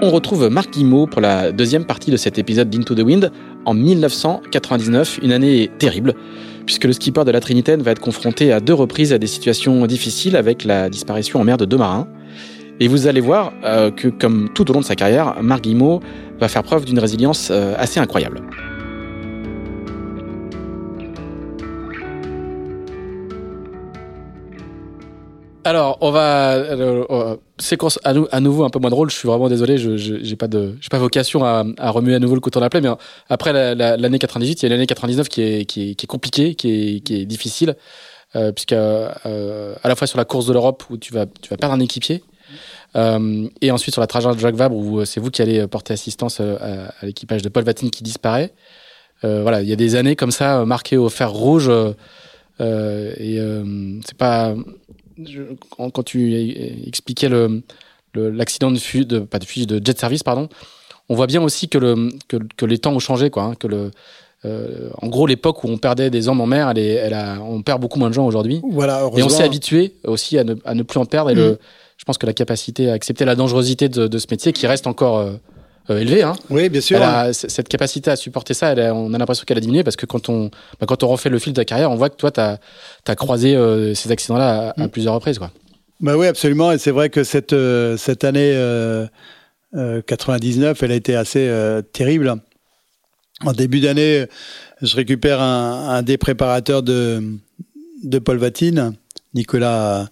[0.00, 3.32] On retrouve Marc Guimau pour la deuxième partie de cet épisode d'Into the Wind
[3.64, 6.14] en 1999, une année terrible,
[6.66, 9.84] puisque le skipper de la Trinitaine va être confronté à deux reprises à des situations
[9.86, 12.06] difficiles avec la disparition en mer de deux marins.
[12.78, 16.00] Et vous allez voir euh, que, comme tout au long de sa carrière, Marc Guimau
[16.38, 18.42] va faire preuve d'une résilience euh, assez incroyable.
[25.68, 27.36] Alors, on va euh, euh,
[28.32, 29.10] à, nouveau un peu moins drôle.
[29.10, 29.76] Je suis vraiment désolé.
[29.76, 32.82] Je j'ai pas de j'ai pas vocation à, à, remuer à nouveau le coton d'appel.
[32.82, 32.88] Mais
[33.28, 36.06] après l'année la, 98, il y a l'année 99 qui est qui est, qui est
[36.06, 37.76] compliquée, qui est qui est difficile,
[38.34, 41.50] euh, puisque euh, à la fois sur la course de l'Europe où tu vas tu
[41.50, 42.24] vas perdre un équipier.
[42.96, 45.92] Euh, et ensuite sur la trajectoire de Jacques Vabre où c'est vous qui allez porter
[45.92, 48.54] assistance à, l'équipage de Paul Vatine qui disparaît.
[49.22, 51.70] voilà, il y a des années comme ça marquées au fer rouge
[52.58, 53.38] et
[54.06, 54.54] c'est pas
[55.70, 56.34] quand, tu
[56.86, 57.62] expliquais le,
[58.14, 60.48] l'accident de fuite, de, pas de fuite, de jet service, pardon,
[61.08, 63.44] on voit bien aussi que, le, que, les temps ont changé, quoi.
[63.44, 63.90] Hein, que le,
[64.44, 67.40] euh, en gros, l'époque où on perdait des hommes en mer, elle, est, elle a,
[67.40, 68.60] on perd beaucoup moins de gens aujourd'hui.
[68.70, 71.30] Voilà, et on s'est habitué aussi à ne, à ne, plus en perdre.
[71.30, 71.58] Et le, mm.
[71.96, 74.86] je pense que la capacité à accepter la dangerosité de, de ce métier, qui reste
[74.86, 75.32] encore euh,
[75.90, 76.22] euh, élevée.
[76.22, 76.34] Hein.
[76.50, 77.00] Oui, bien sûr.
[77.32, 80.28] cette capacité à supporter ça, elle on a l'impression qu'elle a diminué parce que quand
[80.28, 80.50] on,
[80.80, 82.58] bah, quand on refait le fil de ta carrière, on voit que toi, tu as,
[83.06, 84.88] as, croisé euh, ces accidents-là à, mm.
[84.90, 85.38] plusieurs reprises.
[85.38, 85.50] Quoi.
[86.00, 86.72] Bah oui, absolument.
[86.72, 88.54] Et c'est vrai que cette, euh, cette année
[89.74, 91.50] 99, elle a été assez
[91.92, 92.34] terrible.
[93.44, 94.26] En début d'année,
[94.82, 97.22] je récupère un, un, des préparateurs de,
[98.02, 98.94] de Paul Vatine,
[99.34, 100.08] Nicolas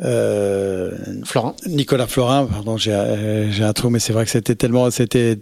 [0.00, 0.90] euh,
[1.24, 1.54] Florin.
[1.66, 5.38] Nicolas Florin, pardon, j'ai un trou, mais c'est vrai que c'était tellement, c'était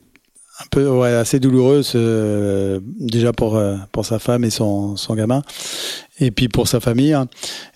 [0.61, 5.15] un peu ouais, assez douloureux, euh, déjà pour euh, pour sa femme et son son
[5.15, 5.43] gamin,
[6.19, 7.29] et puis pour sa famille, hein.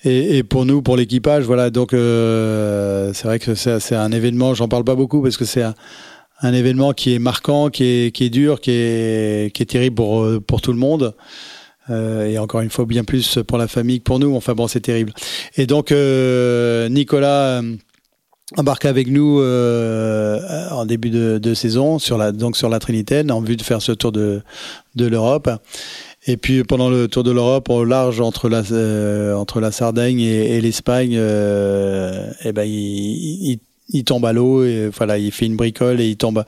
[0.05, 1.71] et, et, pour nous, pour l'équipage, voilà.
[1.71, 4.55] Donc euh, c'est vrai que c'est un événement.
[4.55, 5.75] J'en parle pas beaucoup parce que c'est un,
[6.43, 9.97] un, événement qui est marquant, qui est qui est dur, qui est qui est terrible
[9.97, 11.15] pour pour tout le monde.
[11.91, 14.35] Euh, et encore une fois, bien plus pour la famille que pour nous.
[14.35, 15.13] Enfin bon, c'est terrible.
[15.57, 17.77] Et donc, euh, Nicolas euh,
[18.57, 23.57] embarque avec nous en début de, saison sur la donc sur la Trinitaine en vue
[23.57, 24.43] de faire ce tour de
[24.97, 25.51] l'Europe.
[26.27, 32.31] Et puis pendant le tour de l'Europe, au large entre la Sardaigne et, l'Espagne, euh,
[32.43, 33.59] et eh ben il
[33.91, 36.45] il tombe à l'eau et voilà il fait une bricole et il tombe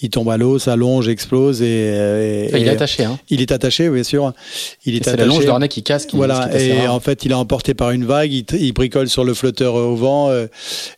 [0.00, 3.18] il tombe à l'eau ça longe explose et, il est attaché hein.
[3.30, 4.32] il est attaché bien sûr
[4.84, 7.34] il est, attaché la longe de qui casse qui, voilà et en fait il est
[7.34, 10.46] emporté par une vague il, bricole sur le flotteur au vent euh.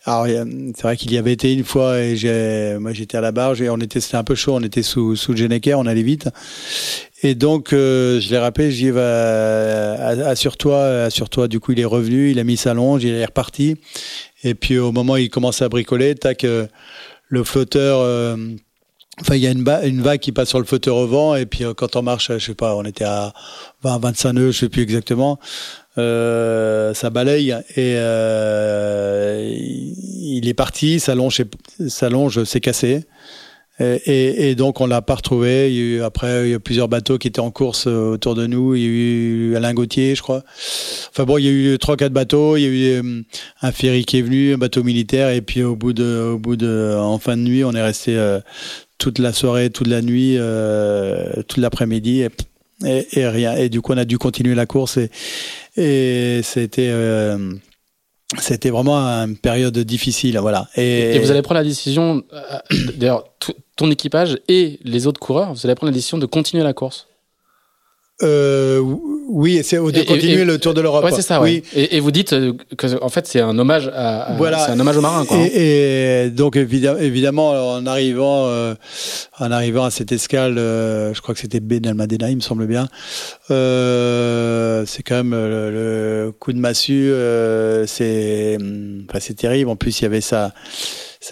[0.07, 3.33] alors c'est vrai qu'il y avait été une fois et j'ai moi j'étais à la
[3.33, 5.45] barge et on était c'était un peu chaud on était sous sous le
[5.75, 6.29] on allait vite
[7.25, 11.49] et donc, euh, je l'ai rappelé, je lui assure-toi, assure-toi.
[11.49, 13.77] Du coup, il est revenu, il a mis sa longe, il est reparti.
[14.45, 16.67] Et puis au moment où il commence à bricoler, tac, euh,
[17.29, 17.99] le flotteur.
[18.01, 18.37] Euh,
[19.21, 21.65] enfin, il y a une, vague qui passe sur le flotteur au vent, et puis
[21.65, 23.33] euh, quand on marche, je sais pas, on était à
[23.83, 25.39] 20, 25 nœuds, je sais plus exactement,
[25.97, 27.95] ça balaye et
[30.37, 33.07] il est parti, sa longe s'est cassée.
[33.81, 36.01] Et, donc on l'a pas retrouvé.
[36.01, 38.75] Après, il y a plusieurs bateaux qui étaient en course euh, autour de nous.
[38.77, 40.45] Il y a eu Alain Gauthier, je crois.
[41.11, 42.57] Enfin bon, il y a eu trois, quatre bateaux.
[42.57, 43.23] Il y a eu euh,
[43.63, 45.31] un ferry qui est venu, un bateau militaire.
[45.31, 48.17] Et puis au bout de, au bout de, en fin de nuit, on est resté
[48.17, 48.39] euh,
[48.99, 50.39] toute la soirée, toute la nuit,
[51.49, 52.29] toute l'après-midi.
[52.85, 53.57] Et, rien.
[53.57, 54.99] Et du coup, on a dû continuer la course.
[55.77, 56.93] Et c'était
[58.39, 60.69] c'était vraiment une période difficile, voilà.
[60.77, 62.23] Et, et vous allez prendre la décision,
[62.97, 63.25] d'ailleurs,
[63.77, 67.09] ton équipage et les autres coureurs, vous allez prendre la décision de continuer la course
[68.23, 68.81] euh,
[69.29, 71.05] oui, c'est de continuer le Tour de l'Europe.
[71.05, 71.41] Ouais, c'est ça.
[71.41, 71.65] Oui.
[71.75, 74.59] Et, et, vous dites euh, que en fait c'est un hommage à, voilà.
[74.59, 75.25] c'est un hommage aux marins.
[75.25, 75.37] Quoi.
[75.39, 78.75] Et, et donc évidemment en arrivant euh,
[79.41, 82.89] en arrivant à cette escale, euh, je crois que c'était Benalmadena, il me semble bien.
[83.51, 87.13] Euh, c'est quand même le, le, coup de massue.
[87.89, 88.59] c'est
[89.09, 89.71] enfin, c'est terrible.
[89.71, 90.53] En plus il y avait ça sa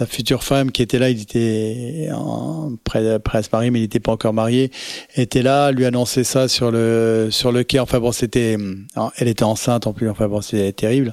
[0.07, 3.83] future femme qui était là, il était en, près, près à se marier, mais il
[3.83, 4.71] n'était pas encore marié,
[5.17, 7.79] était là, lui annonçait ça sur le sur le quai.
[7.79, 8.57] Enfin bon, c'était,
[9.17, 10.09] elle était enceinte en plus.
[10.09, 11.13] Enfin bon, c'était terrible.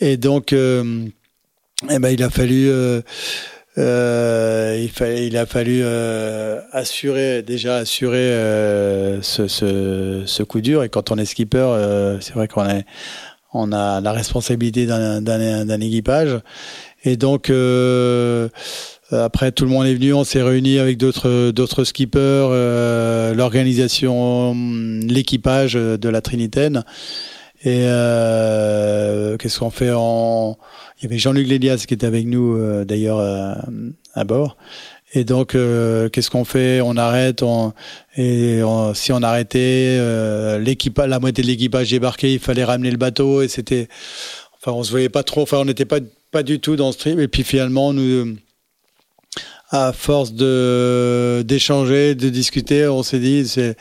[0.00, 1.06] Et donc, euh,
[1.90, 2.68] eh ben, il a fallu.
[2.68, 3.00] Euh,
[3.76, 10.60] euh, il, fallait, il a fallu euh, assurer déjà assurer euh, ce, ce, ce, coup
[10.60, 12.84] dur et quand on est skipper euh, c'est vrai qu'on est
[13.52, 16.38] on a la responsabilité d'un équipage
[17.04, 18.48] et donc euh,
[19.10, 24.54] après tout le monde est venu, on s'est réuni avec d'autres d'autres skippers, euh, l'organisation,
[25.06, 26.84] l'équipage de la Trinitaine.
[27.66, 30.58] Et euh, qu'est-ce qu'on fait en
[30.98, 33.54] Il y avait Jean-Luc Lélias qui était avec nous euh, d'ailleurs euh,
[34.12, 34.58] à bord.
[35.14, 36.80] Et donc, euh, qu'est-ce qu'on fait?
[36.82, 37.42] On arrête.
[37.42, 37.72] On,
[38.16, 38.60] et
[38.94, 42.32] si on arrêtait, euh, l'équipage, la moitié de l'équipage débarquait.
[42.34, 43.88] Il fallait ramener le bateau et c'était.
[44.58, 45.42] Enfin, on se voyait pas trop.
[45.42, 46.00] Enfin, on n'était pas
[46.34, 47.20] pas du tout dans ce trip.
[47.20, 48.34] Et puis finalement, nous,
[49.70, 53.76] à force de d'échanger, de discuter, on s'est dit, c'est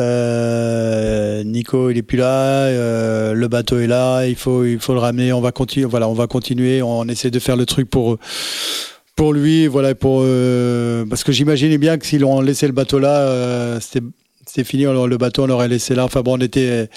[0.00, 4.92] euh, Nico, il est plus là, euh, le bateau est là, il faut il faut
[4.92, 5.32] le ramener.
[5.32, 6.82] On va continuer, voilà, on va continuer.
[6.82, 8.18] On essaie de faire le truc pour
[9.14, 12.98] pour lui, voilà, pour euh, parce que j'imaginais bien que s'ils ont laissé le bateau
[12.98, 14.04] là, euh, c'était
[14.54, 16.04] c'est fini, le bateau on l'aurait laissé là.
[16.04, 16.90] Enfin bon, on était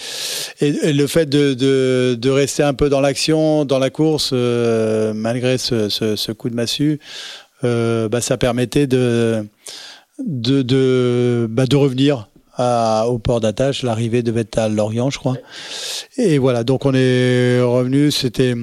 [0.59, 5.13] et, le fait de, de, de, rester un peu dans l'action, dans la course, euh,
[5.13, 6.99] malgré ce, ce, ce, coup de massue,
[7.63, 9.45] euh, bah, ça permettait de
[10.19, 13.83] de de, bah, de revenir à, au port d'attache.
[13.83, 15.37] L'arrivée devait être à Lorient, je crois.
[16.17, 18.11] Et voilà, donc on est revenu.
[18.11, 18.55] C'était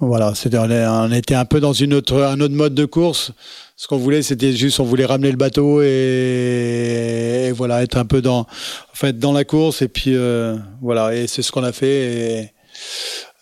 [0.00, 3.32] voilà, c'était on était un peu dans une autre un autre mode de course
[3.76, 8.06] ce qu'on voulait, c'était juste, on voulait ramener le bateau et, et, voilà, être un
[8.06, 8.46] peu dans, en
[8.94, 9.82] fait, dans la course.
[9.82, 11.86] Et puis euh, voilà, et c'est ce qu'on a fait.
[11.86, 12.52] Et,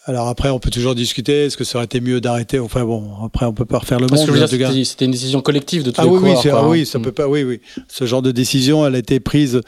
[0.07, 1.47] alors après, on peut toujours discuter.
[1.47, 2.59] Est-ce que ça aurait été mieux d'arrêter?
[2.59, 4.85] Enfin bon, après, on peut pas refaire le monde.
[4.85, 6.69] C'était une décision collective de tous ah, les oui, coureurs, oui, quoi, ah, hein.
[6.69, 7.29] oui, ça peut pas.
[7.29, 7.61] Oui, oui.
[7.89, 9.61] Ce genre de décision, elle a été prise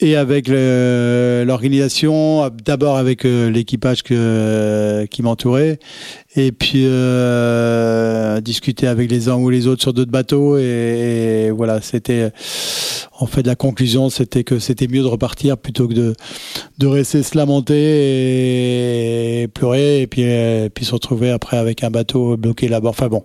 [0.00, 5.80] et avec l'organisation, d'abord avec euh, l'équipage que, qui m'entourait,
[6.36, 11.80] et puis euh, discuter avec les uns ou les autres sur d'autres bateaux et, voilà
[11.80, 12.30] c'était
[13.18, 16.14] en fait la conclusion c'était que c'était mieux de repartir plutôt que de
[16.78, 20.24] de rester se lamenter et pleurer et puis
[20.74, 22.90] puis se retrouver après avec un bateau bloqué là-bas.
[22.90, 23.24] Enfin bon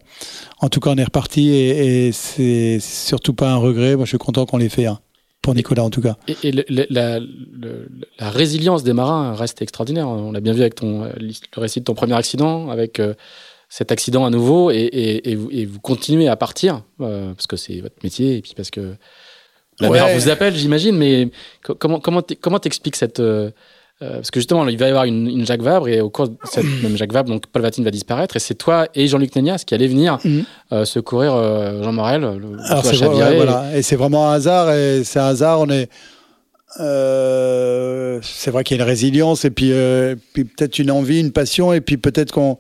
[0.60, 3.96] en tout cas on est reparti et, et c'est surtout pas un regret.
[3.96, 5.00] Moi je suis content qu'on l'ait fait hein
[5.44, 6.16] pour Nicolas en tout cas.
[6.28, 10.08] Et, et le, la, le, la, résilience des marins reste extraordinaire.
[10.08, 13.14] On l'a bien vu avec ton, le récit de ton premier accident, avec euh,
[13.70, 14.90] cet accident à nouveau, et,
[15.24, 18.72] et vous, vous, continuez à partir, euh, parce que c'est votre métier, et puis parce
[18.72, 18.96] que
[19.80, 20.00] la ouais.
[20.00, 21.30] mer vous appelle, j'imagine, mais
[21.62, 23.52] comment comment comment t'expliques cette euh,
[24.02, 26.30] euh, parce que justement, il va y avoir une, une, Jacques Vabre et au cours
[26.30, 29.36] de cette même Jacques Vabre, donc Paul Vatine va disparaître et c'est toi et Jean-Luc
[29.36, 30.40] Nénias qui allez venir mm.
[30.72, 32.22] euh, secourir euh, Jean Morel.
[32.22, 33.66] Le, Alors c'est ouais, voilà.
[33.76, 35.62] et c'est vraiment un hasard et c'est un hasard.
[35.62, 35.90] On est
[36.80, 41.20] euh, c'est vrai qu'il y a une résilience et puis, euh, puis peut-être une envie,
[41.20, 42.58] une passion et puis peut-être qu'on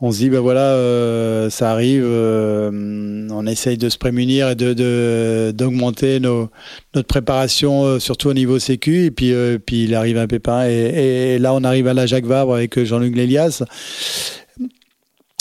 [0.00, 4.54] on se dit ben voilà euh, ça arrive euh, on essaye de se prémunir et
[4.54, 6.50] de d'augmenter nos
[6.94, 9.06] notre préparation euh, surtout au niveau sécu.
[9.06, 9.32] Et puis
[9.64, 13.16] puis il arrive un pépin et, là on arrive à la Jacques Vabre avec Jean-Luc
[13.16, 13.62] Lélias.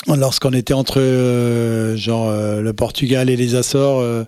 [0.08, 1.02] Lorsqu'on était entre
[1.96, 4.26] genre le Portugal et les Açores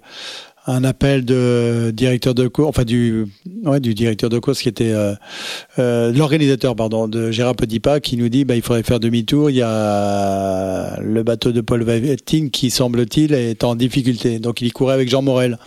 [0.67, 3.25] un appel de directeur de cours, enfin du,
[3.63, 5.15] ouais, du directeur de course qui était euh,
[5.79, 9.49] euh, l'organisateur, pardon, de Gérard Petitpas, qui nous dit bah, il faudrait faire demi-tour.
[9.49, 14.67] Il y a le bateau de Paul Vavetting qui semble-t-il est en difficulté, donc il
[14.67, 15.57] y courait avec Jean Morel.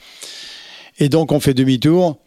[0.99, 2.19] Et donc on fait demi-tour.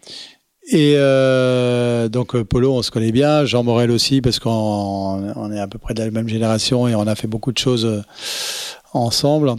[0.72, 5.60] Et euh, donc Polo, on se connaît bien, Jean Morel aussi, parce qu'on on est
[5.60, 8.04] à peu près de la même génération et on a fait beaucoup de choses
[8.94, 9.54] ensemble.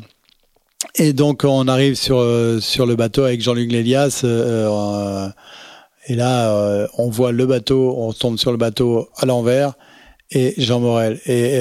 [0.96, 2.24] Et donc on arrive sur
[2.60, 4.24] sur le bateau avec Jean-Luc Lélias.
[6.06, 9.74] et là, on voit le bateau, on tombe sur le bateau à l'envers
[10.30, 11.20] et Jean Morel.
[11.26, 11.58] Et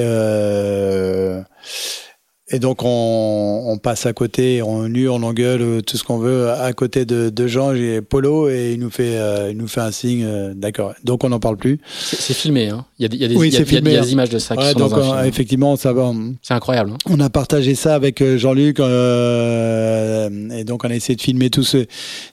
[2.54, 6.50] et donc on, passe à côté, on hurle, on engueule, euh, tout ce qu'on veut
[6.50, 9.80] à côté de, de Jean et Polo et il nous fait, euh, il nous fait
[9.80, 10.94] un signe, euh, d'accord.
[11.02, 11.80] Donc on n'en parle plus.
[11.98, 12.84] C'est filmé, hein.
[13.00, 14.56] Il y a, il y a des, il y a, des images de ça.
[14.56, 15.28] Qui sont donc dans un film.
[15.28, 16.12] effectivement, ça va.
[16.42, 16.92] C'est incroyable.
[16.92, 16.98] Hein.
[17.10, 21.88] On a partagé ça avec Jean-Luc et donc on a essayé de filmer tous ces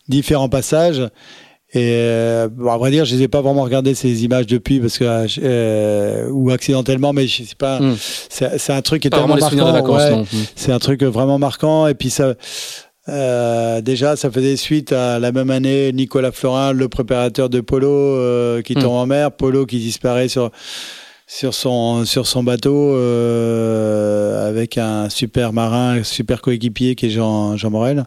[0.07, 1.01] différents passages.
[1.73, 4.81] Et euh, bon, à vrai dire, je les ai pas vraiment regardé ces images depuis
[4.81, 5.05] parce que
[5.41, 7.79] euh, ou accidentellement, mais je sais pas.
[7.79, 7.95] Hmm.
[7.97, 9.95] C'est un truc qui est tellement marquant.
[9.95, 10.25] Ouais, hmm.
[10.55, 11.87] C'est un truc vraiment marquant.
[11.87, 12.33] Et puis ça,
[13.09, 17.87] euh, déjà, ça faisait suite à la même année Nicolas Florin, le préparateur de Polo,
[17.89, 18.95] euh, qui tombe hmm.
[18.95, 20.51] en mer, Polo qui disparaît sur
[21.33, 27.55] sur son sur son bateau euh, avec un super marin, super coéquipier qui est Jean
[27.55, 28.03] Jean Morel.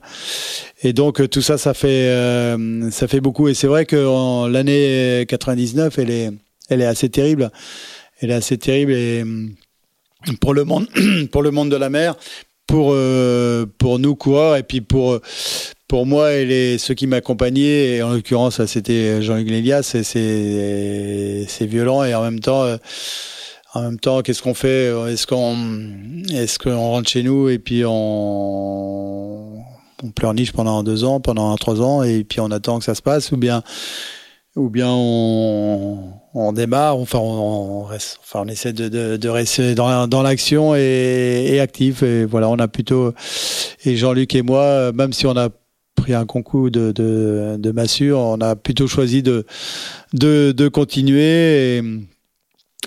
[0.82, 3.48] Et donc tout ça, ça fait euh, ça fait beaucoup.
[3.48, 6.30] Et c'est vrai que l'année 99, elle est
[6.68, 7.50] elle est assez terrible.
[8.20, 9.24] Elle est assez terrible et
[10.42, 10.86] pour le monde
[11.32, 12.16] pour le monde de la mer,
[12.66, 15.18] pour euh, pour nous coureurs et puis pour
[15.94, 22.02] pour moi et les, ceux qui m'accompagnaient, et en l'occurrence, c'était Jean-Luc Lélias, c'est violent
[22.02, 22.78] et en même temps, euh,
[23.74, 25.56] en même temps, qu'est-ce qu'on fait Est-ce qu'on
[26.32, 29.62] est qu'on rentre chez nous et puis on,
[30.16, 33.30] pleurniche pendant deux ans, pendant trois ans et puis on attend que ça se passe
[33.30, 33.62] ou bien
[34.56, 41.50] ou bien on, démarre, enfin on, reste, enfin on essaie de, rester dans, l'action et,
[41.52, 42.02] et, actif.
[42.02, 43.14] Et voilà, on a plutôt
[43.84, 45.50] et Jean-Luc et moi, même si on a
[46.04, 48.12] pris un concours de, de, de massue.
[48.12, 49.46] On a plutôt choisi de,
[50.12, 51.78] de, de continuer.
[51.78, 51.82] Et,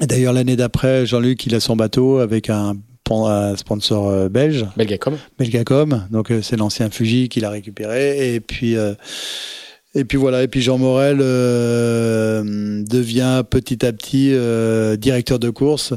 [0.01, 2.75] d'ailleurs, l'année d'après, Jean-Luc, il a son bateau avec un,
[3.55, 4.67] sponsor euh, belge.
[4.75, 5.17] Belgacom.
[5.39, 6.03] Belgacom.
[6.11, 8.35] Donc, euh, c'est l'ancien Fuji qu'il a récupéré.
[8.35, 8.93] Et puis, euh,
[9.95, 10.43] et puis voilà.
[10.43, 14.31] Et puis Jean Morel devient petit à petit
[14.99, 15.95] directeur de course.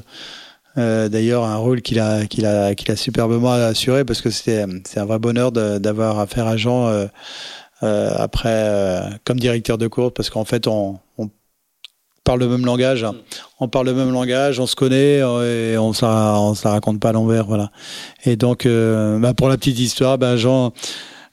[0.80, 4.62] Euh, d'ailleurs, un rôle qu'il a, qu'il a, qu'il a superbement assuré parce que c'est
[4.62, 7.06] un vrai bonheur d'avoir affaire à Jean euh,
[7.82, 10.98] euh, après comme directeur de course parce qu'en fait, on,
[12.24, 13.04] parle le même langage,
[13.58, 17.08] on parle le même langage, on se connaît et on ne on se raconte pas
[17.08, 17.70] à l'envers, voilà.
[18.24, 20.72] Et donc, bah pour la petite histoire, bah Jean,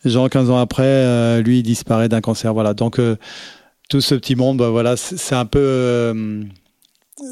[0.06, 2.74] Jean, 15 ans après, lui, disparaît d'un cancer, voilà.
[2.74, 3.00] Donc
[3.90, 6.14] tout ce petit monde, bah, voilà, c'est un peu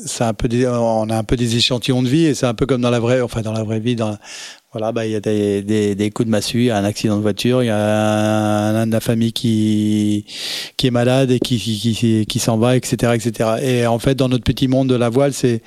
[0.06, 2.56] c'est un peu des, on a un peu des échantillons de vie et c'est un
[2.56, 4.18] peu comme dans la vraie enfin dans la vraie vie dans
[4.72, 6.84] voilà bah il y a des, des, des, coups de massue il y a un
[6.84, 10.26] accident de voiture il y a un, de la famille qui
[10.78, 14.16] qui est malade et qui qui, qui, qui s'en va etc etc et en fait
[14.16, 15.62] dans notre petit monde de la voile c'est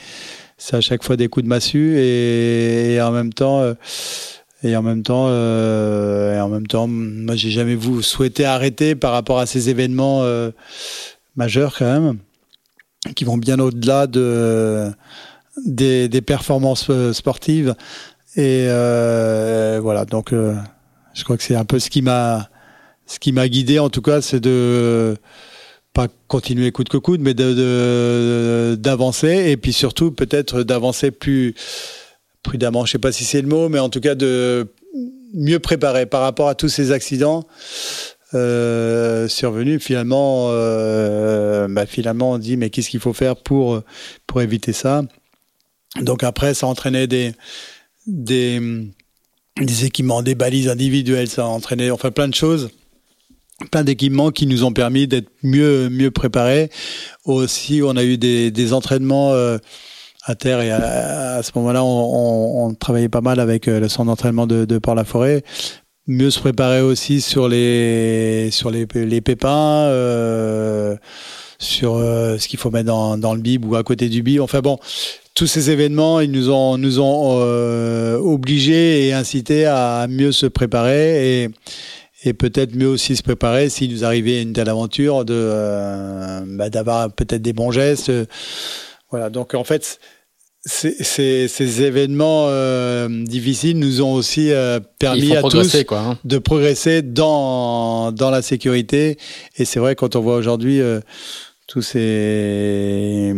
[0.57, 3.75] c'est à chaque fois des coups de massue et, et en même temps euh,
[4.65, 8.97] et en même temps euh, et en même temps moi j'ai jamais vous souhaité arrêter
[8.97, 10.51] par rapport à ces événements euh,
[11.37, 12.19] majeurs quand même
[13.15, 14.93] qui vont bien au-delà de
[15.67, 17.75] des, performances euh, sportives.
[18.37, 20.55] Et euh, voilà, donc euh,
[21.15, 22.49] je crois que c'est un peu ce qui m'a
[23.07, 25.17] ce qui m'a guidé en tout cas, c'est de
[25.95, 31.55] pas continuer coûte que coûte, mais de d'avancer et puis surtout peut-être d'avancer plus
[32.43, 32.85] prudemment.
[32.85, 34.69] Je sais pas si c'est le mot, mais en tout cas de
[35.35, 37.45] mieux préparer par rapport à tous ces accidents
[38.35, 43.83] euh, survenu, finalement, euh, bah, finalement, on dit mais qu'est-ce qu'il faut faire pour
[44.39, 45.03] éviter ça?
[46.01, 47.33] Donc après, ça entraînait des
[48.07, 48.61] des
[49.61, 52.71] des équipements, des balises individuelles, ça a entraîné enfin plein de choses
[53.71, 56.71] plein d'équipements qui nous ont permis d'être mieux préparés.
[57.25, 59.59] Aussi, on a eu des, entraînements euh,
[60.25, 64.47] à terre et à, ce moment-là, on, travaillait pas mal avec euh, le centre d'entraînement
[64.47, 65.43] de, de Port-la-Forêt
[66.09, 70.97] mieux se préparer aussi sur les sur les, les pépins euh,
[71.59, 74.41] sur euh, ce qu'il faut mettre dans, dans le bib ou à côté du bib.
[74.41, 74.79] Enfin bon
[75.35, 80.47] tous ces événements ils nous ont nous ont euh, obligés et incités à mieux se
[80.47, 81.51] préparer et
[82.25, 87.13] et peut-être mieux aussi se préparer s'il nous arrivait une telle aventure de bah, d'avoir
[87.13, 88.11] peut-être des bons gestes.
[89.11, 89.31] Voilà.
[89.31, 90.01] Donc en fait
[90.69, 96.19] ces, ces, événements euh, difficiles nous ont aussi euh, permis à tous hein.
[96.25, 99.17] de progresser dans, dans la sécurité.
[99.57, 101.01] Et c'est vrai, quand on voit aujourd'hui euh,
[101.81, 103.35] ces,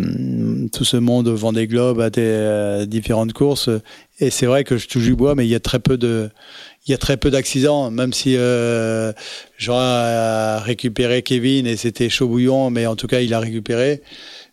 [0.73, 3.71] tout ce monde vend des globes à des différentes courses,
[4.19, 6.31] et c'est vrai que je touche du bois, mais il y a très peu de,
[6.87, 9.13] il y a très peu d'accidents, même si euh,
[9.59, 14.03] Jean a récupéré Kevin et c'était chaud bouillon, mais en tout cas il a récupéré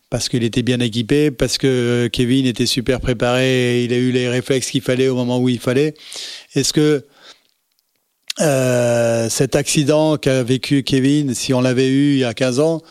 [0.09, 4.11] parce qu'il était bien équipé, parce que Kevin était super préparé, et il a eu
[4.11, 5.93] les réflexes qu'il fallait au moment où il fallait.
[6.55, 7.05] Est-ce que
[8.39, 12.81] euh, cet accident qu'a vécu Kevin, si on l'avait eu il y a 15 ans,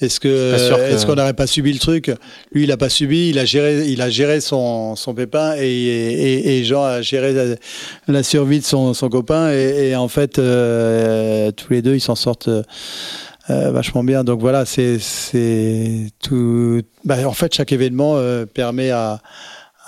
[0.00, 0.54] est-ce que
[0.90, 2.10] est-ce qu'on n'aurait pas subi le truc?
[2.52, 5.66] Lui, il a pas subi, il a géré, il a géré son, son pépin et,
[5.66, 7.56] et, et Jean a géré
[8.08, 12.00] la, survie de son, son copain et, et en fait euh, tous les deux ils
[12.00, 12.62] s'en sortent euh,
[13.70, 14.24] vachement bien.
[14.24, 14.98] Donc voilà, c'est
[16.22, 16.82] tout.
[17.04, 19.20] Bah, en fait, chaque événement euh, permet à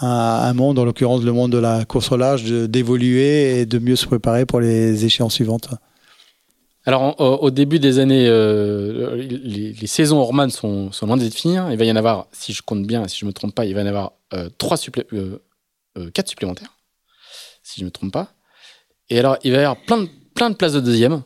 [0.01, 3.97] un monde, en l'occurrence le monde de la course au large, d'évoluer et de mieux
[3.97, 5.69] se préparer pour les échéances suivantes.
[6.85, 11.59] Alors, au, début des années, euh, les, saisons Orman sont, sont loin d'être finies.
[11.71, 13.65] Il va y en avoir, si je compte bien, si je ne me trompe pas,
[13.67, 14.77] il va y en avoir euh, trois
[15.15, 15.39] euh,
[16.13, 16.77] quatre supplémentaires,
[17.63, 18.33] si je ne me trompe pas.
[19.11, 19.77] Et alors, il va y avoir
[20.35, 21.23] plein de places de deuxième.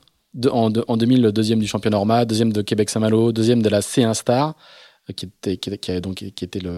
[0.51, 4.15] En, en 2000, le deuxième du championnat Orma, deuxième de Québec-Saint-Malo, deuxième de la C1
[4.15, 4.55] Star,
[5.15, 6.73] qui était, qui, qui, donc, qui était la,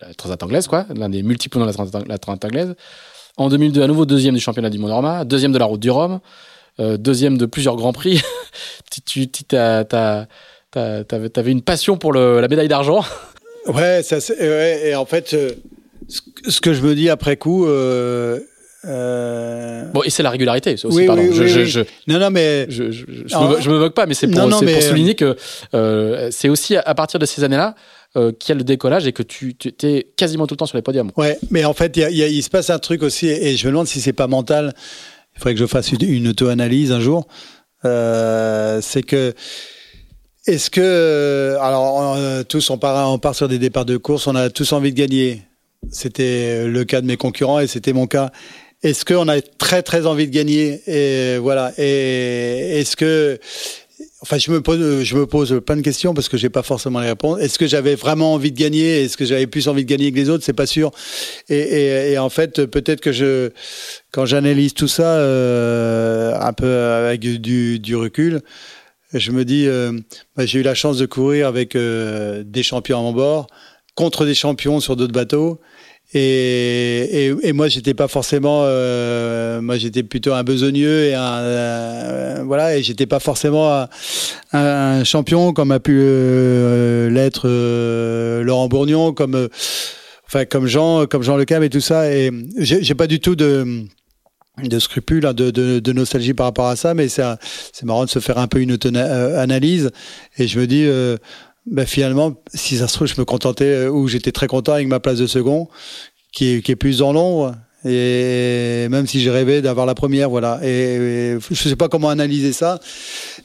[0.00, 2.74] la, Transat anglaise, quoi, l'un des multiples dans la Transat, la Transat anglaise.
[3.36, 5.90] En 2002, à nouveau deuxième du championnat du monde Orma, deuxième de la Route du
[5.90, 6.20] Rhum.
[6.80, 8.22] Euh, deuxième de plusieurs grands prix.
[9.06, 10.26] tu, tu avais
[11.52, 13.04] une passion pour le, la médaille d'argent.
[13.68, 15.52] Ouais, ça, ouais, et en fait, euh,
[16.08, 17.64] ce que je me dis après coup.
[17.64, 18.40] Euh,
[18.84, 19.84] euh...
[19.92, 21.22] Bon, et c'est la régularité aussi, oui, pardon.
[21.22, 22.66] Oui, je, je, je, non, non, mais.
[22.68, 25.36] Je, me, me, moque pas, mais c'est pour, non, pour souligner que
[25.74, 27.74] euh, c'est aussi à partir de ces années-là
[28.14, 30.66] euh, qu'il y a le décollage et que tu, tu es quasiment tout le temps
[30.66, 31.10] sur les podiums.
[31.16, 34.02] Ouais, mais en fait, il, se passe un truc aussi, et je me demande si
[34.02, 34.74] c'est pas mental.
[35.34, 37.26] Il faudrait que je fasse une, auto-analyse un jour.
[37.86, 39.32] Euh, c'est que
[40.46, 44.34] est-ce que alors euh, tous on part on part sur des départs de course, on
[44.34, 45.42] a tous envie de gagner.
[45.90, 48.30] C'était le cas de mes concurrents et c'était mon cas.
[48.82, 53.38] Est-ce qu'on a très très envie de gagner et voilà et est-ce que
[54.22, 57.00] Enfin, je me pose, je me pose plein de questions parce que j'ai pas forcément
[57.00, 57.40] les réponses.
[57.40, 59.02] Est-ce que j'avais vraiment envie de gagner?
[59.02, 60.44] Est-ce que j'avais plus envie de gagner que les autres?
[60.44, 60.92] C'est pas sûr.
[61.48, 63.50] Et, en fait, peut-être que je,
[64.12, 68.42] quand j'analyse tout ça euh, un peu avec du, du, recul,
[69.12, 69.90] je me dis, euh,
[70.36, 73.48] bah, j'ai eu la chance de courir avec euh, des champions à mon bord,
[73.96, 75.60] contre des champions sur d'autres bateaux.
[76.14, 81.38] Et, et, et, moi, j'étais pas forcément, euh, moi j'étais plutôt un besogneux et un,
[81.38, 83.86] euh, voilà, et j'étais pas forcément
[84.52, 87.48] un, champion comme a pu euh, l'être
[88.42, 89.48] Laurent Bourgnon, comme,
[90.26, 92.12] enfin comme Jean, comme Jean Lecam et tout ça.
[92.12, 93.88] Et j'ai pas du tout de
[94.80, 97.24] scrupules, hein, de, nostalgie par rapport à ça, mais c'est
[97.84, 99.90] marrant de se faire un peu une analyse.
[100.36, 100.86] Et je me dis,
[101.66, 104.88] ben finalement, si ça se trouve, je me contentais euh, ou j'étais très content avec
[104.88, 105.68] ma place de second,
[106.32, 107.54] qui est, qui est plus dans l'ombre.
[107.84, 110.60] Et même si j'ai rêvé d'avoir la première, voilà.
[110.62, 112.78] Et, je sais pas comment analyser ça,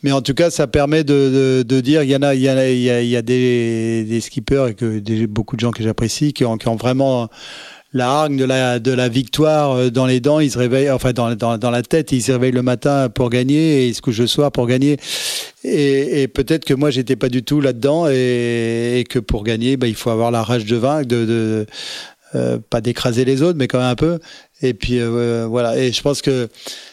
[0.03, 2.41] mais en tout cas, ça permet de, de, de dire il y en a, il
[2.41, 5.55] y a, il y a, il y a des, des skippers et que des, beaucoup
[5.55, 7.29] de gens que j'apprécie qui ont, qui ont vraiment
[7.97, 11.11] la hargne de la, de la victoire euh, dans les dents, il se réveille, enfin
[11.11, 14.01] dans, dans, dans la tête, il se réveille le matin pour gagner et il se
[14.01, 14.97] couche le soir pour gagner.
[15.63, 19.95] Et, peut-être que moi, j'étais pas du tout là-dedans et, que pour gagner, bah, il
[19.95, 21.65] faut avoir la rage de vaincre, de,
[22.35, 24.19] euh, pas d'écraser les autres, mais quand même un peu.
[24.61, 25.77] Et puis euh, voilà.
[25.77, 26.47] Et je pense que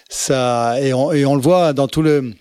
[0.09, 2.33] ça, et on, le voit dans tout le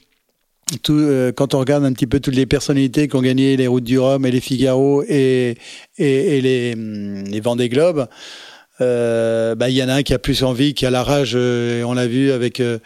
[0.82, 3.84] tout, quand on regarde un petit peu toutes les personnalités qui ont gagné les routes
[3.84, 5.58] du Rhum et les Figaro et,
[5.98, 8.08] et, et les, hum, les Vendée Globe,
[8.82, 11.34] euh, bah, il y en a un qui a plus envie, qui a la rage.
[11.36, 12.80] Euh, on l'a vu avec, euh,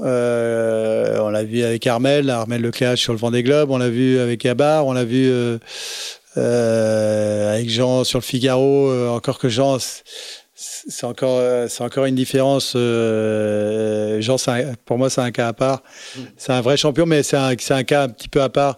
[0.00, 3.70] euh, on l'a vu avec Armel, Armel Leclerc sur le Vendée Globe.
[3.70, 5.30] On l'a vu avec Abar, on l'a vu
[6.36, 8.92] avec Jean sur le Figaro.
[9.10, 9.78] encore que Jean,
[10.54, 12.74] c'est encore, c'est encore une différence.
[12.76, 14.38] Euh, genre,
[14.84, 15.82] pour moi, c'est un cas à part.
[16.36, 18.76] C'est un vrai champion, mais c'est un, c'est un cas un petit peu à part.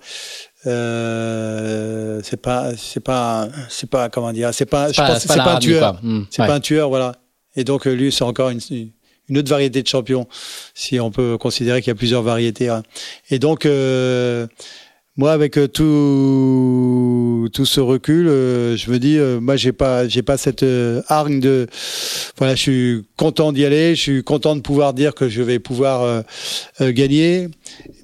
[0.66, 5.56] Euh, c'est pas, c'est pas, c'est pas, comment dire, c'est pas, je pense, c'est pas,
[5.56, 5.98] un tueur.
[6.02, 7.16] Hmm, c'est pas un tueur, voilà.
[7.56, 8.60] Et donc, lui, c'est encore une,
[9.28, 10.26] une autre variété de champion,
[10.74, 12.68] si on peut considérer qu'il y a plusieurs variétés.
[12.68, 12.82] Hein.
[13.30, 14.46] Et donc, euh,
[15.16, 20.08] moi, avec euh, tout tout ce recul, euh, je me dis, euh, moi, j'ai pas
[20.08, 20.64] j'ai pas cette
[21.08, 21.66] hargne de,
[22.38, 25.58] voilà, je suis content d'y aller, je suis content de pouvoir dire que je vais
[25.58, 26.24] pouvoir
[26.80, 27.48] gagner,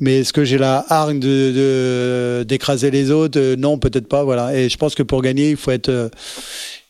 [0.00, 3.54] mais est-ce que j'ai la hargne de d'écraser les autres?
[3.56, 4.54] Non, peut-être pas, voilà.
[4.54, 6.10] Et je pense que pour gagner, il faut être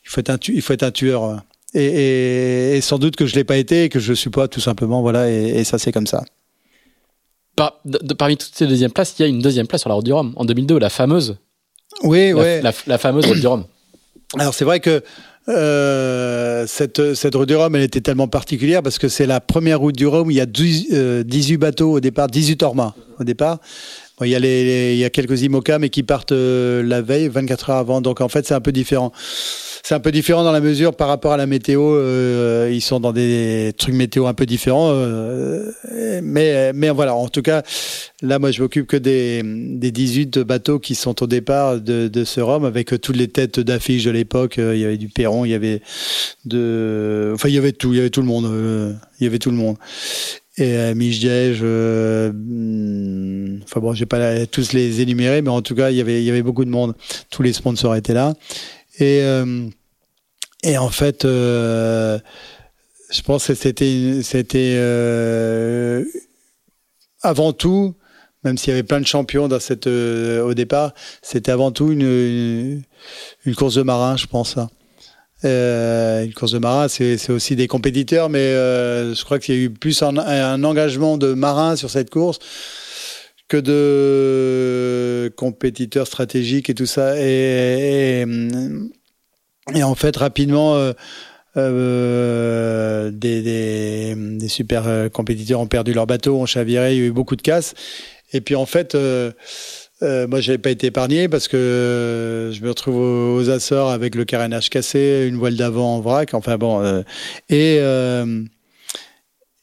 [0.05, 1.43] il faut être un il faut être un tueur.
[1.75, 5.01] Et, sans doute que je l'ai pas été et que je suis pas tout simplement,
[5.01, 5.29] voilà.
[5.31, 6.23] Et ça, c'est comme ça
[8.17, 10.13] parmi toutes ces deuxièmes places, il y a une deuxième place sur la route du
[10.13, 11.37] Rhum en 2002, la fameuse.
[12.03, 12.61] Oui, oui.
[12.61, 13.65] La, fameuse route du Rhum.
[14.37, 15.03] Alors c'est vrai que
[15.47, 19.79] euh, cette, cette route du Rhum, elle était tellement particulière parce que c'est la première
[19.79, 23.23] route du Rhum où il y a 18 euh, bateaux au départ, 18 ormas au
[23.23, 23.59] départ.
[24.21, 28.01] Il y a quelques IMOCA, mais qui partent la veille, 24 heures avant.
[28.01, 29.11] Donc en fait, c'est un peu différent.
[29.83, 31.95] C'est un peu différent dans la mesure par rapport à la météo.
[31.95, 34.91] Euh, ils sont dans des trucs météo un peu différents.
[34.91, 35.71] Euh,
[36.21, 37.63] mais, mais voilà, en tout cas,
[38.21, 42.23] là, moi, je m'occupe que des, des 18 bateaux qui sont au départ de, de
[42.23, 44.59] ce Rhum avec toutes les têtes d'affiches de l'époque.
[44.59, 45.81] Euh, il y avait du Perron, il y avait
[46.45, 48.97] de, enfin, il y avait tout, il y avait tout le monde.
[49.19, 49.77] il y avait tout le monde
[50.59, 50.93] et euh,
[51.63, 52.31] euh,
[53.63, 56.65] enfin bon, j'ai pas tous les énumérés, mais en tout cas, il y avait beaucoup
[56.65, 56.95] de monde.
[57.29, 58.33] Tous les sponsors étaient là.
[58.99, 59.23] Et
[60.63, 62.19] et en fait, euh,
[63.09, 66.03] je pense que c'était, c'était euh,
[67.21, 67.95] avant tout,
[68.43, 71.91] même s'il y avait plein de champions dans cette, euh, au départ, c'était avant tout
[71.91, 72.83] une,
[73.45, 74.57] une, course de marin, je pense.
[74.57, 74.69] Hein.
[75.43, 79.69] Une course de marin, c'est, aussi des compétiteurs, mais je crois qu'il y a eu
[79.69, 82.39] plus un, un, engagement de marins sur cette course
[83.47, 87.19] que de compétiteurs stratégiques et tout ça.
[87.19, 88.25] et, et
[89.75, 90.93] et en fait, rapidement, euh,
[91.57, 97.03] euh, des, des, des, super euh, compétiteurs ont perdu leur bateau, ont chaviré, il y
[97.03, 97.73] a eu beaucoup de casse.
[98.31, 99.31] Et puis en fait, euh,
[100.01, 104.25] euh, moi, j'avais pas été épargné parce que je me retrouve aux, Açores avec le
[104.25, 106.33] carénage cassé, une voile d'avant en vrac.
[106.33, 107.01] Enfin bon, euh,
[107.49, 107.79] et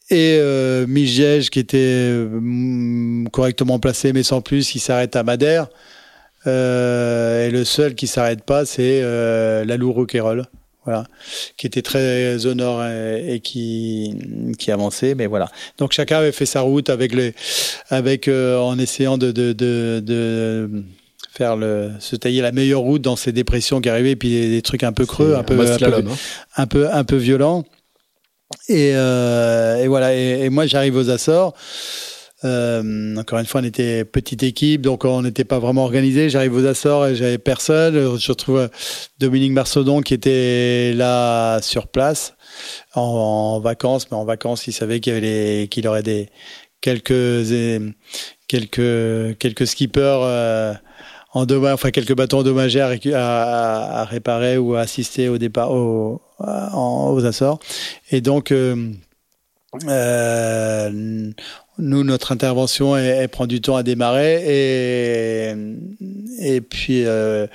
[0.09, 0.87] et euh,
[1.51, 2.15] qui était
[3.33, 5.69] correctement placé mais sans plus, qui s'arrête à Madère.
[6.47, 10.07] Euh, et le seul qui s'arrête pas, c'est euh, la Lourou
[10.87, 11.05] voilà,
[11.57, 14.17] qui était très au nord et, qui
[14.59, 15.51] qui avançait, mais voilà.
[15.79, 17.35] Donc chacun avait fait sa route avec les,
[17.91, 20.85] avec euh, en essayant de, de, de, de
[21.33, 24.63] faire le, se tailler la meilleure route dans ces dépressions qui arrivaient, et puis des,
[24.63, 26.05] trucs un peu creux, un peu, un peu, hein.
[26.57, 27.65] un peu, un peu violents.
[28.69, 30.15] Et, euh, et voilà.
[30.15, 31.55] Et, et moi, j'arrive aux Açores.
[32.45, 36.29] Euh, encore une fois, on était petite équipe, donc on n'était pas vraiment organisé.
[36.29, 38.19] J'arrive aux Açores et j'avais personne.
[38.19, 38.69] Je retrouve
[39.19, 42.35] Dominique Marsaudon qui était là sur place
[42.95, 46.29] en, vacances, mais en vacances, il savait qu'il avait qu'il aurait des
[46.81, 47.45] quelques
[48.49, 50.21] quelques quelques skippers.
[50.23, 50.75] Euh,
[51.35, 56.21] enfin quelques bateaux endommagés à, réparer ou à assister au départ aux,
[57.25, 57.59] Açores.
[58.11, 58.93] Et donc, euh,
[59.89, 60.91] euh,
[61.79, 65.55] nous, notre intervention, elle, prend du temps à démarrer et,
[66.39, 67.47] et puis euh,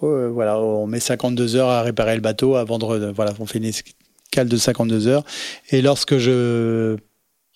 [0.00, 3.12] voilà, on met 52 heures à réparer le bateau à vendre.
[3.14, 5.24] Voilà, on fait une escale de 52 heures.
[5.70, 6.96] Et lorsque je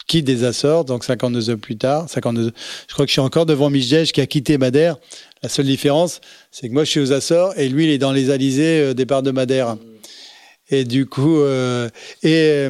[0.07, 2.53] quitte des Açores, donc 52 heures plus tard, 52,
[2.89, 4.97] je crois que je suis encore devant Michel qui a quitté Madère.
[5.43, 8.13] La seule différence, c'est que moi je suis aux Açores et lui il est dans
[8.13, 9.77] les Alizés, euh, départ de Madère.
[10.71, 11.89] Et du coup, euh,
[12.23, 12.67] et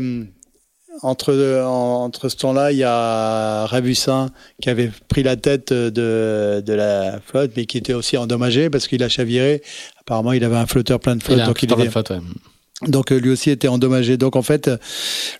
[1.02, 4.30] entre, entre ce temps-là, il y a Rabussin
[4.62, 8.88] qui avait pris la tête de, de la flotte, mais qui était aussi endommagé parce
[8.88, 9.62] qu'il a chaviré.
[10.00, 11.44] Apparemment, il avait un flotteur plein de flotte.
[11.44, 11.88] donc, il était...
[11.90, 12.12] flotte,
[12.86, 14.16] donc lui aussi était endommagé.
[14.16, 14.70] Donc en fait,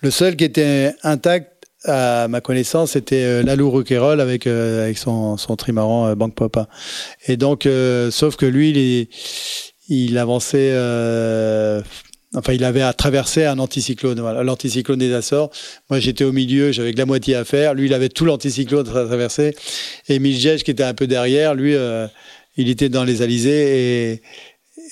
[0.01, 4.99] le seul qui était intact, à ma connaissance, c'était euh, Lalou Roquerol avec, euh, avec
[4.99, 6.69] son, son trimaran euh, Banque Papa.
[7.27, 7.69] Et donc,
[8.11, 9.09] sauf que lui, il,
[9.89, 10.73] il avançait
[12.35, 15.51] Enfin, il avait à traverser un anticyclone, voilà, l'anticyclone des Açores.
[15.91, 17.75] Moi, j'étais au milieu, j'avais que la moitié à faire.
[17.75, 19.55] Lui, il avait tout l'anticyclone à traverser.
[20.09, 22.07] Et Milgej, qui était un peu derrière, lui, euh,
[22.57, 24.21] il était dans les alizés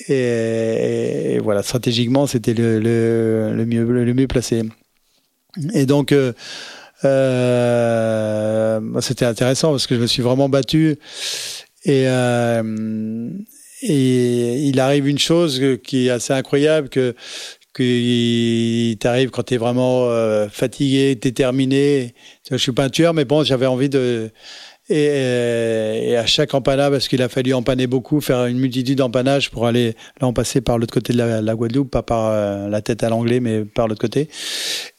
[0.08, 4.62] et, voilà, stratégiquement, c'était le mieux placé.
[5.74, 6.32] Et donc, euh,
[7.04, 10.96] euh, c'était intéressant parce que je me suis vraiment battu.
[11.84, 13.28] Et, euh,
[13.82, 17.14] et il arrive une chose qui est assez incroyable que
[17.74, 22.14] qu'il t'arrive quand tu es vraiment euh, fatigué, déterminé.
[22.50, 24.30] Je suis pas un tueur, mais bon, j'avais envie de...
[24.88, 29.50] Et, et, à chaque empannage, parce qu'il a fallu empanner beaucoup, faire une multitude d'empanages
[29.50, 29.94] pour aller...
[30.20, 33.08] Là, on passait par l'autre côté de la, Guadeloupe, pas par euh, la tête à
[33.08, 34.28] l'anglais, mais par l'autre côté.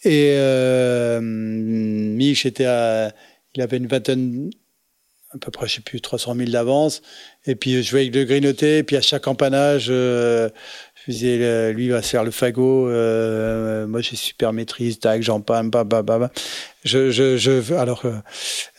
[0.03, 3.13] Et euh, Mich était à...
[3.55, 4.49] Il avait une vingtaine
[5.33, 7.01] à peu près, je sais plus, 300 000 d'avance.
[7.45, 8.79] Et puis, je jouais avec le grignoter.
[8.79, 10.49] Et puis, à chaque empannage, euh,
[11.05, 12.87] je faisais, lui, va se faire le fagot.
[12.87, 16.31] Euh, moi, j'ai super maîtrise, tac, j'en bah,
[16.85, 18.13] Je, je, je, alors, euh,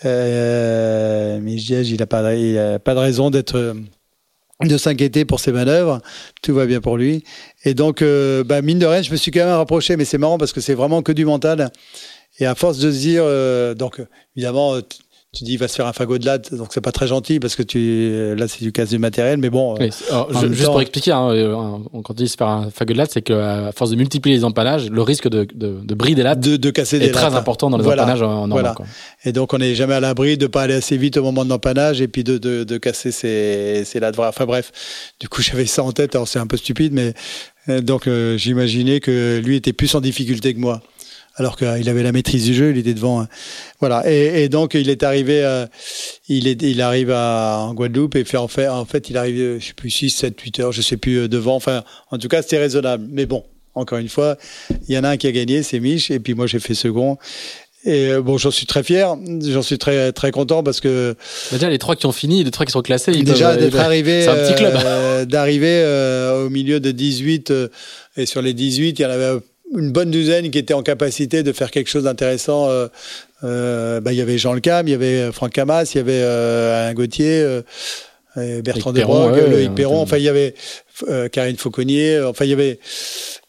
[0.06, 3.74] euh mais je il a pas, il a pas de raison d'être,
[4.62, 6.00] de s'inquiéter pour ses manœuvres.
[6.42, 7.24] Tout va bien pour lui.
[7.64, 9.96] Et donc, euh, bah, mine de rien, je me suis quand même rapproché.
[9.96, 11.70] Mais c'est marrant parce que c'est vraiment que du mental.
[12.40, 14.00] Et à force de se dire, donc,
[14.34, 14.80] évidemment,
[15.34, 17.40] tu dis il va se faire un fagot de latte, donc c'est pas très gentil
[17.40, 19.74] parce que tu là c'est du casse du matériel, mais bon.
[19.78, 21.54] Oui, alors, je, juste pour expliquer, hein, euh,
[22.02, 24.44] quand on dit se faire un fagot de latte, c'est qu'à force de multiplier les
[24.44, 27.34] empannages, le risque de, de, de brider lattes de, de casser est des très lattes.
[27.34, 28.02] important dans les Voilà.
[28.04, 28.52] empannages en Normandie.
[28.52, 28.74] Voilà.
[28.74, 28.86] quoi.
[29.24, 31.50] Et donc on n'est jamais à l'abri de pas aller assez vite au moment de
[31.50, 34.16] l'empannage et puis de, casser ses, ses lattes.
[34.16, 34.28] Voilà.
[34.30, 34.70] Enfin bref,
[35.20, 36.14] du coup j'avais ça en tête.
[36.14, 37.14] Alors c'est un peu stupide, mais
[37.68, 40.80] euh, donc euh, j'imaginais que lui était plus en difficulté que moi.
[41.36, 43.20] Alors qu'il avait la maîtrise du jeu, il était devant.
[43.22, 43.28] hein.
[43.80, 44.02] Voilà.
[44.10, 45.66] Et, et donc il est arrivé, euh,
[46.28, 49.40] il est, il arrive à, en Guadeloupe et fait en fait, en fait il arrive,
[49.40, 51.56] euh, je sais plus 6, 7, 8 heures, je sais plus euh, devant.
[51.56, 53.04] Enfin, en tout cas c'était raisonnable.
[53.10, 53.42] Mais bon,
[53.74, 54.36] encore une fois,
[54.88, 56.74] il y en a un qui a gagné, c'est Mich, et puis moi j'ai fait
[56.74, 57.18] second.
[57.86, 61.14] Et bon, j'en suis très fier, j'en suis très très content parce que
[61.50, 63.78] Bah, déjà, les trois qui ont fini, les trois qui sont classés, ils déjà d'être
[63.78, 64.74] arrivé, C'est un petit club.
[64.86, 67.68] euh, d'arriver euh, au milieu de 18 euh,
[68.16, 69.38] et sur les 18, il y en avait
[69.76, 72.68] une bonne douzaine qui étaient en capacité de faire quelque chose d'intéressant.
[72.68, 72.88] euh,
[73.42, 76.00] euh, bah, il y avait Jean Le Cam, il y avait Franck Camas, il y
[76.00, 77.40] avait euh, Alain Gauthier.
[77.40, 77.62] euh,
[78.36, 80.54] euh, Bertrand Desbrogues, ouais, Loïc Perron, enfin il y avait
[81.08, 82.80] euh, Karine Fauconnier, euh, enfin il y avait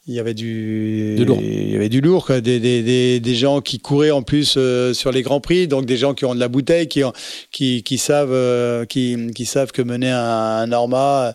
[0.07, 1.39] il y avait du lourd.
[1.41, 4.53] il y avait du lourd quoi, des, des, des, des gens qui couraient en plus
[4.57, 7.13] euh, sur les grands prix donc des gens qui ont de la bouteille qui ont,
[7.51, 11.33] qui, qui savent euh, qui, qui savent que mener un, un Norma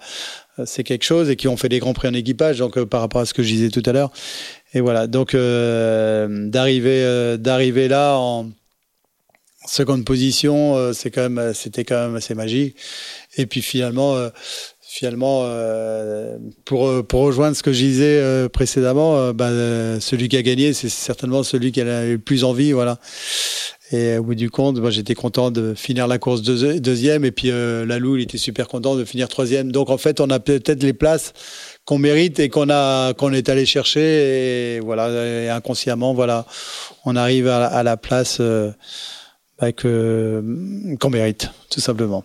[0.61, 2.87] euh, c'est quelque chose et qui ont fait des grands prix en équipage donc euh,
[2.87, 4.13] par rapport à ce que je disais tout à l'heure
[4.73, 8.51] et voilà donc euh, d'arriver euh, d'arriver là en
[9.67, 12.77] seconde position euh, c'est quand même c'était quand même assez magique
[13.37, 14.17] et puis finalement
[14.93, 15.49] finalement,
[16.65, 19.49] pour, pour rejoindre ce que je disais précédemment, bah,
[20.01, 22.99] celui qui a gagné, c'est certainement celui qui a le plus envie, voilà.
[23.93, 27.53] Et au bout du compte, j'étais content de finir la course deux- deuxième, et puis
[27.53, 29.71] Lalou, il était super content de finir troisième.
[29.71, 31.35] Donc en fait, on a peut-être les places
[31.91, 36.47] qu'on mérite et qu'on a qu'on est allé chercher, et voilà, et inconsciemment, voilà,
[37.05, 38.71] on arrive à, la- à la place euh,
[39.59, 40.41] bah, que
[41.01, 42.25] qu'on mérite, tout simplement.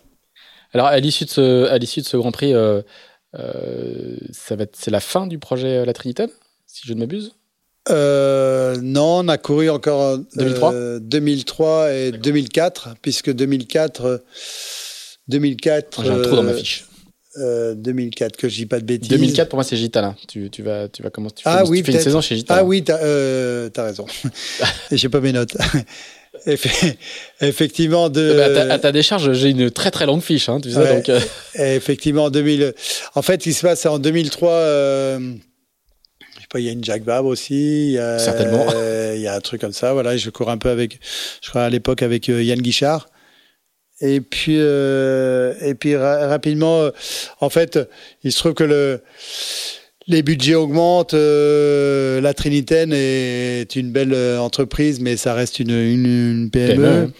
[0.72, 2.84] Alors, à l'issue de ce, à l'issue de ce Grand Prix, euh,
[3.40, 6.30] euh, ça va être, c'est la fin du projet La Trinitaine,
[6.68, 7.32] si je ne m'abuse?
[7.90, 10.74] Euh, non, on a couru encore euh, 2003?
[11.00, 14.18] 2003 et 2004, puisque 2004, euh,
[15.28, 16.85] 2004, J'ai un trou dans ma fiche.
[17.38, 19.10] Euh, 2004, que je dis pas de bêtises.
[19.10, 20.16] 2004 pour moi c'est Gitana.
[20.28, 21.36] Tu, tu vas, tu vas commencer.
[21.38, 22.62] Tu Ah fais, oui, tu fais une saison chez Gitana.
[22.62, 24.06] Ah oui, t'as euh, raison.
[24.92, 25.56] J'ai pas mes notes.
[26.48, 26.96] Effe-
[27.42, 28.34] Effectivement, de.
[28.36, 30.78] Bah, à, ta, à ta décharge, j'ai une très très longue fiche, hein, tu sais.
[30.78, 30.96] Ouais.
[30.96, 31.20] Donc, euh,
[31.56, 32.74] effectivement, en 2000.
[33.16, 34.50] En fait, ce qui se passe, c'est en 2003.
[34.52, 35.20] Euh,
[36.36, 37.88] je sais pas, il y a une Jack Bab aussi.
[37.88, 38.66] il y a- Certainement.
[38.76, 39.94] euh, Il y a un truc comme ça.
[39.94, 41.00] Voilà, je cours un peu avec.
[41.42, 43.08] Je crois à l'époque avec euh, Yann Guichard.
[44.02, 46.92] Et puis, euh, et puis ra- rapidement, euh,
[47.40, 47.80] en fait,
[48.24, 49.02] il se trouve que le,
[50.08, 51.14] les budgets augmentent.
[51.14, 56.76] euh, la Trinitaine est une belle euh, entreprise, mais ça reste une, une, une PME.
[56.76, 57.14] PME,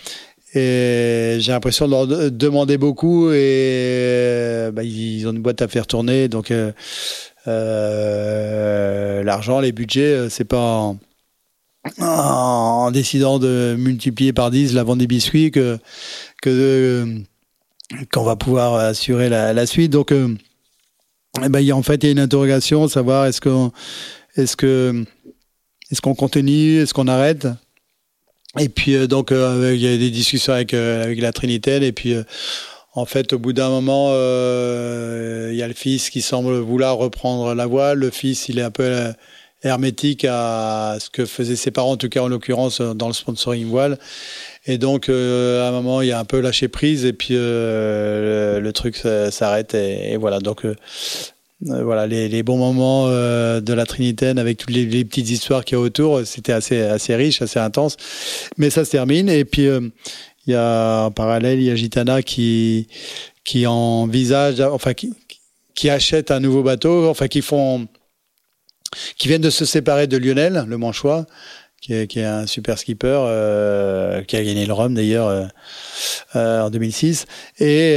[0.54, 5.68] Et j'ai l'impression de leur de- demander beaucoup et bah, ils ont une boîte à
[5.70, 6.28] faire tourner.
[6.28, 6.52] Donc
[9.24, 10.98] l'argent, les budgets, c'est pas en,
[12.00, 15.78] en décidant de multiplier par 10 la vente des biscuits que
[16.50, 17.06] euh,
[18.12, 19.92] qu'on va pouvoir assurer la, suite.
[19.92, 20.36] Donc euh,
[21.44, 23.72] eh ben, en fait il y a une interrogation, savoir est-ce qu'on
[24.36, 25.04] est-ce que
[25.92, 27.48] est-ce qu'on continue, est-ce qu'on arrête?
[28.60, 32.16] Et puis euh, donc il y a des discussions avec avec la Trinitaine et puis
[32.94, 37.54] en fait au bout d'un moment il y a le fils qui semble vouloir reprendre
[37.54, 38.00] la voile.
[38.00, 39.14] Le fils il est un peu
[39.64, 43.68] hermétique à ce que faisaient ses parents, en tout cas en l'occurrence dans le sponsoring
[43.68, 43.98] voile.
[44.68, 47.34] Et donc euh, à un moment il y a un peu lâché prise et puis
[47.34, 48.98] euh, le, truc
[49.30, 50.76] s'arrête et, voilà donc euh,
[51.62, 55.82] voilà les, bons moments de la Trinitaine avec toutes les, petites histoires qu'il y a
[55.82, 57.98] autour, c'était assez assez riche, assez intense.
[58.58, 62.22] Mais ça se termine et puis il y a en parallèle il y a Gitana
[62.24, 62.88] qui
[63.44, 65.14] qui envisage enfin qui
[65.76, 67.88] qui achète un nouveau bateau, enfin qui font
[69.18, 71.26] qui viennent de se séparer de Lionel, le Manchois,
[71.82, 75.46] qui est, qui est un super skipper, euh, qui a gagné le Rhum d'ailleurs euh,
[76.36, 77.26] euh, en 2006.
[77.60, 77.96] Et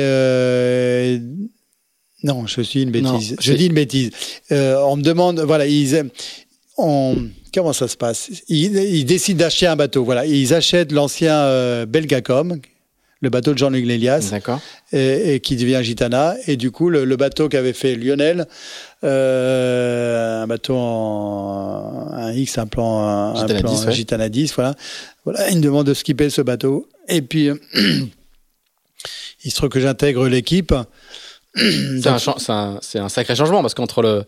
[2.24, 3.30] non, je suis une bêtise.
[3.32, 4.10] Non, je dis une bêtise.
[4.50, 6.10] On me demande, voilà, ils
[6.76, 7.16] on,
[7.54, 8.30] comment ça se passe?
[8.48, 10.04] Ils, ils décident d'acheter un bateau.
[10.04, 12.60] Voilà, ils achètent l'ancien Belgacom,
[13.20, 14.32] le bateau de Jean-Luc Lélias
[14.92, 16.36] et, et qui devient Gitana.
[16.46, 18.46] Et du coup, le, le bateau qu'avait fait Lionel,
[19.02, 23.92] un bateau en un X, un plan, un, plan 10, ouais.
[23.92, 24.74] Gitana 10, voilà.
[25.24, 26.88] Voilà, il me demande de skipper ce bateau.
[27.08, 27.56] Et puis, euh,
[29.44, 30.74] il se trouve que j'intègre l'équipe.
[31.54, 34.24] C'est un, sacré changement parce qu'entre le,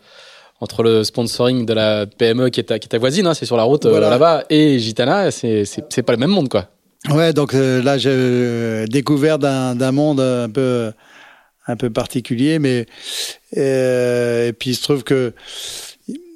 [0.61, 3.46] entre le sponsoring de la PME qui est ta, qui est ta voisine, hein, c'est
[3.46, 6.66] sur la route euh, là-bas, et Gitana, c'est pas le même monde, quoi.
[7.11, 10.92] Ouais, donc là, j'ai découvert d'un monde un peu
[11.66, 12.86] un peu particulier, mais
[13.56, 15.32] et puis il se trouve que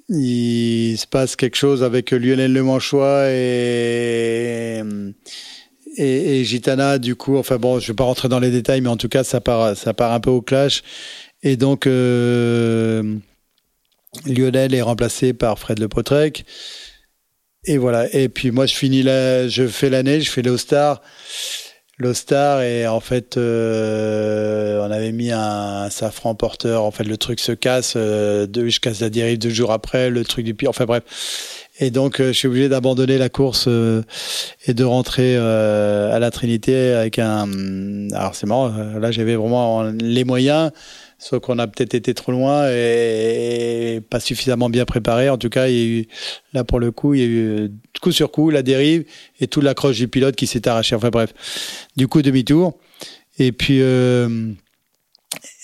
[0.09, 4.83] il se passe quelque chose avec Lionel Lemanchois et,
[5.97, 8.91] et, et Gitana, du coup, enfin bon, je vais pas rentrer dans les détails, mais
[8.91, 10.83] en tout cas, ça part, ça part un peu au clash.
[11.43, 13.17] Et donc, euh,
[14.27, 16.45] Lionel est remplacé par Fred Le Potrec.
[17.67, 18.15] Et voilà.
[18.15, 21.01] Et puis moi, je finis là, je fais l'année, je fais l'Ostar.
[21.99, 26.83] L'Ostar et en fait euh, on avait mis un, safran porteur.
[26.83, 30.25] En fait le truc se casse euh, je casse la dérive deux jours après le
[30.25, 31.05] truc du pire enfin bref.
[31.79, 34.03] Et donc euh, je suis obligé d'abandonner la course euh,
[34.67, 37.49] et de rentrer à la Trinité avec un
[38.13, 40.73] alors c'est marrant là j'avais vraiment les moyens
[41.25, 45.31] sauf qu'on a peut-être été trop loin et, pas suffisamment bien préparé.
[45.31, 46.07] En tout cas, il y a eu,
[46.53, 47.71] là pour le coup, il y a eu
[48.03, 49.05] coup sur coup la dérive
[49.41, 50.95] et toute l'accroche du pilote qui s'est arraché.
[50.95, 51.33] Enfin bref,
[51.97, 52.79] du coup demi-tour.
[53.39, 54.51] Et puis euh,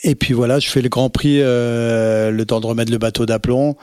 [0.03, 3.27] et puis voilà, je fais le Grand Prix, euh, le temps de remettre le bateau
[3.27, 3.77] d'aplomb.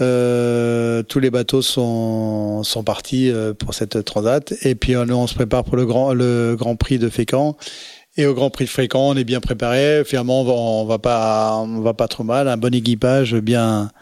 [0.00, 5.34] Euh, tous les bateaux sont, sont partis pour cette transat et puis on, on se
[5.34, 7.56] prépare pour le grand le Grand Prix de Fécamp
[8.18, 10.02] et au Grand Prix de Fréquent, on est bien préparé.
[10.04, 12.48] Finalement, on va, va pas, on va pas trop mal.
[12.48, 13.92] Un bon équipage, bien,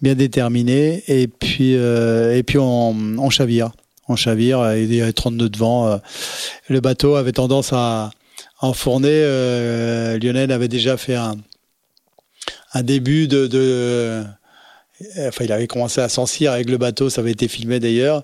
[0.00, 1.02] bien déterminé.
[1.08, 3.72] Et puis, euh, et puis on, chavire.
[4.08, 4.76] On chavire.
[4.76, 5.88] Il y a 32 de vent.
[5.88, 5.96] Euh.
[6.68, 8.10] Le bateau avait tendance à,
[8.60, 9.08] enfourner.
[9.10, 11.34] Euh, Lionel avait déjà fait un,
[12.82, 14.22] début de, de
[15.26, 17.10] enfin, il avait commencé à s'en avec le bateau.
[17.10, 18.22] Ça avait été filmé d'ailleurs.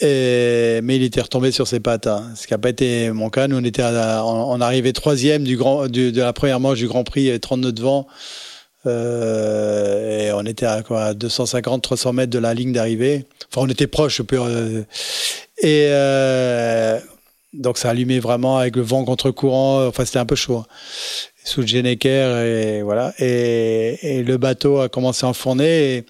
[0.00, 2.30] Et, mais il était retombé sur ses pattes, hein.
[2.34, 3.46] ce qui n'a pas été mon cas.
[3.46, 7.04] Nous, on était on, arrivait troisième du grand, du, de la première manche du Grand
[7.04, 8.06] Prix, 39 devant.
[8.86, 13.24] Euh, et on était à quoi, 250, 300 mètres de la ligne d'arrivée.
[13.50, 14.20] Enfin, on était proche.
[14.32, 14.82] Euh,
[15.58, 16.98] et euh,
[17.52, 19.86] donc, ça allumait vraiment avec le vent contre-courant.
[19.86, 20.58] Enfin, c'était un peu chaud.
[20.58, 20.66] Hein.
[21.44, 23.12] Sous le Genecker et voilà.
[23.18, 26.06] Et, et, le bateau a commencé à enfourner.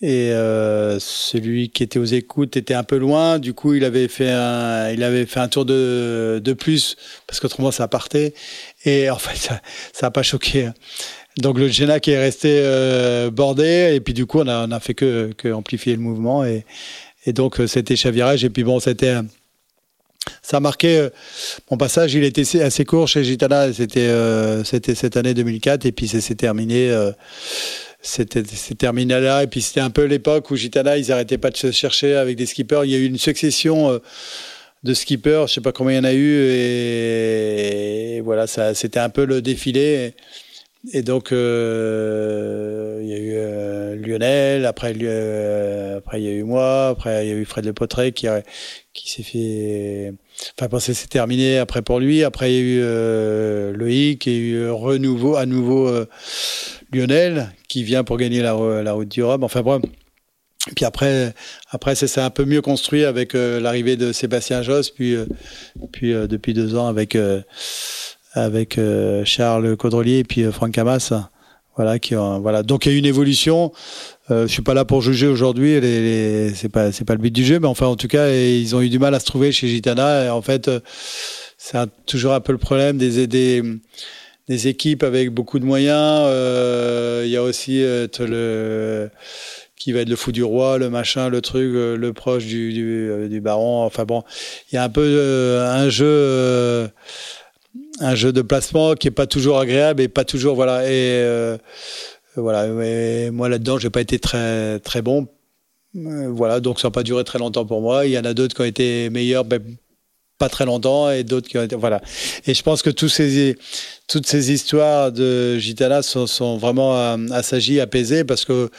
[0.00, 3.38] Et euh, celui qui était aux écoutes était un peu loin.
[3.38, 7.40] Du coup, il avait fait un, il avait fait un tour de, de plus parce
[7.40, 8.34] qu'autrement ça partait.
[8.84, 9.60] Et en fait, ça,
[9.92, 10.70] ça a pas choqué.
[11.38, 14.80] Donc le Genac est resté euh, bordé et puis du coup on a, on a
[14.80, 16.64] fait que, que amplifier le mouvement et,
[17.26, 19.14] et donc euh, c'était chavirage et puis bon c'était
[20.42, 21.10] ça a marqué euh,
[21.70, 25.92] mon passage il était assez court chez Gitana c'était euh, c'était cette année 2004 et
[25.92, 26.90] puis c'est terminé
[28.00, 28.42] c'était
[28.76, 29.42] terminé là.
[29.42, 32.36] Et puis c'était un peu l'époque où Gitana, ils arrêtaient pas de se chercher avec
[32.36, 32.82] des skippers.
[32.84, 33.98] Il y a eu une succession euh,
[34.84, 36.48] de skippers, je sais pas combien il y en a eu.
[36.50, 40.14] Et, voilà, ça, c'était un peu le défilé.
[40.92, 44.90] Et, donc, euh, il y a eu euh, Lionel, après,
[45.96, 48.28] après il y a eu moi, après il y a eu Fred Le Potré qui,
[48.92, 50.12] qui s'est fait.
[50.60, 52.22] Enfin, c'est terminé après pour lui.
[52.22, 55.90] Après, il y a eu Loïc, il y a eu renouveau, à nouveau
[56.92, 59.42] Lionel qui vient pour gagner la, route du Rhum.
[59.44, 59.82] Enfin bref.
[60.74, 61.34] Puis après,
[61.70, 65.24] après c'est un peu mieux construit avec euh, l'arrivée de Sébastien Josse, puis, euh,
[65.92, 67.16] puis euh, depuis deux ans avec,
[68.34, 68.78] avec
[69.24, 71.12] Charles Caudrelier et puis Franck Camas.
[71.76, 72.64] Voilà, qui voilà.
[72.64, 73.72] Donc il y a une évolution.
[74.28, 75.80] je suis pas là pour juger aujourd'hui.
[75.80, 78.30] Les, les, c'est pas c'est pas le but du jeu, mais enfin en tout cas
[78.30, 80.24] ils ont eu du mal à se trouver chez Gitana.
[80.24, 80.68] Et en fait,
[81.56, 83.62] c'est toujours un peu le problème des des
[84.48, 86.22] des équipes avec beaucoup de moyens.
[86.24, 89.10] Euh, il y a aussi euh, le
[89.76, 93.40] qui va être le fou du roi, le machin, le truc, euh, le proche du,
[93.42, 93.84] baron.
[93.84, 94.24] Enfin bon,
[94.70, 96.90] il y a un peu un jeu,
[98.00, 100.90] un jeu de placement qui est pas toujours agréable et pas toujours voilà.
[100.90, 101.58] Et
[102.36, 105.28] voilà, et moi là-dedans, j'ai pas été très très bon.
[105.94, 108.06] Voilà, donc ça n'a pas duré très longtemps pour moi.
[108.06, 109.62] Il y en a d'autres qui ont été meilleurs, ben,
[110.38, 112.00] pas très longtemps et d'autres qui ont été voilà.
[112.46, 113.56] Et je pense que tous ces
[114.06, 116.94] toutes ces histoires de Gitana sont, sont vraiment
[117.30, 118.70] assagies apaisées parce que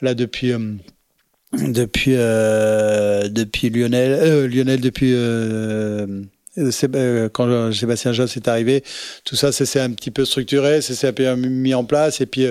[0.00, 0.58] là depuis euh,
[1.54, 5.14] depuis euh, depuis Lionel euh, Lionel depuis
[7.32, 8.82] quand Sébastien Josse est arrivé,
[9.24, 12.46] tout ça, c'est un petit peu structuré, c'est un peu mis en place, et puis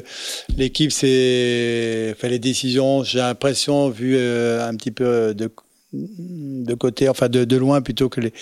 [0.56, 5.52] l'équipe, c'est, fait les décisions, j'ai l'impression, vu un petit peu de
[5.94, 8.34] de côté, enfin de, loin plutôt que les,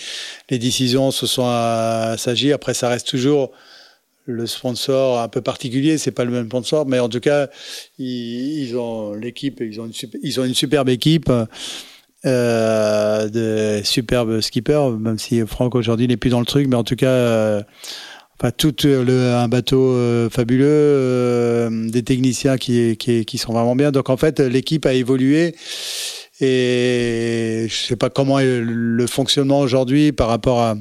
[0.49, 1.45] les décisions se sont
[2.17, 2.55] s'agir.
[2.55, 3.51] Après, ça reste toujours
[4.25, 7.47] le sponsor un peu particulier, c'est pas le même sponsor, mais en tout cas,
[7.99, 11.31] ils, ont l'équipe, ils ont une ils ont une superbe équipe.
[12.25, 16.83] Euh, de superbes skippers, même si Franck aujourd'hui n'est plus dans le truc, mais en
[16.83, 17.61] tout cas, euh,
[18.39, 23.91] enfin tout un bateau euh, fabuleux, euh, des techniciens qui, qui sont vraiment bien.
[23.91, 25.55] Donc en fait, l'équipe a évolué
[26.41, 30.75] Et je sais pas comment est le fonctionnement aujourd'hui par rapport à,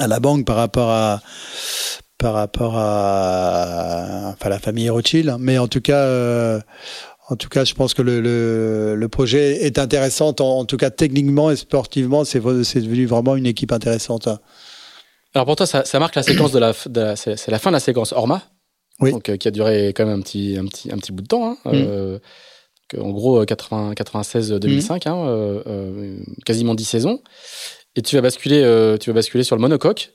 [0.00, 1.20] à la banque, par rapport à
[2.18, 5.36] par rapport à enfin la famille Rothschild, hein.
[5.40, 5.98] mais en tout cas.
[5.98, 6.60] Euh,
[7.30, 10.90] en tout cas, je pense que le, le, le projet est intéressant, en, tout cas
[10.90, 14.28] techniquement et sportivement, c'est devenu vraiment une équipe intéressante.
[15.32, 16.74] Alors pour toi, ça, ça marque la séquence de la,
[17.16, 18.42] c'est la fin de la séquence Orma,
[19.00, 19.12] oui.
[19.12, 21.26] donc, euh, qui a duré quand même un petit, un petit, un petit bout de
[21.26, 21.52] temps.
[21.52, 21.70] Hein, mm.
[21.72, 22.18] euh,
[23.00, 25.12] en gros, 80, 96-2005, mm.
[25.12, 27.22] hein, euh, euh, quasiment 10 saisons.
[27.96, 30.12] Et tu vas basculer, euh, tu vas basculer sur le monocoque.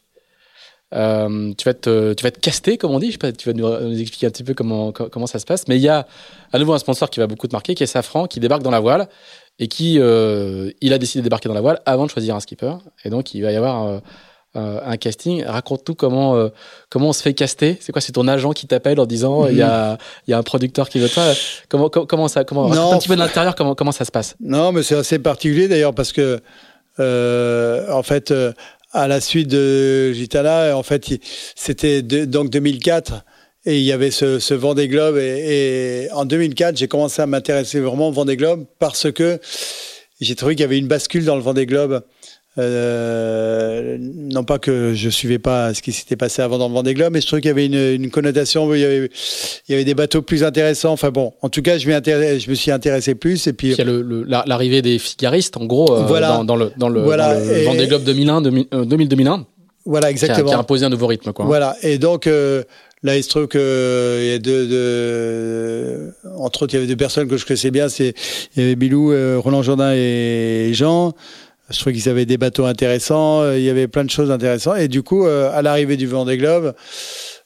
[0.94, 3.08] Euh, tu vas être, tu vas être casté, comme on dit.
[3.08, 5.46] Je sais pas, tu vas nous, nous, expliquer un petit peu comment, comment ça se
[5.46, 5.68] passe.
[5.68, 6.08] Mais il y a
[6.52, 8.72] à nouveau un sponsor qui va beaucoup te marquer, qui est Safran, qui débarque dans
[8.72, 9.08] la voile
[9.60, 12.74] et qui, il a décidé de débarquer dans la voile avant de choisir un skipper.
[13.06, 14.02] Et donc, il va y avoir
[14.56, 15.44] euh, un casting.
[15.46, 16.50] Raconte-nous comment, euh,
[16.90, 17.78] comment on se fait caster.
[17.82, 19.98] C'est quoi C'est ton agent qui t'appelle en disant il y, a,
[20.28, 21.24] y, a, un producteur qui veut toi.
[21.70, 24.36] Comment, comment ça comment, non, un petit peu de l'intérieur, comment, comment ça se passe?
[24.40, 26.40] Non, mais c'est assez particulier d'ailleurs parce que,
[27.00, 28.34] euh, en fait,
[28.92, 31.06] à la suite de Gitana, en fait,
[31.56, 33.24] c'était donc 2004
[33.66, 35.18] et il y avait ce, ce Vendée Globe.
[35.18, 39.40] Et, et en 2004, j'ai commencé à m'intéresser vraiment au Vendée Globe parce que
[40.22, 42.04] j'ai trouvé qu'il y avait une bascule dans le Vendée Globe.
[42.58, 46.94] Euh, non pas que je suivais pas ce qui s'était passé avant dans le Vendée
[46.94, 49.10] Globe, mais je trouvais qu'il y avait une, une connotation où il y avait,
[49.68, 50.92] il y avait, des bateaux plus intéressants.
[50.92, 53.48] Enfin bon, en tout cas, je, je me suis intéressé plus.
[53.48, 56.56] Et puis, il y a l'arrivée le, des figaristes, en gros, euh, voilà, dans, dans,
[56.56, 59.44] le, dans le, voilà, dans le Vendée Globe 2001, 2000-2001.
[59.86, 60.38] Voilà, exactement.
[60.38, 61.46] Qui a, qui a, imposé un nouveau rythme, quoi.
[61.46, 62.28] Voilà, et donc.
[62.28, 62.64] Euh,
[63.02, 66.88] Là, il se trouve que il y a deux, deux, entre autres, il y avait
[66.88, 67.88] deux personnes que je connaissais bien.
[67.88, 68.14] C'est
[68.56, 71.14] il y avait Bilou, euh, Roland Jourdain et Jean.
[71.70, 74.78] Je trouvais qu'ils avaient des bateaux intéressants, euh, il y avait plein de choses intéressantes.
[74.80, 76.74] Et du coup, euh, à l'arrivée du Vendée Globe,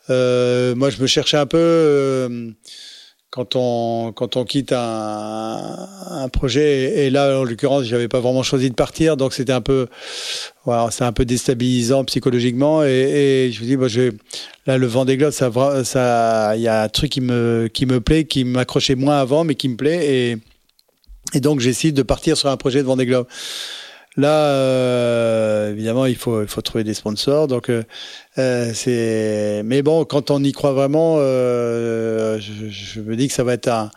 [0.10, 2.54] euh, moi, je me cherchais un peu
[3.30, 7.06] quand on quitte un, projet.
[7.06, 9.88] Et, là, en l'occurrence, j'avais pas vraiment choisi de partir, donc c'était un peu,
[10.92, 12.84] c'est un peu déstabilisant psychologiquement.
[12.84, 14.18] Et, je me dis,
[14.66, 14.90] là, le
[15.32, 15.52] ça,
[15.84, 17.70] ça, il y a un truc qui me
[18.00, 20.32] plaît, qui m'accrochait moins avant, mais qui me plaît.
[20.32, 20.38] Et
[21.34, 23.26] et donc, j'essaie de partir sur un projet de Vendée Globe.
[24.16, 27.48] Là, euh, évidemment, il faut, il faut trouver des sponsors.
[27.48, 27.84] Donc, euh,
[28.38, 29.64] euh, c'est.
[29.66, 33.90] Mais bon, quand on y croit vraiment, je, me dis que ça va être un,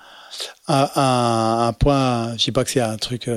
[0.68, 2.32] un, point.
[2.38, 3.28] Je dis pas que c'est un truc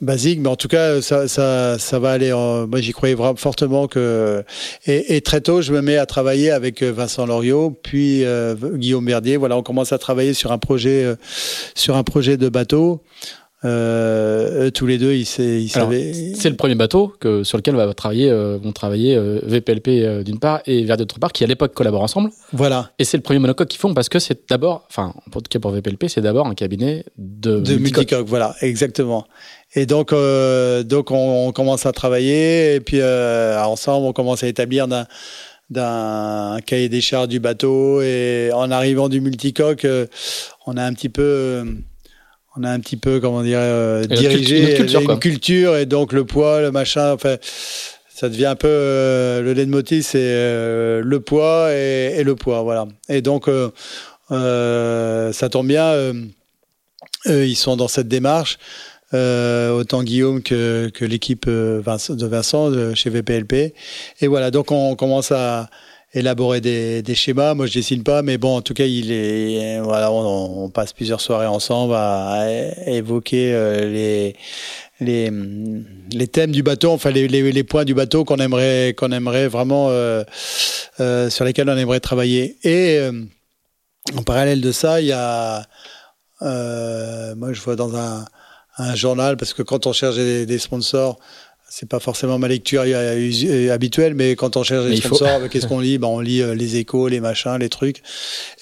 [0.00, 2.32] basique, mais en tout cas, ça, ça, ça va aller.
[2.32, 4.42] En, moi, j'y croyais vraiment fortement que.
[4.86, 8.24] Et, et, très tôt, je me mets à travailler avec Vincent Loriot, puis
[8.74, 9.36] Guillaume Verdier.
[9.36, 11.14] Voilà, on commence à travailler sur un projet,
[11.76, 13.00] sur un projet de bateau.
[13.64, 16.12] Euh, tous les deux, ils, ils savaient.
[16.34, 20.22] C'est le premier bateau que, sur lequel va travailler, euh, vont travailler euh, VPLP euh,
[20.22, 22.30] d'une part et Verdi d'autre part, qui à l'époque collaborent ensemble.
[22.52, 22.90] Voilà.
[22.98, 25.58] Et c'est le premier monocoque qu'ils font parce que c'est d'abord, enfin, en tout cas
[25.58, 28.26] pour VPLP, c'est d'abord un cabinet de, de multicoque.
[28.26, 29.26] Voilà, exactement.
[29.74, 34.48] Et donc, euh, donc on, on, commence à travailler et puis ensemble, on commence à
[34.48, 35.06] établir d'un
[35.70, 39.86] d'un cahier des charges du bateau et en arrivant du multicoque,
[40.66, 41.64] on a un petit peu
[42.56, 46.24] on a un petit peu, comment dire, euh, dirigé culture, une culture et donc le
[46.24, 47.36] poids, le machin, enfin,
[48.14, 52.62] ça devient un peu euh, le leitmotiv, c'est euh, le poids et, et, le poids,
[52.62, 52.86] voilà.
[53.08, 53.70] Et donc euh,
[54.30, 58.58] euh, ça tombe bien, eux, ils sont dans cette démarche.
[59.12, 63.74] autant Guillaume que, que l'équipe de Vincent de chez VPLP.
[64.20, 65.68] Et voilà, donc on commence à,
[66.14, 67.54] élaborer des, schémas.
[67.54, 71.20] Moi, je dessine pas, mais bon, en tout cas, il est voilà, on, passe plusieurs
[71.20, 72.46] soirées ensemble à,
[72.86, 74.36] évoquer euh, les
[75.00, 75.30] les,
[76.12, 79.48] les thèmes du bateau, enfin les, les, les points du bateau qu'on aimerait qu'on aimerait
[79.48, 80.22] vraiment euh,
[81.00, 82.56] euh, sur lesquels on aimerait travailler.
[82.62, 83.00] Et
[84.16, 85.66] en parallèle de ça, il y a
[86.40, 88.24] moi je vois dans un,
[88.94, 91.18] journal parce que quand on cherche des sponsors,
[91.76, 92.82] c'est pas forcément ma lecture
[93.72, 95.98] habituelle, mais quand on cherche des sponsors, qu'est-ce qu'on lit?
[96.04, 98.00] Ben, On lit euh, les échos, les machins, les trucs.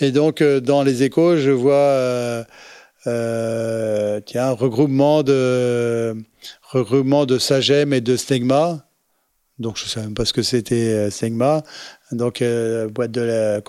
[0.01, 2.43] Et donc, euh, dans les échos, je vois, euh,
[3.07, 6.17] euh, tiens, regroupement de,
[6.63, 8.87] regroupement de Sagem et de Stegma.
[9.59, 11.63] Donc, je ne savais même pas ce que c'était Stegma.
[12.13, 12.43] Donc,
[12.95, 13.61] boîte de la,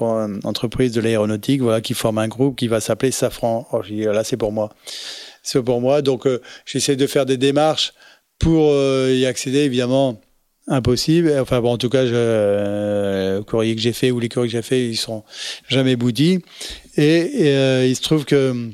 [0.45, 3.67] entreprise de l'aéronautique, voilà, qui forme un groupe qui va s'appeler Safran.
[3.73, 4.69] Oh, là, c'est pour moi.
[5.41, 6.01] C'est pour moi.
[6.01, 6.29] Donc,
[6.65, 7.93] j'essaie de faire des démarches
[8.39, 10.19] pour euh, y accéder, évidemment,
[10.67, 11.33] impossible.
[11.39, 14.49] Enfin bon, en tout cas, je, euh, le courrier que j'ai fait ou les courriers
[14.49, 15.23] que j'ai fait, ils sont
[15.67, 16.39] jamais boutis.
[16.97, 18.69] Et, et euh, il se trouve que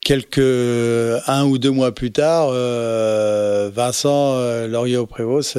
[0.00, 5.58] quelques un ou deux mois plus tard, euh, Vincent euh, Laurier-Prévost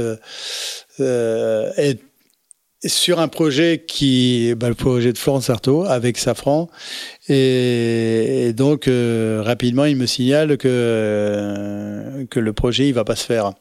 [0.99, 1.99] est
[2.85, 6.69] sur un projet qui, bah, le projet de Florence Artaud avec Safran.
[7.29, 13.25] Et, donc, euh, rapidement, il me signale que, que le projet, il va pas se
[13.25, 13.53] faire.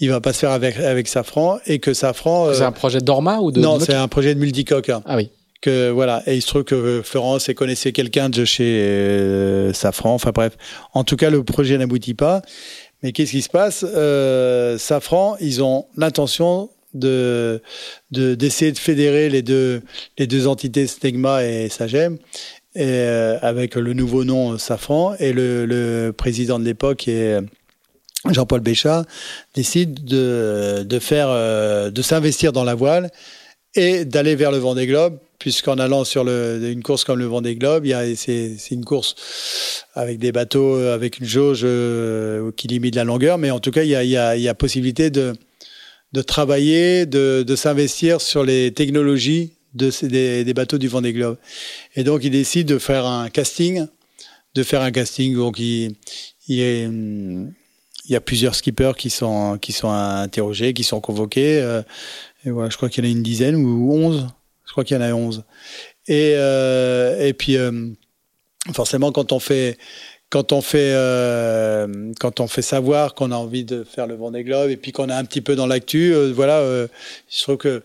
[0.00, 2.52] Il va pas se faire avec, avec Safran et que Safran.
[2.54, 3.60] C'est un projet d'Orma ou de.
[3.60, 4.90] Non, c'est un projet de multicoque.
[4.90, 5.30] Ah oui
[5.62, 10.32] que voilà et il se trouve que Florence connaissait quelqu'un de chez euh, Safran enfin
[10.34, 10.56] bref
[10.92, 12.42] en tout cas le projet n'aboutit pas
[13.02, 13.86] mais qu'est-ce qui se passe?
[13.88, 17.60] Euh, Safran ils ont l'intention de
[18.10, 19.82] d'essayer de, fédérer les deux
[20.18, 22.18] les deux entités Stegma et Sagem
[22.74, 27.38] et euh, avec le nouveau nom Safran et le, le président de l'époque est
[28.30, 29.04] Jean-Paul Béchat
[29.54, 33.10] décide de de faire euh, de s'investir dans la voile
[33.74, 37.56] et d'aller vers le Vendée Globe puisqu'en allant sur le, une course comme le Vendée
[37.56, 37.84] Globe,
[38.14, 39.16] c'est une course
[39.94, 43.82] avec des bateaux, avec une jauge euh, qui limite la longueur, mais en tout cas,
[43.82, 45.32] il y a, y a, y a possibilité de,
[46.12, 51.38] de travailler, de, de s'investir sur les technologies de, des, des, bateaux du Vendée Globe.
[51.96, 53.86] Et donc, il décide de faire un casting,
[54.54, 55.34] de faire un casting.
[55.34, 55.94] Donc, il,
[56.48, 57.52] il,
[58.08, 61.60] y a plusieurs skippers qui sont, qui sont interrogés, qui sont convoqués.
[61.60, 61.82] Euh,
[62.44, 64.26] et voilà, je crois qu'il y en a une dizaine ou onze
[64.72, 65.44] je crois qu'il y en a 11.
[66.08, 67.90] Et, euh, et puis, euh,
[68.72, 69.76] forcément, quand on fait,
[70.32, 71.86] quand on fait, euh,
[72.18, 75.10] quand on fait savoir qu'on a envie de faire le Vendée Globe et puis qu'on
[75.10, 76.62] est un petit peu dans l'actu, voilà,
[77.30, 77.82] je trouve que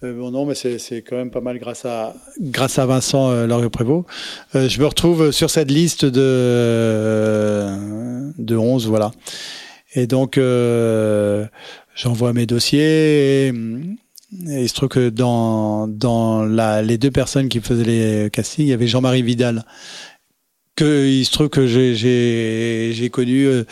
[0.00, 4.06] bon non, mais c'est quand même pas mal grâce à grâce à Vincent Laurier Prévost.
[4.54, 7.66] je me retrouve sur cette liste de
[8.38, 9.10] de 11, voilà.
[9.94, 10.40] Et donc
[11.94, 13.48] j'envoie mes dossiers.
[13.48, 13.52] Et,
[14.48, 18.64] et il se trouve que dans, dans la, les deux personnes qui faisaient les castings,
[18.66, 19.64] il y avait Jean-Marie Vidal.
[20.80, 23.64] Que, il se trouve que j'ai connu euh,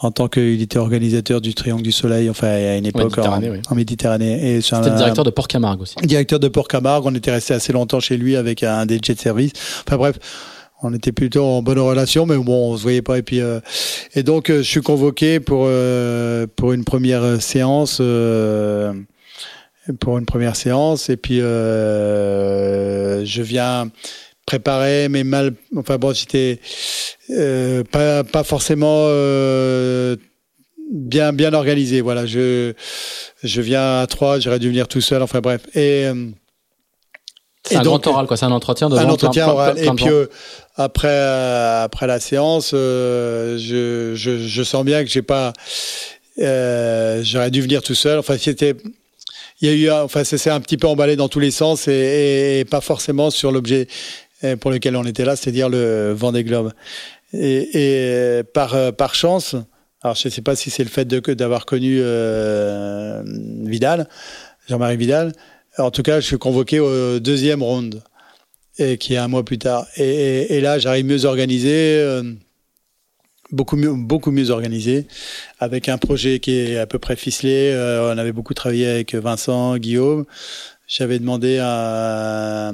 [0.00, 3.74] en tant qu'il était organisateur du Triangle du Soleil, enfin à une époque en, en,
[3.74, 4.60] Méditerranée.
[4.62, 5.94] C'était le directeur de Port Camargue aussi.
[6.02, 9.18] Directeur de Port Camargue, on était resté assez longtemps chez lui avec un des jet
[9.20, 9.52] service.
[9.86, 10.16] Enfin bref,
[10.82, 13.18] on était plutôt en bonne relation, mais bon, on se voyait pas.
[13.18, 13.60] Et puis, euh,
[14.14, 15.68] et donc, euh, je suis convoqué pour
[16.56, 18.00] pour une première séance
[19.94, 21.08] pour une première séance.
[21.10, 23.90] Et puis, euh, je viens
[24.46, 25.52] préparer, mais mal.
[25.76, 26.60] Enfin bon, j'étais
[27.30, 30.16] euh, pas, pas forcément euh,
[30.90, 32.00] bien, bien organisé.
[32.00, 32.72] Voilà, je,
[33.42, 35.22] je viens à trois, j'aurais dû venir tout seul.
[35.22, 35.62] Enfin bref.
[35.74, 36.06] Et.
[36.06, 36.30] Euh,
[37.64, 38.36] c'est un grand oral, quoi.
[38.36, 39.76] C'est un entretien de Un entretien oral.
[39.76, 40.26] et puis euh,
[40.76, 45.52] après, euh, après la séance, je, je, je, sens bien que j'ai pas.
[46.38, 48.20] j'aurais dû venir tout seul.
[48.20, 48.76] Enfin, c'était
[49.60, 52.60] il y a eu, enfin, c'est un petit peu emballé dans tous les sens et,
[52.60, 53.88] et pas forcément sur l'objet
[54.60, 56.72] pour lequel on était là, c'est-à-dire le Vendée Globe.
[57.32, 59.56] Et, et par, euh, chance,
[60.02, 63.22] alors je ne sais pas si c'est le fait d'avoir connu euh,
[63.64, 64.08] Vidal,
[64.68, 65.32] Jean-Marie Vidal,
[65.78, 68.02] en tout cas, je suis convoqué au deuxième round,
[68.98, 69.86] qui est un mois plus tard.
[69.96, 71.98] Et, là, j'arrive mieux organisé.
[71.98, 72.22] Euh,
[73.52, 75.06] beaucoup mieux, beaucoup mieux organisé,
[75.60, 77.76] avec un projet qui est à peu près ficelé.
[78.02, 80.24] On avait beaucoup travaillé avec Vincent, Guillaume.
[80.88, 82.72] J'avais demandé à,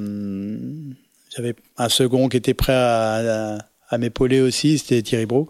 [1.35, 3.57] j'avais un second qui était prêt à,
[3.89, 5.49] à, m'épauler aussi, c'était Thierry Bro.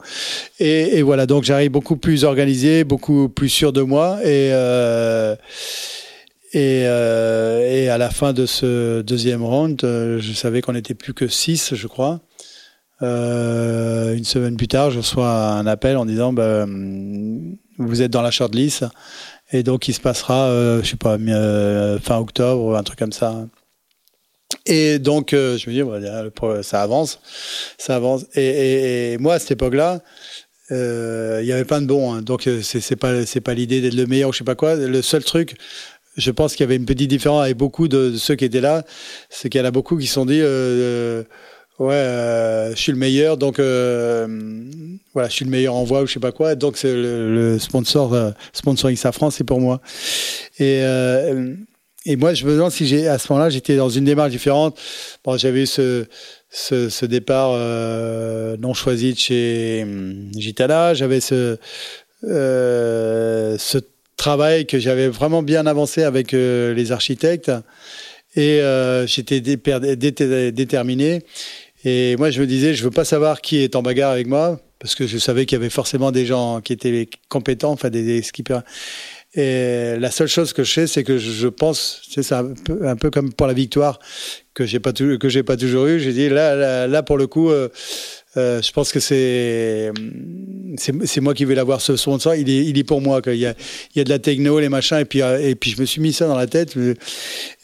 [0.59, 5.35] Et, voilà, donc j'arrive beaucoup plus organisé, beaucoup plus sûr de moi et euh,
[6.55, 11.13] euh, et à la fin de ce deuxième round, euh, je savais qu'on n'était plus
[11.13, 12.21] que six, je crois.
[13.01, 16.65] Une semaine plus tard, je reçois un appel en disant bah,
[17.77, 18.85] vous êtes dans la shortlist
[19.51, 21.17] et donc il se passera, euh, je sais pas,
[21.99, 23.45] fin octobre un truc comme ça.
[24.65, 27.19] Et donc je me dis ça avance,
[27.77, 28.25] ça avance.
[28.35, 30.01] Et, moi à cette époque-là,
[30.69, 32.21] il y avait plein de bons, hein.
[32.21, 34.75] donc c'est pas pas l'idée d'être le meilleur ou je sais pas quoi.
[34.75, 35.55] Le seul truc,
[36.17, 38.83] je pense qu'il y avait une petite différence avec beaucoup de, ceux qui étaient là,
[39.29, 40.41] c'est qu'il y en a beaucoup qui se sont dit
[41.79, 44.27] Ouais, euh, je suis le meilleur, donc euh,
[45.13, 46.53] voilà, je suis le meilleur en voix ou je sais pas quoi.
[46.53, 49.81] Donc c'est le, sponsor, euh, sponsoring Safran, c'est pour moi.
[50.59, 51.55] Et euh,
[52.05, 54.79] et moi, je me demande si j'ai à ce moment-là, j'étais dans une démarche différente.
[55.23, 56.05] Bon, j'avais eu ce
[56.49, 60.93] ce, ce départ euh, non choisi de chez hum, Gitana.
[60.93, 61.57] J'avais ce
[62.23, 63.77] ce
[64.15, 67.51] travail que j'avais vraiment bien avancé avec les architectes
[68.35, 68.61] et
[69.07, 71.23] j'étais déterminé.
[71.85, 74.59] Et moi, je me disais, je veux pas savoir qui est en bagarre avec moi,
[74.79, 78.21] parce que je savais qu'il y avait forcément des gens qui étaient compétents, enfin des,
[78.21, 78.61] skippers.
[79.35, 82.95] Et la seule chose que je sais, c'est que je pense, c'est un peu, un
[82.95, 83.99] peu comme pour la victoire
[84.53, 85.99] que j'ai pas que j'ai pas toujours eu.
[85.99, 87.69] J'ai dit là, là, là, pour le coup, euh,
[88.37, 89.91] euh, je pense que c'est
[90.77, 92.35] c'est moi qui vais l'avoir ce sponsor.
[92.35, 93.21] Il est il est pour moi.
[93.25, 93.55] Il y a
[93.95, 95.99] il y a de la techno, les machins, et puis et puis je me suis
[95.99, 96.75] mis ça dans la tête.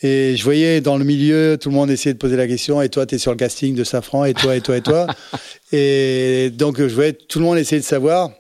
[0.02, 2.82] Et je voyais dans le milieu tout le monde essayer de poser la question.
[2.82, 4.26] Et toi, tu es sur le casting de Safran.
[4.26, 5.06] Et toi, et toi, et toi.
[5.72, 8.32] et donc je voyais tout le monde essayer de savoir.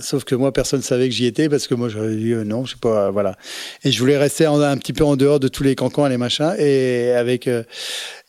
[0.00, 2.44] Sauf que moi, personne ne savait que j'y étais parce que moi, j'aurais dit euh,
[2.44, 3.36] non, je sais pas, voilà.
[3.84, 6.16] Et je voulais rester un petit peu en dehors de tous les cancans et les
[6.16, 6.54] machins.
[6.58, 7.62] Et avec, euh,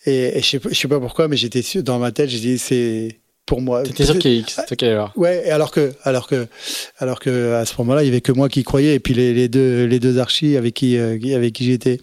[0.06, 3.20] et, je sais, sais pas pourquoi, mais j'étais sûr, dans ma tête, j'ai dit, c'est
[3.46, 3.84] pour moi.
[3.84, 4.46] T'étais sûr qu'il
[4.82, 6.48] y alors Ouais, alors que, alors que,
[7.00, 9.34] alors que, à ce moment-là, il y avait que moi qui croyais, et puis les,
[9.34, 12.00] les deux, les deux archis avec qui, euh, avec qui j'étais.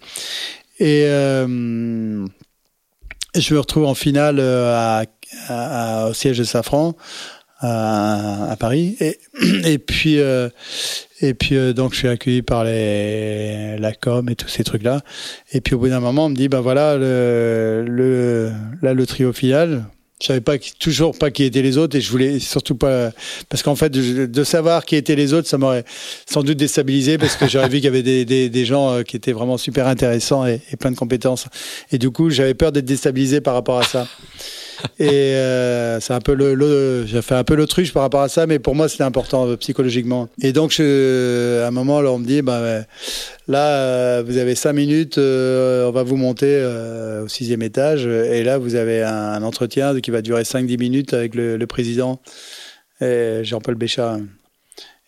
[0.79, 2.27] Et euh,
[3.37, 5.05] je me retrouve en finale à,
[5.49, 6.97] à, au siège de Safran
[7.63, 9.19] à, à Paris, et,
[9.65, 10.49] et puis, euh,
[11.21, 15.01] et puis euh, donc je suis accueilli par les, la com et tous ces trucs-là.
[15.53, 18.51] Et puis au bout d'un moment, on me dit ben voilà le, le
[18.83, 19.85] là le trio final.
[20.21, 23.11] Je savais pas toujours pas qui étaient les autres et je voulais surtout pas
[23.49, 25.85] parce qu'en fait de, savoir qui étaient les autres, ça m'aurait
[26.31, 29.03] sans doute déstabilisé parce que j'aurais vu qu'il y avait des, des, des, gens euh,
[29.03, 31.47] qui étaient vraiment super intéressants et plein de compétences.
[31.91, 34.07] Et du coup, j'avais peur d'être déstabilisé par rapport à ça.
[34.99, 38.47] Et euh, c'est un peu le, j'ai fait un peu l'autruche par rapport à ça,
[38.47, 40.29] mais pour moi c'était important euh, psychologiquement.
[40.41, 42.85] Et donc je, à un moment, là, on me dit, bah
[43.49, 46.65] là, euh, vous avez cinq minutes, on va vous monter
[47.23, 51.35] au sixième étage, et là vous avez un, entretien qui va durer 5-10 minutes avec
[51.35, 52.21] le, le président
[53.01, 54.19] Jean-Paul Béchat.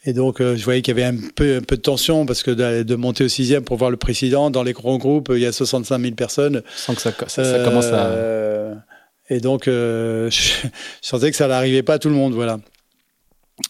[0.07, 2.51] Et donc, je voyais qu'il y avait un peu, un peu de tension parce que
[2.51, 5.53] de, monter au sixième pour voir le président, dans les grands groupes, il y a
[5.53, 6.62] 65 000 personnes.
[6.77, 8.84] Sans que ça, ça, ça commence à.
[9.31, 10.68] Et donc, euh, je,
[11.01, 12.59] sentais que ça n'arrivait pas à tout le monde, voilà.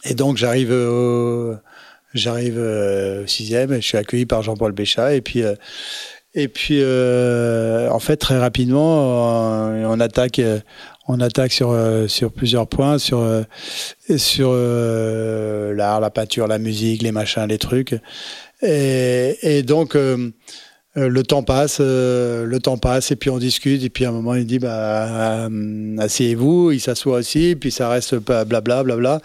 [0.04, 1.54] Et donc, j'arrive au,
[2.14, 5.54] j'arrive euh, sixième, et je suis accueilli par Jean-Paul Béchat, et puis, euh,
[6.34, 10.40] et puis, en fait, très rapidement, on, attaque,
[11.06, 11.78] on attaque sur
[12.08, 13.24] sur plusieurs points, sur
[14.16, 17.94] sur l'art, la peinture, la musique, les machins, les trucs,
[18.62, 19.96] et donc
[20.96, 24.10] euh, le temps passe, euh, le temps passe, et puis on discute, et puis à
[24.10, 29.20] un moment il dit bah euh, asseyez-vous, il s'assoit aussi, puis ça reste blabla blabla,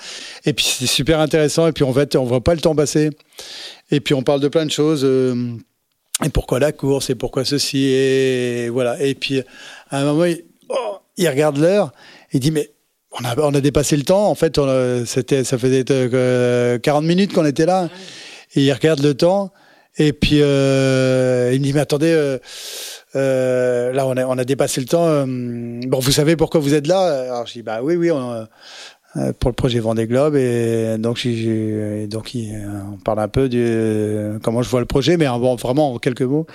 [0.45, 3.11] et puis c'est super intéressant, et puis en fait on voit pas le temps passer,
[3.91, 5.07] et puis on parle de plein de choses,
[6.25, 9.43] et pourquoi la course, et pourquoi ceci, et voilà, et puis
[9.91, 11.91] à un moment il, oh, il regarde l'heure,
[12.33, 12.71] il dit mais
[13.11, 14.59] on a, on a dépassé le temps, en fait
[15.05, 15.85] c'était ça faisait
[16.81, 17.89] 40 minutes qu'on était là,
[18.55, 19.51] et il regarde le temps.
[19.99, 22.37] Et puis euh, il me dit mais attendez, euh,
[23.15, 25.27] euh, là on a, dépassé le temps.
[25.27, 27.23] Bon, vous savez pourquoi vous êtes là?
[27.23, 28.09] Alors je dis bah oui oui.
[29.39, 34.61] Pour le projet Vendée Globe et donc j'ai donc on parle un peu de comment
[34.61, 36.45] je vois le projet mais vraiment en quelques mots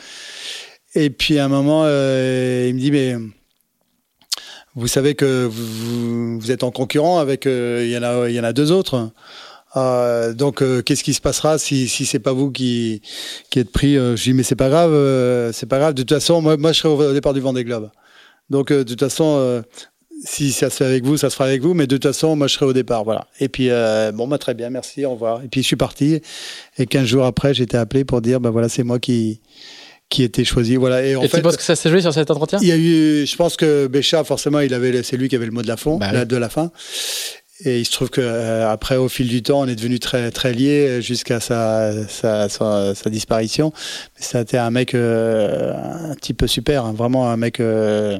[0.94, 3.16] et puis à un moment il me dit mais
[4.76, 8.38] vous savez que vous, vous êtes en concurrent avec il y en a il y
[8.38, 9.10] en a deux autres
[9.76, 13.02] euh, donc, euh, qu'est-ce qui se passera si, si c'est pas vous qui,
[13.50, 15.94] qui êtes pris euh, Je dis, mais c'est pas grave, euh, c'est pas grave.
[15.94, 17.90] De toute façon, moi, moi je serai au, départ du Vendée Globe.
[18.50, 19.64] Donc, de toute façon,
[20.22, 21.72] si ça se fait avec vous, ça se fera avec vous.
[21.72, 23.04] Mais de toute façon, moi, je serai au départ.
[23.04, 23.26] Voilà.
[23.40, 23.70] Et puis,
[24.12, 25.42] bon, bah, très bien, merci, au revoir.
[25.42, 26.20] Et puis, je suis parti.
[26.78, 29.40] Et 15 jours après, j'étais appelé pour dire, bah voilà, c'est moi qui
[30.10, 30.76] qui était choisi.
[30.76, 31.04] Voilà.
[31.04, 32.58] Et, en et fait, tu penses que ça s'est joué sur cet entretien?
[32.62, 35.46] Il y a eu, je pense que Béchat, forcément, il avait, c'est lui qui avait
[35.46, 36.70] le mot de la fin, bah de la fin.
[37.60, 40.32] Et il se trouve que euh, après, au fil du temps, on est devenu très
[40.32, 43.72] très liés jusqu'à sa sa, sa, sa, disparition.
[44.16, 48.18] C'était un mec euh, un peu super, hein, vraiment un mec euh,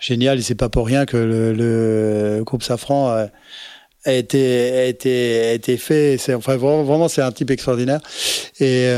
[0.00, 0.40] génial.
[0.40, 3.28] Et c'est pas pour rien que le, le groupe Safran
[4.04, 6.18] a été a été a été fait.
[6.18, 8.00] C'est enfin vraiment, vraiment c'est un type extraordinaire.
[8.58, 8.88] Et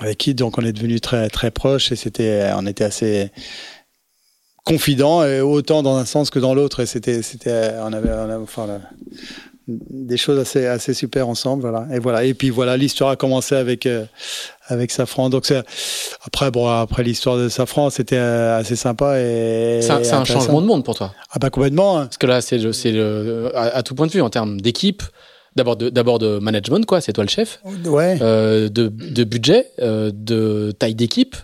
[0.00, 3.32] avec qui donc on est devenu très très proches et c'était on était assez
[4.68, 6.80] confident, et autant dans un sens que dans l'autre.
[6.80, 8.66] Et c'était, c'était, on avait, on avait enfin,
[9.68, 11.86] des choses assez, assez super ensemble, voilà.
[11.92, 12.24] Et voilà.
[12.24, 14.04] Et puis voilà, l'histoire a commencé avec, euh,
[14.66, 15.28] avec Safran.
[15.28, 15.52] Donc
[16.24, 19.80] après, bon, après l'histoire de Safran, c'était euh, assez sympa et.
[19.82, 21.12] C'est un, changement de monde pour toi.
[21.30, 21.98] Ah bah complètement.
[21.98, 22.06] Hein.
[22.06, 25.02] Parce que là, c'est, c'est le, à, tout point de vue en termes d'équipe.
[25.56, 27.60] D'abord de, d'abord de management, quoi, c'est toi le chef.
[27.84, 28.18] Ouais.
[28.22, 31.36] Euh, de, de budget, de taille d'équipe.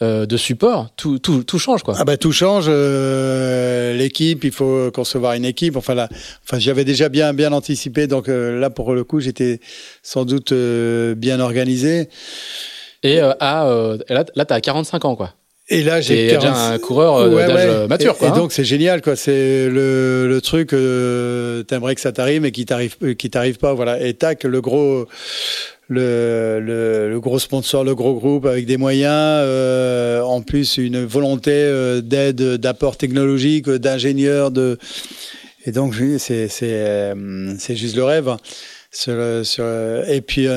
[0.00, 1.94] Euh, de support, tout, tout, tout change quoi.
[1.98, 2.66] Ah bah tout change.
[2.68, 5.74] Euh, l'équipe, il faut concevoir une équipe.
[5.74, 6.08] Enfin là,
[6.44, 9.58] enfin j'avais déjà bien bien anticipé, donc euh, là pour le coup j'étais
[10.04, 12.08] sans doute bien organisé.
[13.02, 15.34] Et à là, là t'as 45 ans quoi.
[15.70, 18.14] Et là, j'ai déjà un coureur d'âge mature.
[18.14, 18.34] Et, quoi, et hein.
[18.34, 19.16] donc c'est génial, quoi.
[19.16, 23.74] C'est le, le truc, euh, t'aimerais que ça t'arrive, mais qui t'arrive, qui t'arrive pas,
[23.74, 24.00] voilà.
[24.00, 25.06] Et tac, le gros,
[25.88, 31.04] le, le, le, gros sponsor, le gros groupe avec des moyens, euh, en plus une
[31.04, 34.78] volonté euh, d'aide, d'apport technologique, d'ingénieurs, de
[35.66, 38.36] Et donc, c'est c'est juste le rêve.
[38.90, 39.66] Sur, sur,
[40.08, 40.48] et puis,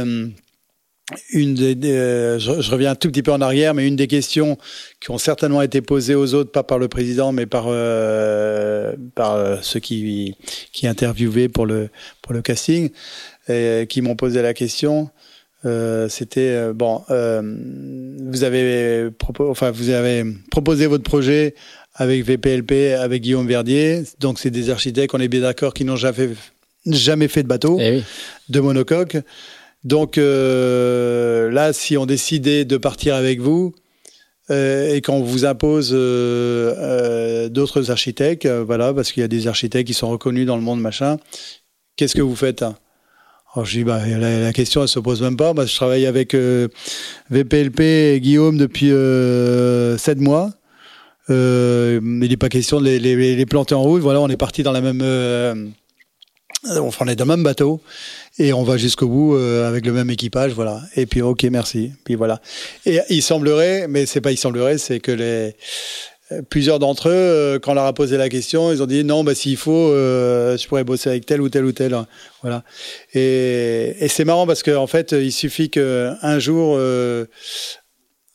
[1.32, 1.76] une des,
[2.39, 4.57] je, reviens un tout petit peu en arrière, mais une des questions
[4.99, 9.64] qui ont certainement été posées aux autres, pas par le président, mais par euh, par
[9.64, 10.36] ceux qui
[10.72, 11.89] qui interviewaient pour le
[12.22, 12.89] pour le casting,
[13.49, 15.09] et qui m'ont posé la question.
[15.66, 17.03] Euh, c'était euh, bon.
[17.12, 17.41] Euh,
[18.26, 19.09] vous avez
[19.39, 21.53] enfin vous avez proposé votre projet
[21.93, 24.03] avec VPLP, avec Guillaume Verdier.
[24.20, 26.30] Donc c'est des architectes, on est bien d'accord, qui n'ont jamais
[26.88, 28.01] jamais fait de bateau, eh
[28.49, 29.18] de monocoque.
[29.84, 33.74] Donc euh, là, si on décidait de partir avec vous
[34.50, 39.88] euh, et qu'on vous impose euh, d'autres architectes, voilà, parce qu'il y a des architectes
[39.88, 41.18] qui sont reconnus dans le monde machin,
[41.96, 42.76] qu'est-ce que vous faites hein?
[43.54, 45.54] Alors je dis bah la, question elle se pose même pas.
[45.54, 46.34] Moi je travaille avec
[47.30, 48.92] VPLP et Guillaume depuis
[50.00, 50.52] sept mois.
[51.28, 54.02] il n'est pas question de les, les, les, planter en route.
[54.02, 57.82] Voilà, on est parti dans la même, on est dans le même bateau
[58.38, 60.82] et on va jusqu'au bout euh, avec le même équipage, voilà.
[60.96, 61.92] Et puis ok, merci.
[62.06, 62.42] Puis voilà.
[62.86, 65.56] Et il semblerait, mais c'est pas il semblerait, c'est que les
[66.32, 69.04] euh, plusieurs d'entre eux, euh, quand on leur a posé la question, ils ont dit
[69.04, 72.08] non, bah s'il faut, je pourrais bosser avec tel ou tel ou tel, hein.
[72.42, 72.64] voilà.
[73.14, 76.80] Et, et c'est marrant parce qu'en en fait, il suffit que un jour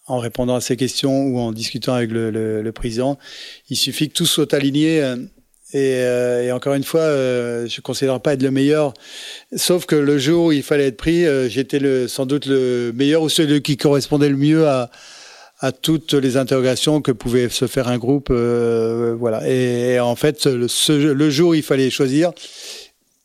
[0.09, 3.19] en répondant à ces questions ou en discutant avec le, le, le président,
[3.71, 5.03] il suffit que tout soit aligné
[5.73, 8.95] et, euh, et, encore une fois, euh, je ne considère pas être le meilleur.
[9.57, 13.23] Sauf que le jour où il fallait être pris, euh, j'étais sans doute le meilleur
[13.23, 14.91] ou celui qui correspondait le mieux à,
[15.59, 18.29] à toutes les interrogations que pouvait se faire un groupe.
[18.31, 19.49] Euh, voilà.
[19.49, 20.69] Et, en fait, le,
[21.13, 22.31] le, jour où il fallait choisir,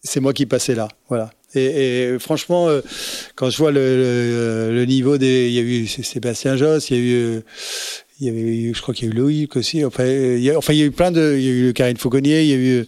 [0.04, 0.88] c'est moi qui passais là.
[1.10, 1.32] Voilà.
[1.54, 1.66] Et,
[2.14, 2.70] et franchement,
[3.36, 6.98] quand je vois le, le, le, niveau des, il y a eu Sébastien Josse, il
[6.98, 7.44] y a eu
[8.22, 9.84] il y avait je crois qu'il y a eu Loïc aussi.
[9.84, 11.74] Enfin, il y a, enfin, il y a eu plein de, il y a eu
[11.74, 12.86] Karine Fauconnier, il y a eu,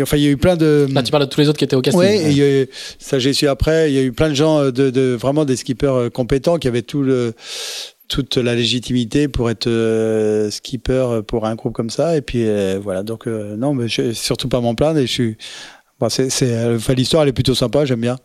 [0.00, 0.86] enfin, il y a eu plein de.
[0.92, 2.00] Là, tu parles de tous les autres qui étaient au casting.
[2.00, 2.68] Oui, ouais.
[2.98, 3.90] ça j'ai su après.
[3.90, 6.68] Il y a eu plein de gens, de, de vraiment des skippers euh, compétents qui
[6.68, 7.34] avaient tout le,
[8.08, 12.16] toute la légitimité pour être euh, skipper pour un groupe comme ça.
[12.16, 14.98] Et puis euh, voilà, donc euh, non, mais je, surtout pas m'en plaindre.
[14.98, 15.36] Et je suis,
[15.98, 18.18] bon, c'est, c'est, enfin, l'histoire elle est plutôt sympa, j'aime bien.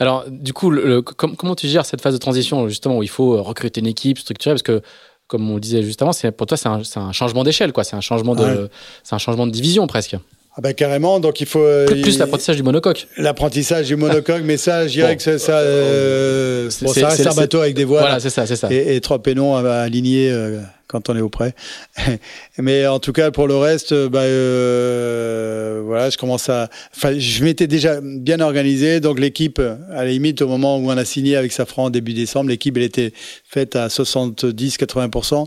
[0.00, 3.08] Alors, du coup, le, le, comment tu gères cette phase de transition justement où il
[3.08, 4.54] faut recruter une équipe structurée?
[4.54, 4.80] Parce que
[5.28, 7.84] comme on le disait juste avant, c'est pour toi c'est un, un, changement d'échelle, quoi.
[7.84, 8.70] C'est un changement de, ouais.
[9.04, 10.16] c'est un changement de division presque.
[10.58, 13.06] Ah ben carrément, donc il faut plus, plus l'apprentissage du monocoque.
[13.16, 15.24] L'apprentissage du monocoque, mais ça, je dirais bon.
[15.24, 18.00] que ça, euh, bon, ça reste un bateau avec des voiles.
[18.00, 18.66] Voilà, c'est ça, c'est ça.
[18.68, 21.54] Et, et, trois pénons alignés euh, quand on est auprès.
[22.58, 26.68] mais en tout cas, pour le reste, bah, euh, voilà, je commence à.
[26.96, 30.96] Enfin, je m'étais déjà bien organisé, donc l'équipe, à la limite, au moment où on
[30.96, 33.12] a signé avec Safran début décembre, l'équipe elle était
[33.44, 35.46] faite à 70-80%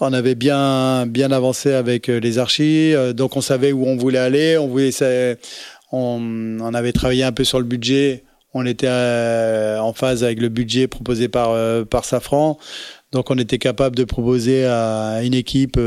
[0.00, 3.96] on avait bien bien avancé avec euh, les archis, euh, donc on savait où on
[3.96, 4.58] voulait aller.
[4.58, 4.90] On voulait,
[5.92, 8.24] on, on avait travaillé un peu sur le budget.
[8.54, 11.54] On était euh, en phase avec le budget proposé par
[11.86, 12.58] par Safran,
[13.12, 15.78] donc on était capable de proposer à une équipe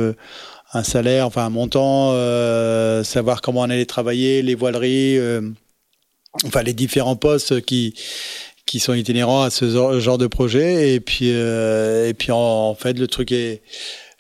[0.74, 5.42] un salaire, enfin un montant, euh, savoir comment on allait travailler, les voileries, euh,
[6.46, 7.96] enfin les différents postes qui
[8.70, 10.94] qui sont itinérants à ce genre de projet.
[10.94, 13.64] Et puis, euh, et puis en, en, fait, le truc est.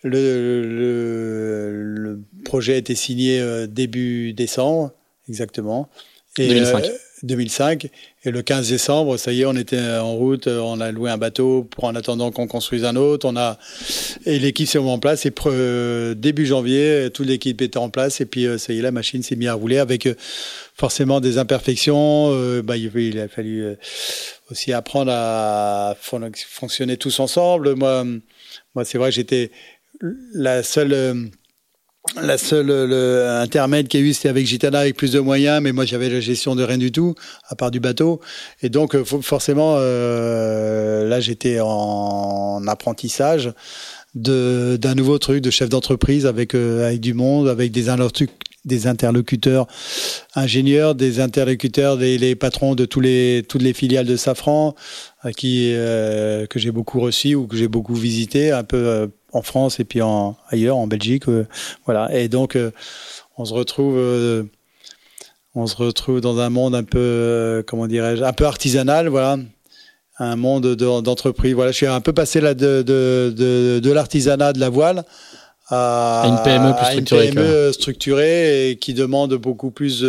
[0.01, 4.91] Le, le, le projet a été signé euh, début décembre,
[5.27, 5.89] exactement.
[6.37, 6.85] Et, 2005.
[6.85, 6.89] Euh,
[7.23, 7.87] 2005.
[8.25, 11.17] Et le 15 décembre, ça y est, on était en route, on a loué un
[11.17, 13.25] bateau pour en attendant qu'on construise un autre.
[13.25, 13.57] On a
[14.25, 15.25] et l'équipe s'est en place.
[15.25, 15.33] Et
[16.15, 18.19] début janvier, toute l'équipe était en place.
[18.19, 20.09] Et puis ça y est, la machine s'est mise à rouler avec
[20.79, 22.31] forcément des imperfections.
[22.33, 23.75] Euh, bah, il, a fallu euh,
[24.49, 27.75] aussi apprendre à fonctionner tous ensemble.
[27.75, 28.05] Moi,
[28.75, 29.51] moi, c'est vrai, j'étais
[30.33, 31.29] la seule.
[32.17, 35.19] Euh, la seule le intermède qu'il y a eu, c'était avec Gitana avec plus de
[35.19, 37.15] moyens, mais moi j'avais la gestion de rien du tout,
[37.47, 38.19] à part du bateau.
[38.61, 43.53] Et donc forcément, euh, là j'étais en apprentissage
[44.15, 47.89] d'un nouveau truc de chef d'entreprise avec euh, avec du monde, avec des
[48.87, 49.67] interlocuteurs
[50.35, 54.75] ingénieurs, des interlocuteurs, des les patrons de tous les toutes les filiales de Safran,
[55.21, 59.07] à qui euh, que j'ai beaucoup reçu ou que j'ai beaucoup visité, un peu euh,
[59.33, 61.47] en France et puis en ailleurs, en Belgique, euh,
[61.85, 62.15] voilà.
[62.15, 62.71] Et donc euh,
[63.37, 64.43] on se retrouve euh,
[65.55, 69.37] on se retrouve dans un monde un peu comment dirais-je, un peu artisanal, voilà
[70.21, 71.53] un monde d'entreprise.
[71.53, 75.05] voilà, je suis un peu passé là de, de, de, de l'artisanat de la voile
[75.69, 80.05] à, à une PME plus structurée, une PME structurée et qui demande beaucoup plus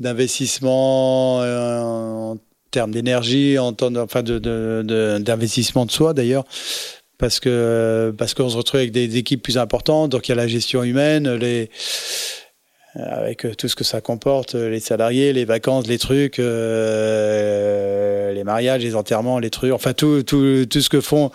[0.00, 2.36] d'investissement en
[2.72, 4.38] termes d'énergie, en termes, enfin de,
[5.20, 6.44] d'investissement de, de, soi d'ailleurs,
[7.18, 10.36] parce que parce qu'on se retrouve avec des équipes plus importantes, donc il y a
[10.36, 11.70] la gestion humaine, les
[12.94, 16.44] avec tout ce que ça comporte, les salariés, les vacances, les trucs, les
[18.44, 21.30] mariages, les enterrements, les trucs, enfin tout, tout, tout ce que font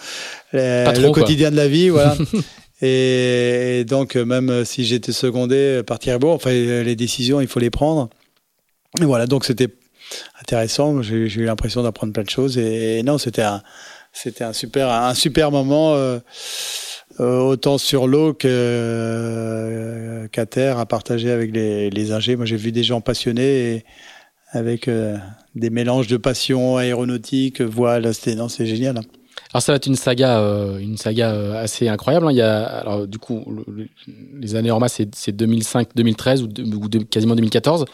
[0.54, 2.16] le quotidien de la vie, voilà.
[2.84, 7.72] et, donc même si j'étais secondé par Thierry Bourg, enfin les décisions, il faut les
[7.72, 8.10] prendre.
[9.02, 9.70] Et voilà, donc c'était
[10.42, 11.02] intéressant.
[11.02, 13.62] J'ai eu l'impression d'apprendre plein de choses et, non, c'était un,
[14.18, 15.94] c'était un super, un super moment.
[15.94, 16.20] Euh,
[17.20, 22.36] euh, autant sur l'eau euh, qu'à terre à partager avec les, les ingés.
[22.36, 23.86] Moi, j'ai vu des gens passionnés
[24.52, 24.90] avec
[25.56, 28.14] des mélanges de passion aéronautique, voile.
[28.14, 28.98] C'était non, c'est génial.
[28.98, 29.04] Hein.
[29.54, 30.40] Alors ça va être une saga,
[30.80, 32.28] une saga assez incroyable.
[32.28, 32.32] Hein.
[32.32, 33.44] Il y a alors du coup
[34.34, 37.86] les années Orma c'est 2005, 2013 ou, ou quasiment 2014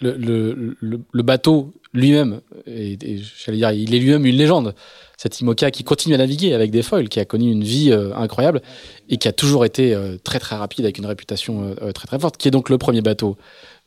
[0.00, 2.98] le, le, bateau lui-même, et,
[3.44, 4.74] j'allais dire, il est lui-même une légende.
[5.16, 8.14] Cet IMOCA qui continue à naviguer avec des foils, qui a connu une vie euh,
[8.14, 8.62] incroyable
[9.08, 12.18] et qui a toujours été euh, très très rapide avec une réputation euh, très très
[12.20, 13.36] forte, qui est donc le premier bateau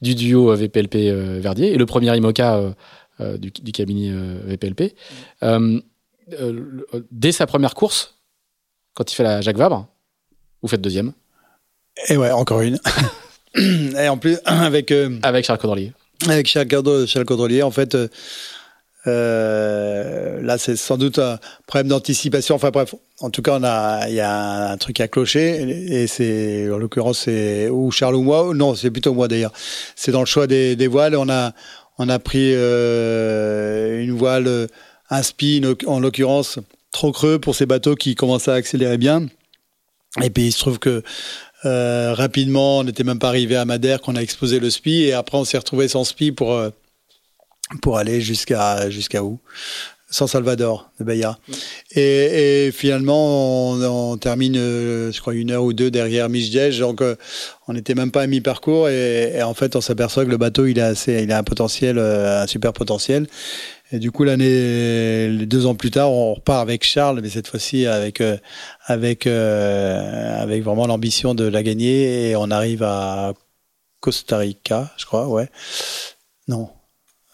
[0.01, 0.95] du duo VPLP
[1.39, 2.73] Verdier et le premier IMOCA
[3.37, 4.11] du, du, cabinet
[4.45, 4.95] VPLP.
[7.11, 8.15] dès sa première course,
[8.95, 9.87] quand il fait la Jacques Vabre,
[10.63, 11.13] vous faites deuxième.
[12.09, 12.79] Et ouais, encore une.
[13.55, 14.91] et en plus, avec.
[15.21, 15.93] Avec Charles Caudrelier
[16.27, 16.67] avec Charles,
[17.25, 18.07] Caudrelier, en fait, euh,
[19.07, 22.55] euh, là, c'est sans doute un problème d'anticipation.
[22.55, 25.61] Enfin bref, en tout cas, a, il y a un truc à clocher,
[25.91, 28.51] et c'est, en l'occurrence, c'est ou Charles ou moi.
[28.53, 29.53] Non, c'est plutôt moi d'ailleurs.
[29.95, 31.15] C'est dans le choix des, voiles.
[31.15, 31.53] On a,
[31.97, 34.67] on a pris euh, une voile,
[35.09, 36.59] un spi, en l'occurrence,
[36.91, 39.27] trop creux pour ces bateaux qui commencent à accélérer bien.
[40.21, 41.03] Et puis il se trouve que
[41.65, 45.13] euh, rapidement, on n'était même pas arrivé à Madère qu'on a exposé le SPI et
[45.13, 46.69] après on s'est retrouvé sans SPI pour euh,
[47.81, 49.39] pour aller jusqu'à jusqu'à où?
[50.13, 51.37] San Salvador de Bahia.
[51.91, 56.79] Et, et, finalement, on, on termine, euh, je crois, une heure ou deux derrière Michdiej.
[56.79, 57.01] Donc,
[57.69, 58.89] on n'était même pas à mi-parcours.
[58.89, 61.43] Et, et, en fait, on s'aperçoit que le bateau, il a, assez, il a un
[61.43, 63.25] potentiel, un super potentiel.
[63.93, 67.85] Et du coup, l'année, deux ans plus tard, on repart avec Charles, mais cette fois-ci
[67.85, 68.37] avec euh,
[68.85, 72.29] avec euh, avec vraiment l'ambition de la gagner.
[72.29, 73.33] Et on arrive à
[73.99, 75.49] Costa Rica, je crois, ouais.
[76.47, 76.69] Non.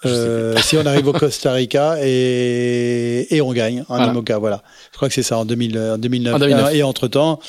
[0.05, 4.11] Euh, si on arrive au Costa Rica et, et on gagne en voilà.
[4.11, 4.63] IMOCA, voilà.
[4.91, 6.35] Je crois que c'est ça en, 2000, en 2009.
[6.35, 6.73] En 2009.
[6.73, 7.39] Et entre temps,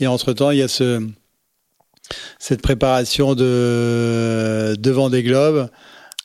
[0.00, 1.06] et entre temps, il y a ce
[2.38, 5.68] cette préparation de devant des globes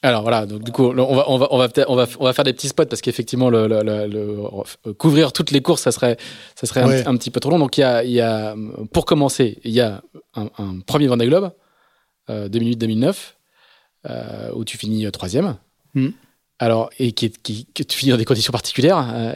[0.05, 2.33] alors voilà, donc du coup, on va, on va, on va, on va, on va
[2.33, 6.17] faire des petits spots parce qu'effectivement, le, le, le, couvrir toutes les courses, ça serait,
[6.55, 7.59] ça serait un, petit peu trop long.
[7.59, 8.55] Donc il y a, il y a,
[8.93, 10.01] pour commencer, il y a
[10.35, 11.51] un, un premier Vendée Globe,
[12.29, 13.15] euh, 2008-2009,
[14.09, 15.57] euh, où tu finis euh, troisième.
[15.95, 16.09] Mm.
[16.59, 19.09] Alors, et qui, qui, que tu finis dans des conditions particulières.
[19.13, 19.33] Euh,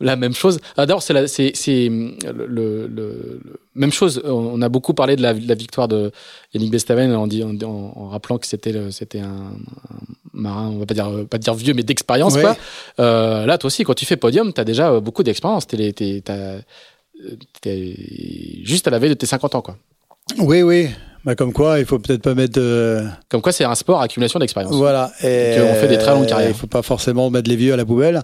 [0.00, 0.58] la même chose.
[0.76, 3.40] Ah, D'abord, c'est c'est le, le, le,
[3.74, 4.22] même chose.
[4.24, 6.12] On a beaucoup parlé de la, de la victoire de
[6.52, 10.94] Yannick Bestaven en, en, en, rappelant que c'était c'était un, un, marin, on va pas
[10.94, 12.36] dire pas dire vieux, mais d'expérience.
[12.36, 12.56] quoi.
[13.00, 15.66] Euh, là, toi aussi, quand tu fais podium, tu as déjà beaucoup d'expérience.
[15.66, 15.94] T'es
[17.64, 17.94] es,
[18.64, 19.76] juste à la veille de tes 50 ans, quoi.
[20.38, 20.88] Oui, oui.
[21.24, 22.60] Bah comme quoi, il faut peut-être pas mettre.
[23.30, 24.74] Comme quoi, c'est un sport à accumulation d'expérience.
[24.74, 25.10] Voilà.
[25.22, 26.50] Et on fait des très longues carrières.
[26.50, 28.20] Il faut pas forcément mettre les vieux à la poubelle,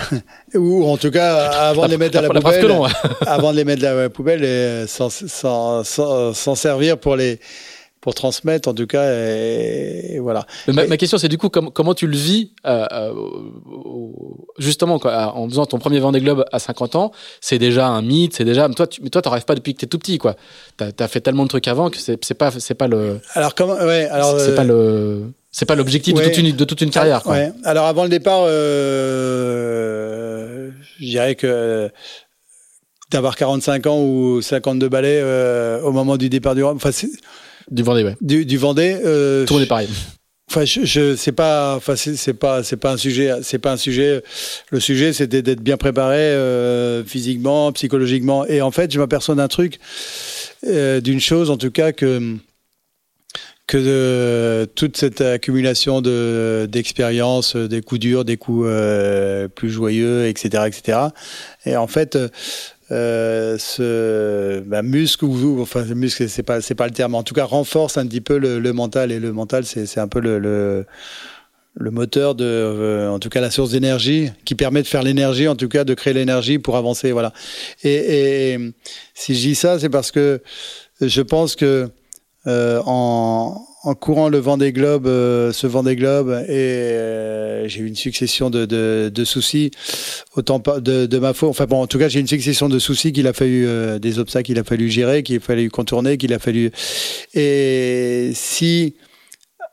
[0.54, 2.72] ou en tout cas avant de les mettre à la poubelle.
[3.26, 7.38] avant de les mettre à la poubelle, et s'en servir pour les
[8.00, 10.46] pour transmettre en tout cas et, voilà.
[10.68, 13.12] Ma, question c'est du coup comment tu le vis euh, euh,
[14.58, 18.44] justement en faisant ton premier Vendée Globe à 50 ans c'est déjà un mythe c'est
[18.44, 20.36] déjà mais toi tu, mais toi t'en rêves pas depuis que t'es tout petit quoi
[20.76, 23.74] t'as as fait tellement de trucs avant que c'est pas c'est pas le alors comment
[23.74, 27.22] ouais alors c'est pas le c'est pas l'objectif de toute une de toute une carrière
[27.22, 27.32] quoi.
[27.32, 27.52] Ouais.
[27.64, 29.50] alors avant le départ euh,
[31.00, 31.90] je dirais que
[33.10, 35.22] d'avoir 45 ans ou 52 balais
[35.82, 36.92] au moment du départ du enfin
[37.70, 38.16] du Vendée, ouais.
[38.20, 38.98] Du, du Vendée.
[39.04, 39.88] Euh, Tourner pareil.
[40.50, 43.76] Enfin, je, je c'est pas, enfin, c'est pas, c'est pas un sujet, c'est pas un
[43.76, 44.22] sujet.
[44.70, 48.46] Le sujet, c'était d'être bien préparé euh, physiquement, psychologiquement.
[48.46, 49.78] Et en fait, je m'aperçois d'un truc,
[50.66, 52.36] euh, d'une chose, en tout cas, que
[53.66, 60.26] que de, toute cette accumulation de d'expériences, des coups durs, des coups euh, plus joyeux,
[60.28, 60.98] etc., etc.
[61.66, 62.16] Et en fait,
[62.90, 67.34] euh, ce bah, muscle ou enfin muscle c'est pas c'est pas le terme en tout
[67.34, 69.12] cas renforce un petit peu le, mental.
[69.12, 73.50] Et le mental c'est un peu le, le, moteur de euh, en tout cas la
[73.50, 77.12] source d'énergie qui permet de faire l'énergie en tout cas de créer l'énergie pour avancer
[77.12, 77.32] voilà.
[77.84, 78.56] Et,
[79.14, 80.40] si je dis ça c'est parce que
[81.00, 81.90] je pense que
[82.46, 87.96] en, en courant le Vendée Globe, euh, ce Vendée Globe, et euh, j'ai eu une
[87.96, 89.70] succession de, soucis,
[90.36, 91.48] autant de, ma faute.
[91.48, 94.18] Enfin bon, en tout cas, j'ai une succession de soucis qu'il a fallu, euh, des
[94.18, 96.70] obstacles qu'il a fallu gérer, qu'il a fallu contourner, qu'il a fallu.
[97.32, 98.94] Et si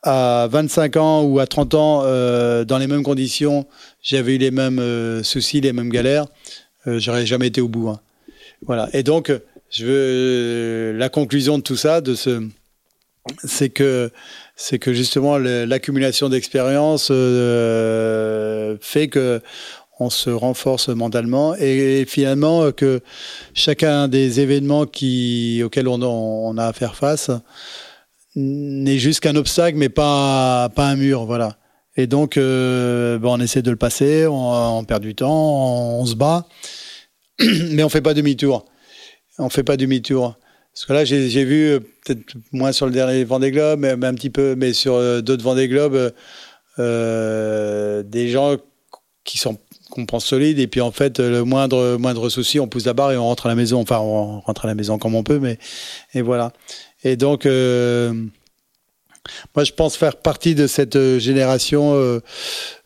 [0.02, 3.66] à 25 ans ou à 30 ans, dans les mêmes conditions,
[4.02, 6.28] j'avais eu les mêmes soucis, les mêmes galères,
[6.86, 7.90] j'aurais jamais été au bout.
[7.90, 8.00] Hein.
[8.66, 8.88] Voilà.
[8.94, 9.34] Et donc,
[9.72, 12.48] je veux la conclusion de tout ça, de ce
[13.44, 14.12] c'est que
[14.56, 19.42] c'est que justement l'accumulation d'expérience euh, fait que
[20.00, 23.02] on se renforce mentalement et, finalement que
[23.54, 27.32] chacun des événements qui auxquels on, a à faire face
[28.36, 31.58] n'est juste qu'un obstacle mais pas pas un mur voilà.
[31.98, 36.06] Et donc euh, bon, on essaie de le passer on, perd du temps on, on
[36.06, 36.46] se bat
[37.72, 38.66] mais on fait pas demi-tour.
[39.40, 40.38] On fait pas demi-tour
[40.76, 44.14] parce que là, j'ai vu, euh, peut-être moins sur le dernier Vendée Globe, mais, un
[44.14, 46.12] petit peu, mais sur euh, d'autres Vendée Globe,
[46.80, 48.58] euh, des gens
[49.24, 49.58] qui sont
[49.90, 53.14] qu'on pense solides, et puis en fait, le moindre, moindre souci, on pousse la barre
[53.14, 53.80] et on rentre à la maison.
[53.80, 55.58] Enfin, on rentre à la maison comme on peut, mais
[56.14, 56.52] et voilà.
[57.06, 58.12] Et donc, euh,
[59.56, 61.94] moi, je pense faire partie de cette génération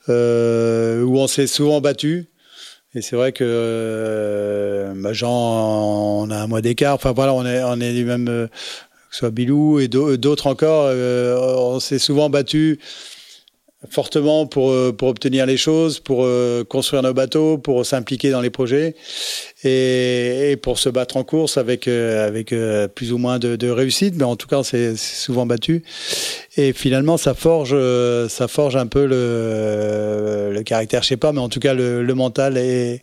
[0.07, 2.28] où on s'est souvent battu.
[2.95, 5.29] Et c'est vrai que euh, bah Jean,
[6.23, 6.95] on a un mois d'écart.
[6.95, 8.53] Enfin voilà, on est, on est du même, euh, que
[9.11, 10.85] ce soit Bilou et d'autres encore.
[10.87, 12.79] Euh, on s'est souvent battu
[13.87, 18.41] fortement pour, euh, pour obtenir les choses, pour euh, construire nos bateaux, pour s'impliquer dans
[18.41, 18.95] les projets
[19.63, 22.53] et, et, pour se battre en course avec, euh, avec
[22.93, 25.83] plus ou moins de, de réussite, mais en tout cas, on s'est souvent battu.
[26.57, 27.75] Et finalement, ça forge,
[28.27, 32.03] ça forge un peu le, le caractère, je sais pas, mais en tout cas, le,
[32.03, 32.57] le mental.
[32.57, 33.01] Et,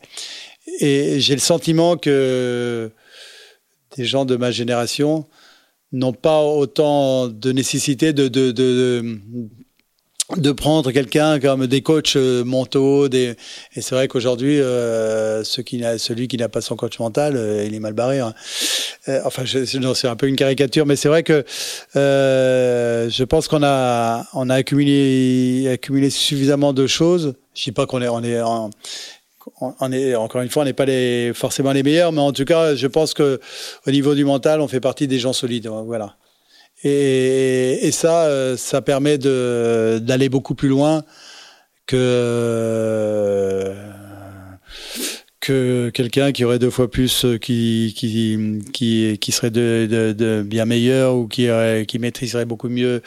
[0.81, 2.91] et j'ai le sentiment que
[3.97, 5.27] des gens de ma génération
[5.93, 9.19] n'ont pas autant de nécessité de, de, de, de
[10.53, 13.37] prendre quelqu'un comme des coachs euh, mentaux des
[13.77, 17.81] et c'est vrai qu'aujourd'hui euh, celui qui n'a pas son coach mental euh, il est
[17.81, 18.35] mal barré hein.
[19.09, 21.45] euh, enfin c'est un peu une caricature mais c'est vrai que
[21.95, 28.03] je pense qu'on a on a accumulé accumulé suffisamment de choses je dis pas qu'on
[28.03, 28.41] est on est
[29.61, 32.45] on est encore une fois, on n'est pas les, forcément les meilleurs, mais en tout
[32.45, 33.41] cas, je pense que
[33.87, 35.69] au niveau du mental, on fait partie des gens solides.
[35.69, 36.17] Voilà.
[36.85, 41.05] Et, et ça, euh, ça permet d'aller beaucoup plus loin
[41.87, 43.75] que
[45.41, 50.13] que quelqu'un qui aurait deux fois plus, euh, qui qui qui, qui serait de, de,
[50.13, 51.49] de bien meilleur ou qui
[51.87, 53.01] qui maîtriserait beaucoup mieux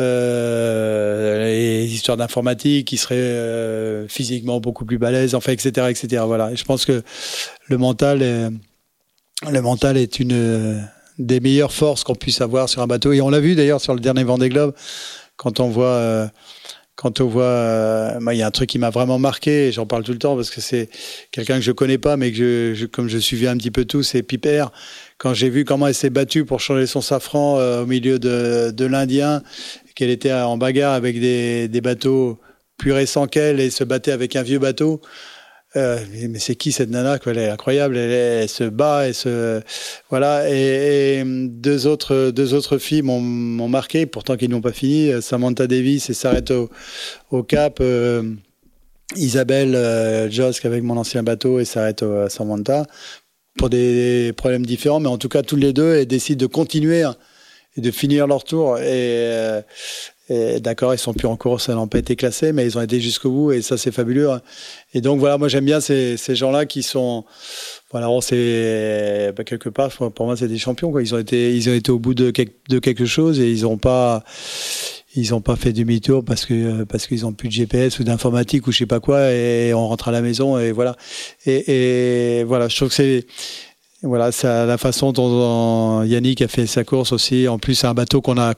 [0.00, 6.22] euh, les histoires d'informatique, qui serait euh, physiquement beaucoup plus balèze, enfin etc etc.
[6.26, 6.54] Voilà.
[6.54, 7.02] Je pense que
[7.68, 8.50] le mental est,
[9.50, 10.84] le mental est une
[11.18, 13.12] des meilleures forces qu'on puisse avoir sur un bateau.
[13.12, 14.74] Et on l'a vu d'ailleurs sur le dernier Vendée Globe,
[15.36, 16.26] quand on voit, euh,
[16.96, 19.72] quand on voit, euh, il y a un truc qui m'a vraiment marqué.
[19.72, 20.88] J'en parle tout le temps parce que c'est
[21.30, 23.84] quelqu'un que je connais pas, mais que je, je, comme je suivais un petit peu
[23.84, 24.66] tout, c'est Piper.
[25.18, 28.70] Quand j'ai vu comment elle s'est battue pour changer son safran euh, au milieu de,
[28.70, 29.42] de l'Indien,
[29.94, 32.40] qu'elle était en bagarre avec des, des bateaux
[32.76, 35.00] plus récents qu'elle et se battait avec un vieux bateau.
[35.76, 35.98] Euh,
[36.30, 37.96] mais c'est qui cette nana Elle est incroyable.
[37.96, 39.60] Elle, se bat, et se
[40.08, 40.48] voilà.
[40.50, 45.10] Et, et, deux autres deux filles m'ont marqué, pourtant qu'ils n'ont pas fini.
[45.20, 46.52] Samantha Davis et s'arrête
[47.30, 47.78] au, Cap.
[47.80, 48.22] Euh,
[49.16, 52.86] Isabelle euh, Josk avec mon ancien bateau et s'arrête à Samantha
[53.56, 57.04] pour des problèmes différents, mais en tout cas tous les deux et décident de continuer
[57.76, 58.76] et de finir leur tour.
[58.80, 59.62] Euh,
[60.30, 62.98] D'accord, ils sont plus en course, ça n'ont pas été classés, mais ils ont été
[62.98, 64.30] jusqu'au bout et ça c'est fabuleux.
[64.94, 67.26] Et donc voilà, moi j'aime bien ces, ces gens-là qui sont,
[67.90, 71.02] voilà, c'est bah, quelque part pour moi c'est des champions quoi.
[71.02, 74.24] Ils ont été, ils ont été au bout de, quelque, chose et ils n'ont pas,
[75.14, 78.66] ils ont pas fait demi-tour parce que parce qu'ils ont plus de GPS ou d'informatique
[78.66, 80.96] ou je sais pas quoi et on rentre à la maison et voilà.
[81.44, 83.26] Et, voilà, je trouve que c'est
[84.02, 87.46] voilà, c'est la façon dont Yannick a fait sa course aussi.
[87.46, 88.54] En plus, c'est un bateau qu'on a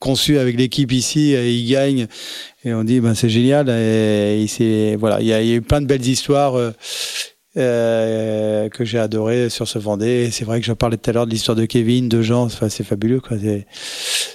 [0.00, 2.08] conçu avec l'équipe ici, et il gagne.
[2.64, 3.68] Et on dit, ben, c'est génial.
[3.68, 6.72] Et, et voilà, il y, a, y, a eu plein de belles histoires euh,
[7.56, 10.30] euh, que j'ai adorées sur ce Vendée.
[10.30, 12.48] C'est vrai que je parlais tout à l'heure de l'histoire de Kevin, de Jean.
[12.48, 13.20] C'est fabuleux.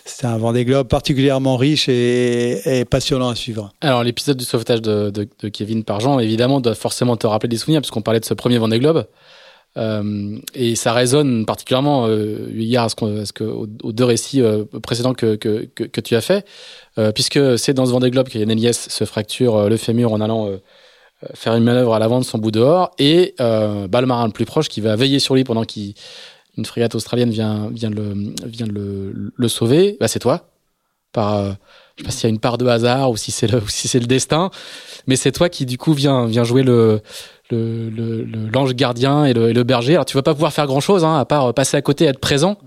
[0.05, 3.73] C'est un Vendée Globe particulièrement riche et, et, passionnant à suivre.
[3.81, 7.49] Alors, l'épisode du sauvetage de, de, de, Kevin par Jean, évidemment, doit forcément te rappeler
[7.49, 9.05] des souvenirs, puisqu'on parlait de ce premier Vendée Globe.
[9.77, 14.41] Euh, et ça résonne particulièrement euh, hier à ce, qu ce que, aux, deux récits
[14.41, 16.45] euh, précédents que, que, que, tu as fait,
[16.97, 20.13] euh, puisque c'est dans ce Vendée Globe que Yann Eliès se fracture euh, le fémur
[20.13, 20.49] en allant
[21.33, 24.45] faire une manœuvre à l'avant de son bout dehors, et bah, le marin le plus
[24.45, 25.93] proche qui va veiller sur lui pendant qu'il
[26.57, 30.49] une frégate australienne vient, vient, le, vient le, le sauver, bah, c'est toi.
[31.11, 31.55] Par,
[31.95, 33.99] je sais pas s'il y a une part de hasard ou si c'est le, si
[33.99, 34.51] le destin,
[35.07, 37.01] mais c'est toi qui du coup vient, vient jouer le,
[37.51, 39.93] le, l'ange gardien et le, berger.
[39.93, 42.19] Alors tu vas pas pouvoir faire grand chose, hein, à part passer à côté, être
[42.19, 42.57] présent.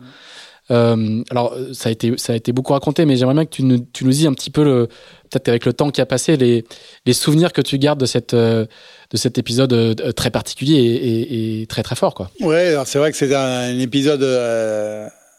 [0.70, 3.62] Euh, alors ça a été ça a été beaucoup raconté, mais j'aimerais bien que tu
[3.62, 4.86] nous, tu nous dises un petit peu
[5.30, 6.64] peut-être avec le temps qui a passé les,
[7.06, 8.66] les souvenirs que tu gardes de cette euh,
[9.10, 12.30] de cet épisode euh, très particulier et, très très fort quoi.
[12.40, 14.22] Ouais, c'est vrai que c'est un, épisode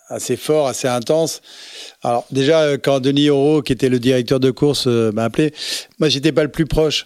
[0.07, 1.41] assez fort, assez intense.
[2.01, 5.53] Alors déjà quand Denis Euro, qui était le directeur de course, m'a appelé,
[5.99, 7.05] moi j'étais pas le plus proche.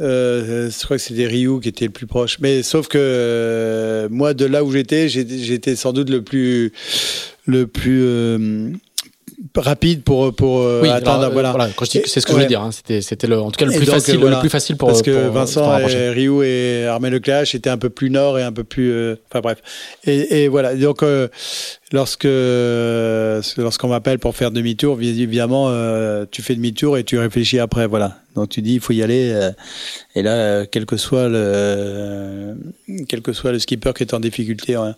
[0.00, 2.38] Euh, je crois que c'était Ryu qui était le plus proche.
[2.40, 6.72] Mais sauf que moi, de là où j'étais, j'étais sans doute le plus,
[7.46, 8.70] le plus euh,
[9.56, 11.50] rapide pour pour euh, oui, atteindre alors, voilà.
[11.50, 12.70] voilà c'est ce que je voulais dire hein.
[12.70, 14.36] c'était c'était le en tout cas le plus donc, facile voilà.
[14.36, 17.78] le plus facile pour parce que pour, Vincent et Ryu et Armel Leclerc étaient un
[17.78, 19.58] peu plus nord et un peu plus euh, enfin bref
[20.04, 21.28] et, et, voilà donc euh,
[21.92, 27.86] lorsque lorsqu'on m'appelle pour faire demi-tour évidemment euh, tu fais demi-tour et tu réfléchis après
[27.86, 29.50] voilà donc tu dis il faut y aller
[30.14, 32.54] et là quel que soit le
[33.08, 34.92] quel que soit le skipper qui est en difficulté ouais.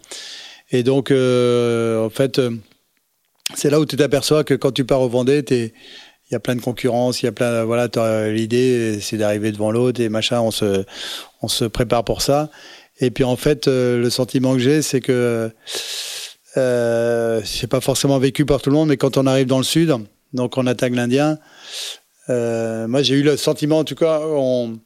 [0.71, 2.41] et donc en fait
[3.53, 6.57] c'est là où tu t'aperçois que quand tu pars au Vendée, il y a plein
[6.57, 7.89] de concurrence, il y a plein, voilà,
[8.31, 10.85] l'idée, c'est d'arriver devant l'autre et machin, on se,
[11.43, 12.51] on se prépare pour ça.
[13.01, 15.51] Et puis en fait, euh, le sentiment que j'ai, c'est que
[16.57, 19.65] euh, c'est pas forcément vécu par tout le monde, mais quand on arrive dans le
[19.65, 19.95] sud,
[20.33, 21.39] donc on attaque l'Indien,
[22.31, 24.79] euh, moi j'ai eu le sentiment, en tout cas, on,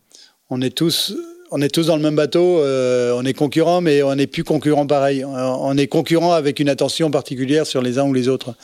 [0.51, 1.15] on est tous
[1.51, 4.45] on est tous dans le même bateau, euh, on est concurrents, mais on n'est plus
[4.45, 5.25] concurrents pareil.
[5.25, 8.55] On est concurrents avec une attention particulière sur les uns ou les autres.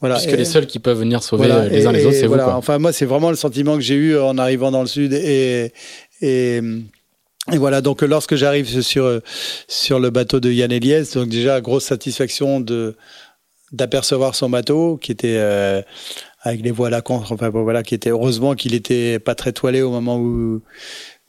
[0.00, 0.16] Voilà.
[0.16, 2.44] Puisque les seuls qui peuvent venir sauver les uns les autres, c'est voilà.
[2.44, 2.50] vous.
[2.50, 2.58] Quoi.
[2.58, 5.12] Enfin, moi, c'est vraiment le sentiment que j'ai eu en arrivant dans le sud.
[5.12, 5.72] Et,
[6.20, 6.60] et,
[7.52, 9.20] et voilà, donc lorsque j'arrive sur,
[9.68, 12.94] sur le bateau de Yann Eliès, donc déjà, grosse satisfaction de
[13.72, 15.82] d'apercevoir son bateau qui était euh,
[16.42, 19.82] avec les voiles à contre, enfin voilà, qui était heureusement qu'il était pas très toilé
[19.82, 20.62] au moment où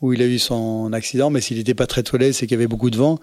[0.06, 2.60] où il a eu son accident, mais s'il n'était pas très toilé, c'est qu'il y
[2.60, 3.20] avait beaucoup de vent.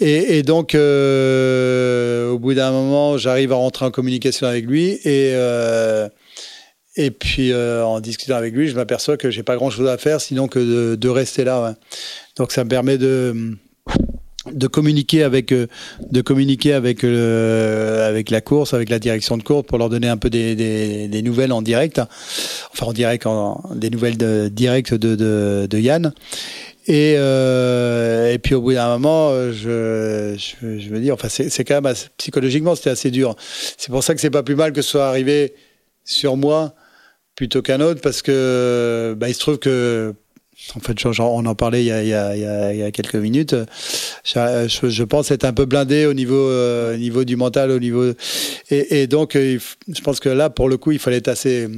[0.00, 5.32] Et, donc, euh, au bout d'un moment, j'arrive à rentrer en communication avec lui et
[5.34, 6.08] euh,
[7.18, 10.48] puis euh, en discutant avec lui, je m'aperçois que j'ai pas grand-chose à faire, sinon
[10.48, 11.74] que de, rester là.
[12.36, 13.56] Donc, ça me permet de
[14.52, 15.66] de communiquer avec euh,
[16.10, 20.08] de communiquer avec euh, avec la course avec la direction de course pour leur donner
[20.08, 22.00] un peu des, des, nouvelles en direct.
[22.72, 26.12] Enfin en direct en, des nouvelles directes de, de, de Yann.
[26.88, 31.64] Et euh, et puis au bout d'un moment je, je, je me dis enfin c'est
[31.64, 33.34] quand même psychologiquement c'était assez dur.
[33.76, 35.54] C'est pour ça que c'est pas plus mal que ce soit arrivé
[36.04, 36.74] sur moi
[37.34, 40.14] plutôt qu'un autre parce que bah, il se trouve que
[40.74, 43.54] en fait, on en parlait il y a, quelques minutes.
[44.24, 48.12] Je, pense être un peu blindé au niveau, euh, niveau du mental, au niveau
[48.70, 51.68] et, donc euh, je pense que là, pour le coup, il fallait être assez,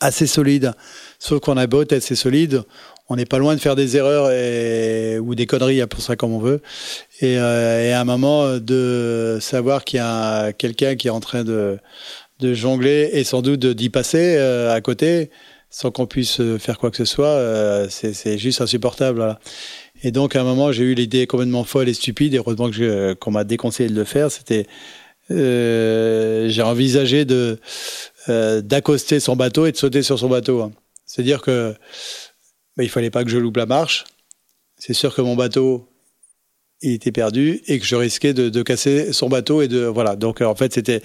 [0.00, 0.72] assez solide.
[1.18, 2.62] Sauf qu'on a beau être assez solide,
[3.10, 4.30] on n'est pas loin de faire des erreurs
[5.22, 6.62] ou des conneries, pour ça comme on veut.
[7.20, 11.44] Et, euh, à un moment de savoir qu'il y a quelqu'un qui est en train
[11.44, 11.78] de,
[12.40, 15.30] jongler et sans doute d'y passer à côté
[15.70, 19.18] sans qu'on puisse euh, faire quoi que ce soit, euh, c'est juste insupportable.
[19.18, 19.38] Voilà.
[20.02, 22.70] Et donc, à un moment, j'ai eu l'idée complètement folle et stupide, et heureusement
[23.20, 24.30] qu'on m'a déconseillé de le faire.
[24.30, 24.66] C'était,
[25.30, 27.58] euh, j'ai envisagé de
[28.28, 30.62] euh, d'accoster son bateau et de sauter sur son bateau.
[30.62, 30.72] Hein.
[31.06, 31.74] C'est-à-dire que
[32.76, 34.04] bah, il fallait pas que je loupe la marche.
[34.76, 35.89] C'est sûr que mon bateau
[36.82, 40.16] il était perdu et que je risquais de, de, casser son bateau et de voilà.
[40.16, 41.02] Donc en fait c'était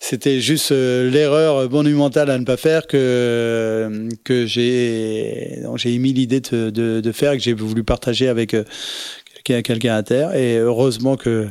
[0.00, 6.40] c'était juste euh, l'erreur monumentale à ne pas faire que que j'ai j'ai émis l'idée
[6.40, 8.64] de, de, de, faire et que j'ai voulu partager avec euh,
[9.44, 10.34] quelqu'un quelqu'un à terre.
[10.34, 11.48] Et heureusement que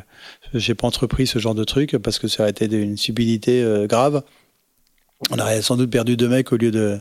[0.54, 3.86] j'ai pas entrepris ce genre de truc parce que ça aurait été d'une subtilité euh,
[3.86, 4.24] grave.
[5.30, 7.00] On aurait sans doute perdu deux mecs au lieu de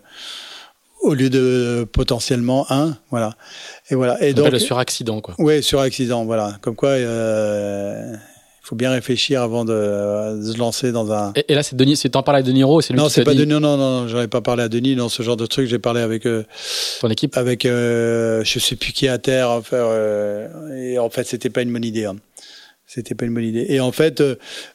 [1.01, 3.34] au lieu de potentiellement un, voilà.
[3.90, 4.22] Et voilà.
[4.22, 5.34] Et donc le suraccident, quoi.
[5.38, 6.59] Oui, suraccident, voilà.
[6.61, 8.14] Comme quoi, euh,
[8.62, 11.32] il faut bien réfléchir avant de, de, se lancer dans un.
[11.34, 13.24] Et, et là, c'est Denis, c'est t'en parles à Denis Rowe, c'est lui Non, c'est
[13.24, 13.38] pas dit...
[13.38, 15.66] Denis, non, non, non, j'en ai pas parlé à Denis dans ce genre de truc.
[15.66, 16.44] J'ai parlé avec euh,
[17.01, 19.51] ton équipe, avec euh, je sais plus qui à terre.
[19.51, 22.05] Enfin, euh, et en fait, c'était pas une bonne idée.
[22.05, 22.16] Hein.
[22.86, 23.66] C'était pas une bonne idée.
[23.68, 24.22] Et en fait,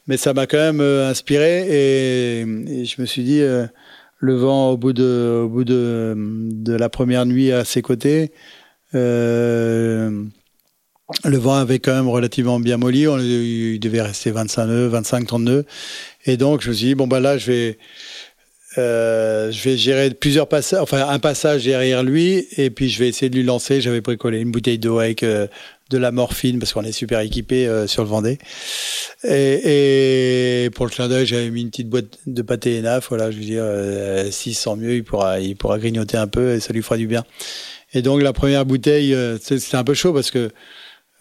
[0.08, 3.42] mais ça m'a quand même inspiré et, et, je me suis dit
[4.18, 5.48] le vent au bout de,
[6.68, 8.32] la première nuit à ses côtés.
[8.94, 10.24] Euh,
[11.24, 13.08] le vent avait quand même relativement bien molli.
[13.08, 15.66] On, il devait rester 25 nœuds, 25, 30 nœuds.
[16.26, 17.78] Et donc, je me suis dit, bon, bah là, je vais,
[18.78, 23.36] euh, gérer plusieurs passages, enfin, un passage derrière lui, et puis je vais essayer de
[23.36, 23.80] lui lancer.
[23.80, 25.48] J'avais bricolé une bouteille d'eau avec euh,
[25.90, 28.40] de la morphine parce qu'on est super équipé sur le Vendée.
[29.24, 33.10] Et, et pour le clin d'œil, j'avais mis une petite boîte de pâté ENAF.
[33.10, 36.60] Voilà, je veux dire, euh, s'il mieux, il pourra, il pourra grignoter un peu et
[36.60, 37.24] ça lui fera du bien.
[37.94, 40.50] Et donc la première bouteille, c'était un peu chaud parce que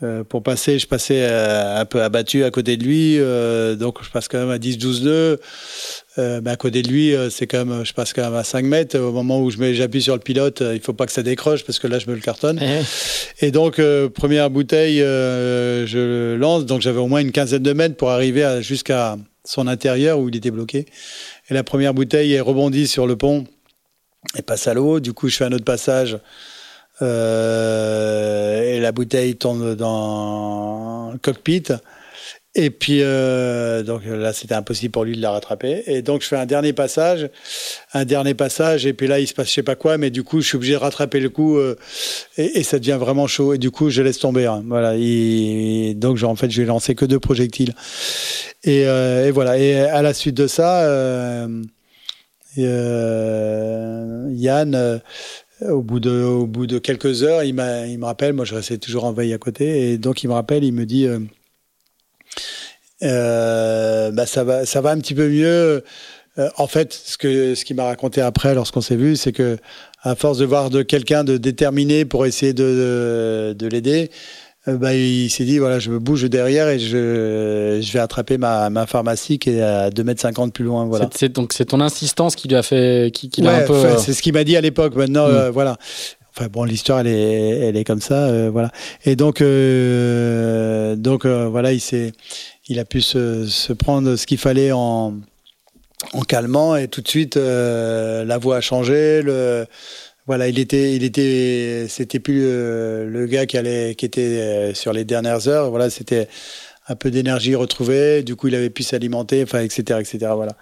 [0.03, 4.03] euh, pour passer, je passais euh, un peu abattu à côté de lui, euh, donc
[4.03, 5.39] je passe quand même à 10-12-2.
[6.17, 8.99] Mais à côté de lui, c'est quand même, je passe quand même à 5 mètres.
[8.99, 11.65] Au moment où je mets, j'appuie sur le pilote, il faut pas que ça décroche
[11.65, 12.61] parce que là, je me le cartonne.
[12.63, 13.81] Eh Et donc,
[14.15, 16.67] première bouteille, je lance.
[16.67, 20.37] Donc, j'avais au moins une quinzaine de mètres pour arriver jusqu'à son intérieur où il
[20.37, 20.87] était bloqué.
[21.49, 23.45] Et la première bouteille est rebondie sur le pont
[24.37, 25.01] et passe à l'eau.
[25.01, 26.19] Du coup, je fais un autre passage
[27.03, 31.65] euh, et la bouteille tombe dans le cockpit.
[32.57, 35.83] Et puis, euh, donc là, c'était impossible pour lui de la rattraper.
[35.87, 37.29] Et donc, je fais un dernier passage,
[37.93, 40.23] un dernier passage, et puis là, il se passe je sais pas quoi, mais du
[40.23, 41.77] coup, je suis obligé de rattraper le coup, euh,
[42.37, 43.55] et, ça devient vraiment chaud.
[43.55, 44.47] Et du coup, je laisse tomber.
[44.47, 44.63] Hein.
[44.67, 44.95] Voilà.
[44.97, 47.75] Et donc, en fait, je vais lancer que deux projectiles.
[48.63, 49.59] Et, euh, et, voilà.
[49.59, 51.63] Et à la suite de ça, euh,
[52.59, 55.01] euh Yann
[55.63, 58.55] au bout de, au bout de quelques heures, il, m'a, il me rappelle, moi je
[58.55, 61.21] restais toujours en veille à côté, et donc il me rappelle, il me dit, euh,
[63.03, 65.83] euh, bah ça va, ça va un petit peu mieux.
[66.39, 69.57] Euh, en fait, ce que, ce qu'il m'a raconté après, lorsqu'on s'est vu, c'est que
[70.03, 74.11] à force de voir de quelqu'un de déterminé pour essayer de, de, de l'aider,
[74.67, 78.37] euh, bah, il s'est dit voilà, je me bouge derrière et je, je vais attraper
[78.37, 80.87] ma, ma pharmacie qui est à 2 mètres 50 plus loin.
[80.87, 81.09] Voilà.
[81.15, 83.97] C'est, donc c'est ton insistance qui lui a fait, qui, qui l'a un peu.
[83.99, 84.97] c'est ce qu'il m'a dit à l'époque.
[84.97, 85.33] Maintenant, mm.
[85.33, 85.77] euh, voilà.
[86.37, 88.73] Enfin bon, l'histoire elle est, elle est comme ça, voilà.
[89.05, 92.11] Et donc, donc voilà, il s'est,
[92.69, 95.15] il a pu se, se prendre ce qu'il fallait en,
[96.13, 99.67] en calmant et tout de suite la voix a changé, le
[100.27, 104.95] voilà, il était, il était, c'était plus le, gars qui allait, qui était euh, sur
[104.95, 105.69] les dernières heures.
[105.69, 106.29] Voilà, c'était
[106.89, 108.23] un peu d'énergie retrouvée.
[108.23, 110.33] Du coup, il avait pu s'alimenter, enfin, etc., etc.
[110.35, 110.57] Voilà.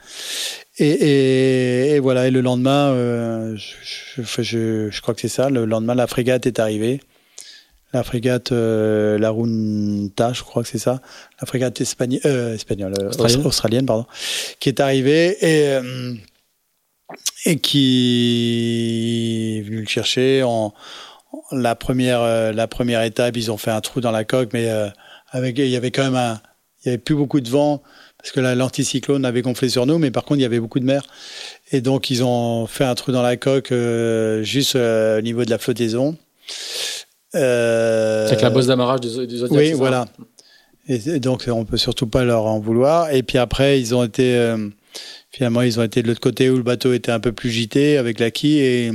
[0.79, 2.27] Et, et, et, voilà.
[2.27, 5.49] Et le lendemain, euh, je, je, je, crois que c'est ça.
[5.49, 7.01] Le lendemain, la frégate est arrivée.
[7.93, 11.01] La frégate, euh, la Runta, je crois que c'est ça.
[11.41, 13.47] La frégate espagnole, euh, espagnole, australienne.
[13.47, 13.87] australienne.
[13.87, 14.07] pardon,
[14.61, 15.79] qui est arrivée et
[17.45, 20.73] et qui est venu le chercher en
[21.51, 24.69] la première euh, la première étape ils ont fait un trou dans la coque mais
[24.69, 24.89] euh,
[25.31, 26.41] avec il y avait quand même un
[26.85, 27.83] il y avait plus beaucoup de vent
[28.19, 30.85] parce que l'anticyclone avait gonflé sur nous mais par contre il y avait beaucoup de
[30.85, 31.03] mer
[31.71, 35.51] et donc ils ont fait un trou dans la coque euh, juste au niveau de
[35.51, 36.17] la flottaison
[37.35, 40.07] euh, avec la bosse d'amarrage du, du Zodiac oui voilà
[40.89, 44.55] et, donc on peut surtout pas leur en vouloir et puis après ils ont été
[45.33, 47.97] Finalement, ils ont été de l'autre côté où le bateau était un peu plus gité
[47.97, 48.93] avec la quille et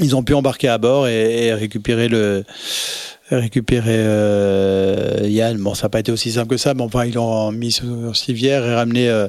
[0.00, 2.42] ils ont pu embarquer à bord et, récupérer le
[3.30, 5.58] récupérer euh, Yann.
[5.58, 8.16] Bon, ça n'a pas été aussi simple que ça, mais enfin, ils l'ont mis sur
[8.16, 9.28] civière et ramené, euh,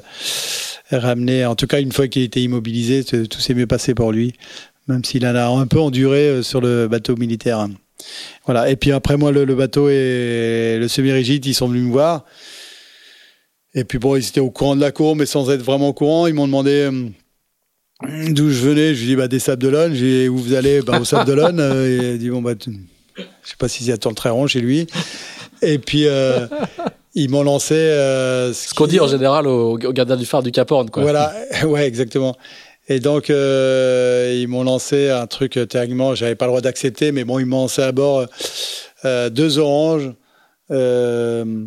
[0.91, 1.45] ramené.
[1.45, 4.33] En tout cas, une fois qu'il était immobilisé, tout s'est mieux passé pour lui,
[4.91, 7.67] même s'il en a un peu enduré euh, sur le bateau militaire.
[8.45, 8.69] Voilà.
[8.69, 12.25] Et puis après, moi, le, le bateau et le semi-rigide, ils sont venus me voir.
[13.73, 15.93] Et puis bon, ils étaient au courant de la cour, mais sans être vraiment au
[15.93, 16.27] courant.
[16.27, 18.93] Ils m'ont demandé euh, d'où je venais.
[18.93, 19.93] Je lui ai dit, bah, des Sables d'Olonne.
[19.93, 20.81] J'ai dit, où vous allez?
[20.81, 21.59] Bah, Au Sables d'Olonne.
[21.59, 22.71] Euh, et il a dit, bon, bah, je
[23.43, 24.87] sais pas s'ils attendent très rond chez lui.
[25.61, 26.47] Et puis, euh,
[27.13, 27.75] ils m'ont lancé.
[27.75, 31.03] Euh, ce, qu'on dit en général au, au gardien du phare du Cap Horn, quoi.
[31.03, 31.33] Voilà,
[31.65, 32.35] ouais, exactement.
[32.91, 37.23] Et donc, euh, ils m'ont lancé un truc, théoriquement, j'avais pas le droit d'accepter, mais
[37.23, 38.25] bon, ils m'ont lancé à bord
[39.03, 40.11] deux oranges.
[40.71, 41.65] Euh,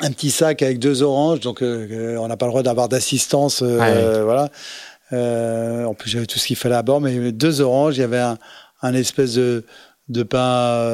[0.00, 2.88] un petit sac avec deux oranges, donc euh, euh, on n'a pas le droit d'avoir
[2.88, 4.48] d'assistance, euh, voilà.
[5.86, 7.98] en plus, j'avais tout ce qu'il fallait à bord, mais deux oranges.
[7.98, 8.38] Il y avait un,
[8.80, 9.64] un espèce de,
[10.08, 10.88] de pain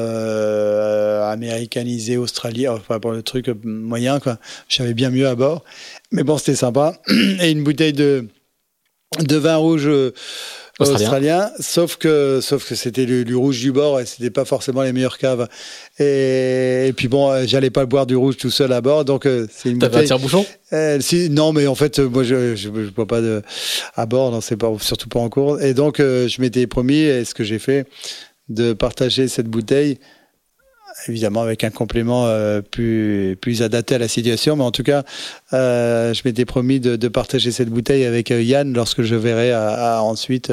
[1.31, 4.39] américanisé, australien, enfin pour le truc moyen, quoi.
[4.69, 5.63] J'avais bien mieux à bord,
[6.11, 6.95] mais bon, c'était sympa.
[7.41, 8.27] Et une bouteille de
[9.21, 9.89] de vin rouge
[10.79, 11.51] australien.
[11.59, 15.19] sauf que sauf que c'était du, rouge du bord et c'était pas forcément les meilleures
[15.19, 15.49] caves.
[15.99, 19.47] Et, puis bon, euh, j'allais pas boire du rouge tout seul à bord, donc euh,
[19.51, 20.19] c'est une T'avais un
[20.73, 23.43] euh, si, Non, mais en fait, moi je je, je bois pas de
[23.97, 25.61] à bord, non, c'est pas surtout pas en cours.
[25.61, 27.87] Et donc je m'étais promis, et ce que j'ai fait,
[28.49, 29.99] de partager cette bouteille
[31.09, 34.57] évidemment avec un complément euh, plus, plus adapté à la situation.
[34.57, 35.05] Mais en tout cas,
[35.53, 39.53] euh, je m'étais promis de, de, partager cette bouteille avec euh, Yann lorsque je verrai
[39.53, 40.53] à, à ensuite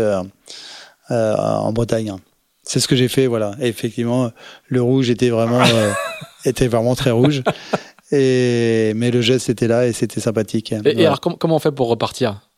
[1.10, 2.14] en Bretagne.
[2.64, 3.56] C'est ce que j'ai fait, voilà.
[3.62, 4.32] Et effectivement,
[4.68, 5.62] le rouge était vraiment,
[6.46, 7.44] était vraiment très rouge.
[8.12, 10.72] Et, mais le geste était là et c'était sympathique.
[10.72, 12.50] Et, et alors, comment on fait pour repartir?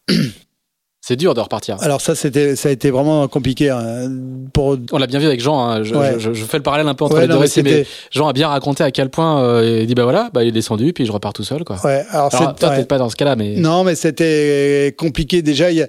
[1.08, 1.78] C'est dur de repartir.
[1.80, 3.70] Alors ça, c'était, ça a été vraiment compliqué.
[3.70, 4.12] Hein,
[4.52, 4.78] pour...
[4.92, 5.58] On l'a bien vu avec Jean.
[5.58, 5.84] Hein.
[5.86, 8.34] Je, je, je, fais le parallèle un peu entre les deux récits, mais Jean a
[8.34, 11.06] bien raconté à quel point euh, il dit bah voilà, bah il est descendu, puis
[11.06, 11.78] je repars tout seul, quoi.
[11.82, 12.04] Ouais.
[12.10, 15.72] Alors, alors toi, peut-être pas dans ce cas-là, mais non, mais c'était compliqué déjà.
[15.72, 15.88] Il y a...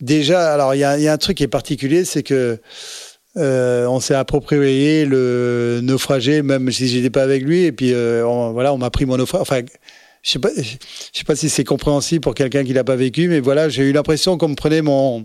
[0.00, 2.58] Déjà, alors il y a, y a, un truc qui est particulier, c'est que
[3.36, 8.26] euh, on s'est approprié le naufragé, même si j'étais pas avec lui, et puis euh,
[8.26, 9.42] on, voilà, on m'a pris mon naufrage.
[9.42, 9.60] Enfin,
[10.26, 13.38] je sais pas, sais pas si c'est compréhensible pour quelqu'un qui l'a pas vécu, mais
[13.38, 15.24] voilà, j'ai eu l'impression qu'on me prenait mon.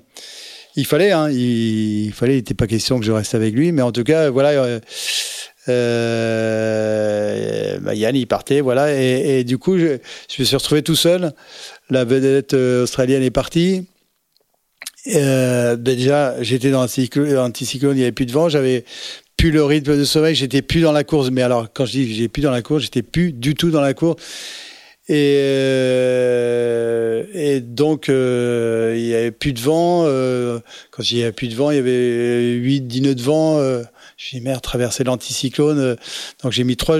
[0.75, 3.81] Il fallait, hein, il, fallait, il n'était pas question que je reste avec lui, mais
[3.81, 4.49] en tout cas, voilà.
[4.49, 4.79] Euh,
[5.69, 9.97] euh bah Yann, il partait, voilà, et, du coup, je,
[10.37, 11.33] me suis retrouvé tout seul.
[11.89, 13.87] La vedette euh, australienne est partie.
[15.07, 18.85] Ben déjà, j'étais dans l'anticyclone, il n'y avait plus de vent, j'avais
[19.35, 21.31] plus le rythme de sommeil, j'étais plus dans la course.
[21.31, 23.81] Mais alors, quand je dis j'ai plus dans la course, j'étais plus du tout dans
[23.81, 24.21] la course.
[25.11, 30.05] Et, euh, et donc, euh, il n'y avait plus de vent.
[30.05, 30.59] Euh,
[30.89, 33.57] quand il n'y avait plus de vent, il y avait 8-10 nœuds de vent.
[33.59, 33.83] Euh,
[34.15, 35.97] j'ai merde, traversé l'anticyclone.
[36.41, 36.97] donc, j'ai mis trois,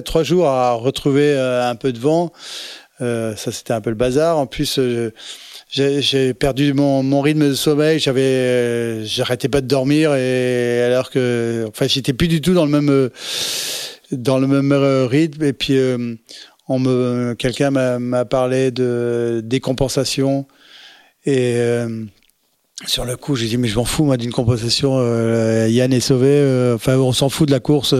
[0.00, 2.32] trois jours à retrouver un peu de vent.
[2.98, 4.38] ça, c'était un peu le bazar.
[4.38, 4.80] En plus,
[5.68, 7.98] j'ai perdu mon, mon, rythme de sommeil.
[7.98, 12.70] J'avais, j'arrêtais pas de dormir et alors que, enfin, j'étais plus du tout dans le
[12.70, 13.10] même,
[14.12, 15.44] dans le même rythme.
[15.44, 15.78] Et puis,
[16.68, 20.46] on me, quelqu'un m'a parlé de décompensation
[21.26, 22.04] et euh,
[22.86, 24.96] sur le coup, j'ai dit mais je m'en fous moi d'une compensation.
[24.98, 26.28] Euh, Yann est sauvé.
[26.30, 27.94] Euh, enfin, on s'en fout de la course.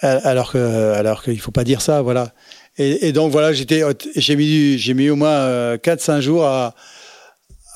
[0.00, 2.32] Alors que, alors qu'il faut pas dire ça, voilà.
[2.78, 3.82] Et, donc voilà, j'étais,
[4.14, 6.74] j'ai mis, j'ai mis au moins 4-5 jours à,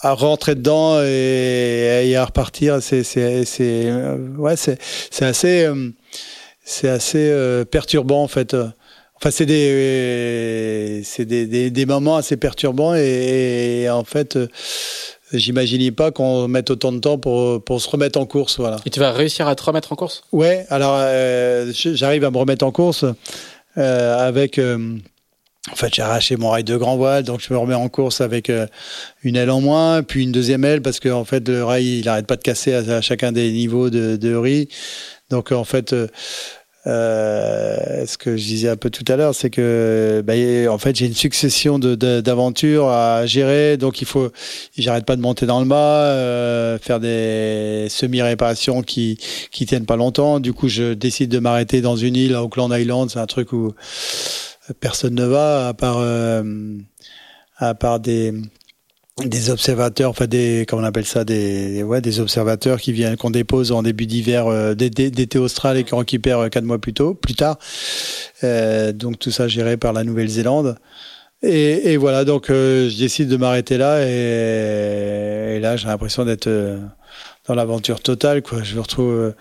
[0.02, 2.82] à rentrer dedans et, et à repartir.
[2.82, 3.90] C'est, c'est, c'est,
[4.36, 4.78] ouais, c'est,
[5.10, 5.66] c'est assez,
[6.62, 8.54] c'est assez perturbant en fait.
[9.22, 14.48] Enfin, c'est des, c'est des, des, des, moments assez perturbants et, en fait, euh,
[15.34, 18.58] j'imaginais pas qu'on mette autant de temps pour, pour se remettre en course.
[18.58, 18.78] Voilà.
[18.86, 20.22] Et tu vas réussir à te remettre en course?
[20.32, 23.04] Ouais, alors euh, j'arrive à me remettre en course
[23.76, 24.58] euh, avec.
[24.58, 24.96] Euh,
[25.70, 28.22] en fait, j'ai arraché mon rail de grand voile, donc je me remets en course
[28.22, 28.66] avec euh,
[29.22, 32.08] une aile en moins, puis une deuxième aile, parce que en fait, le rail, il
[32.08, 34.68] arrête pas de casser à, à chacun des niveaux de, de riz.
[35.28, 35.94] Donc, en fait,
[36.86, 40.32] euh, ce que je disais un peu tout à l'heure, c'est que bah,
[40.72, 44.30] en fait j'ai une succession d'aventures à gérer, donc il faut,
[44.78, 49.18] j'arrête pas de monter dans le bas, euh, faire des semi-réparations qui
[49.50, 50.40] qui tiennent pas longtemps.
[50.40, 53.52] Du coup, je décide de m'arrêter dans une île à Auckland Island, c'est un truc
[53.52, 53.74] où
[54.80, 56.42] personne ne va à part euh,
[57.58, 58.32] à part des
[59.28, 63.30] des observateurs, enfin des, comment on appelle ça, des, ouais, des observateurs qui viennent, qu'on
[63.30, 67.14] dépose en début d'hiver, euh, d'été austral et qu'on récupère euh, quatre mois plus tôt,
[67.14, 67.58] plus tard.
[68.44, 70.76] Euh, donc tout ça géré par la Nouvelle-Zélande.
[71.42, 76.50] Et, voilà, donc euh, je décide de m'arrêter là et, et là j'ai l'impression d'être
[77.50, 78.42] dans l'aventure totale.
[78.42, 78.62] Quoi.
[78.62, 79.32] Je me retrouve euh,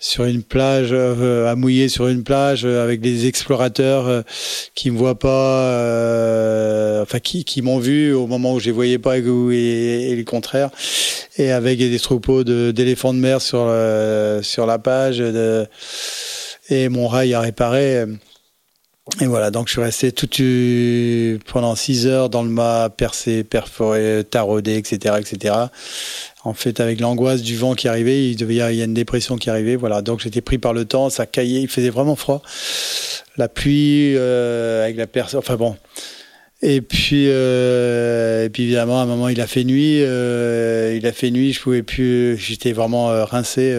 [0.00, 4.24] sur une plage, euh, à mouiller sur une plage euh, avec des explorateurs
[4.74, 9.18] qui me voient pas, enfin qui, m'ont vu au moment où je les voyais pas
[9.18, 10.70] et, le contraire,
[11.38, 13.72] et avec des troupeaux d'éléphants de, mer sur
[14.42, 15.22] sur la page
[16.68, 18.06] et mon rail à réparer.
[19.20, 20.28] Et voilà, donc je suis resté tout
[21.52, 25.66] pendant six heures dans le mât, percé, perforé, taraudé, etc., etc
[26.44, 29.48] en fait, avec l'angoisse du vent qui arrivait, il devait y avoir une dépression qui
[29.48, 29.76] arrivait.
[29.76, 32.42] Voilà, donc j'étais pris par le temps, ça caillait, il faisait vraiment froid.
[33.36, 35.76] La pluie, euh, avec la personne, enfin bon.
[36.62, 40.02] Et puis, euh, et puis évidemment, à un moment, il a fait nuit.
[40.02, 42.36] Euh, il a fait nuit, je pouvais plus.
[42.38, 43.76] J'étais vraiment euh, rincé.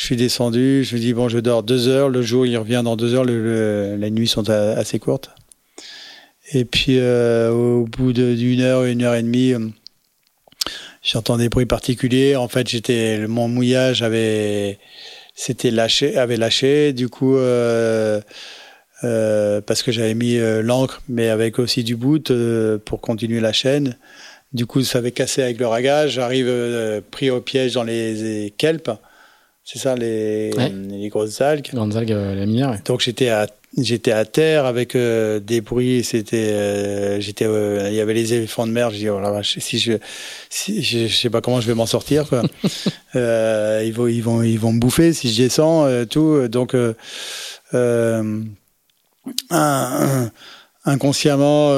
[0.00, 0.84] Euh, je suis descendu.
[0.84, 2.08] Je me dis bon, je dors deux heures.
[2.08, 3.24] Le jour, il revient dans deux heures.
[3.24, 5.30] Le, les nuits sont assez courtes.
[6.52, 9.54] Et puis, euh, au bout d'une heure, une heure et demie
[11.02, 12.36] j'entends des bruits particuliers.
[12.36, 14.78] En fait, j'étais mon mouillage avait
[15.34, 16.92] c'était lâché, avait lâché.
[16.92, 18.20] Du coup, euh,
[19.04, 21.96] euh, parce que j'avais mis euh, l'encre, mais avec aussi du
[22.30, 23.96] euh, pour continuer la chaîne.
[24.52, 26.12] Du coup, ça avait cassé avec le ragage.
[26.12, 28.90] J'arrive euh, pris au piège dans les, les kelpes.
[29.72, 30.72] C'est ça, les, ouais.
[30.88, 31.68] les grosses algues.
[31.72, 32.70] Les grandes algues laminaires.
[32.70, 32.80] Ouais.
[32.84, 33.46] Donc j'étais à
[33.78, 38.34] j'étais à terre avec euh, des bruits c'était euh, j'étais euh, il y avait les
[38.34, 39.92] éléphants de mer je dis oh la vache si je
[40.48, 42.42] si je, je sais pas comment je vais m'en sortir quoi
[43.14, 48.42] ils vont ils vont ils vont me bouffer si je descends tout donc un,
[49.50, 50.30] un,
[50.84, 51.70] inconsciemment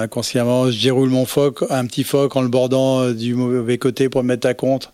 [0.00, 4.22] inconsciemment je déroule mon phoque un petit phoque en le bordant du mauvais côté pour
[4.22, 4.92] me mettre à compte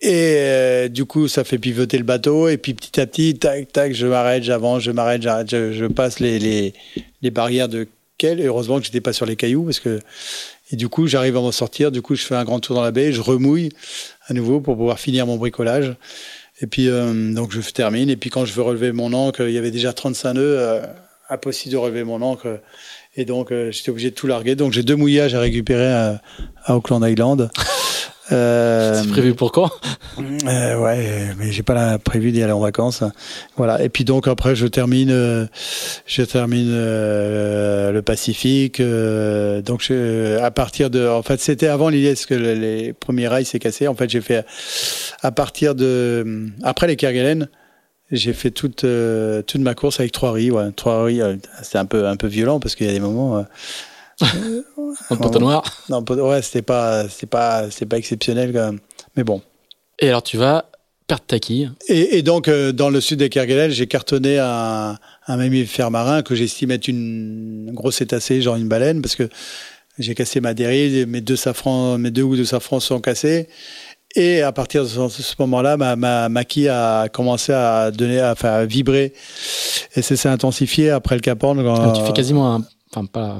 [0.00, 2.48] et euh, du coup, ça fait pivoter le bateau.
[2.48, 6.20] Et puis petit à petit, tac, tac, je m'arrête, j'avance, je m'arrête, j'arrête, je, passe
[6.20, 6.74] les, les,
[7.22, 7.88] les, barrières de.
[8.20, 10.00] Et heureusement que j'étais pas sur les cailloux parce que
[10.72, 11.92] et du coup j'arrive à m'en sortir.
[11.92, 13.68] Du coup je fais un grand tour dans la baie, je remouille
[14.26, 15.94] à nouveau pour pouvoir finir mon bricolage.
[16.60, 18.10] Et puis euh, donc je termine.
[18.10, 20.82] Et puis quand je veux relever mon ancre, il y avait déjà 35 nœuds, euh,
[21.30, 22.60] impossible de relever mon ancre.
[23.16, 24.56] Et donc euh, j'étais obligé de tout larguer.
[24.56, 26.20] Donc j'ai deux mouillages à récupérer à,
[26.64, 27.50] à Auckland Island.
[28.32, 29.70] Euh, c'est prévu pour quand?
[30.18, 33.02] Euh, Ouais, mais j'ai pas la, prévu d'y aller en vacances.
[33.56, 33.82] Voilà.
[33.82, 35.46] Et puis donc après, je termine, euh,
[36.06, 38.80] je termine euh, le Pacifique.
[38.80, 43.44] Donc je, à partir de, en fait, c'était avant l'idée parce que les premiers rails
[43.44, 43.88] s'est cassé.
[43.88, 44.44] En fait, j'ai fait
[45.22, 47.48] à partir de après les Kerguelen,
[48.10, 48.86] j'ai fait toute
[49.46, 50.50] toute ma course avec trois riz.
[50.50, 51.20] Ouais, trois riz.
[51.62, 53.44] C'était un peu un peu violent parce qu'il y a des moments
[55.10, 58.80] en noir Non, ouais, c'était pas, c'est pas, c'est pas exceptionnel quand même.
[59.16, 59.42] Mais bon.
[60.00, 60.70] Et alors tu vas
[61.06, 61.70] perdre ta quille.
[61.88, 66.34] Et, donc euh, dans le sud des Kerguelen, j'ai cartonné un, un mammifère marin que
[66.34, 69.28] j'estime être une grosse cétacée, genre une baleine, parce que
[69.98, 73.48] j'ai cassé ma dérive, mes deux safrans, mes deux ou de safran sont cassés.
[74.14, 78.32] Et à partir de ce, moment-là, ma, ma, ma, quille a commencé à donner, à,
[78.32, 79.12] enfin, à vibrer.
[79.94, 81.58] Et c'est s'est intensifié après le Cap Horn.
[81.66, 83.36] Ah, tu fais quasiment un enfin pas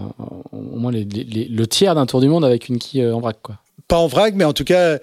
[0.53, 3.57] au moins le tiers d'un tour du monde avec une quille euh, en vrac quoi.
[3.87, 4.99] Pas en vrac, mais en tout cas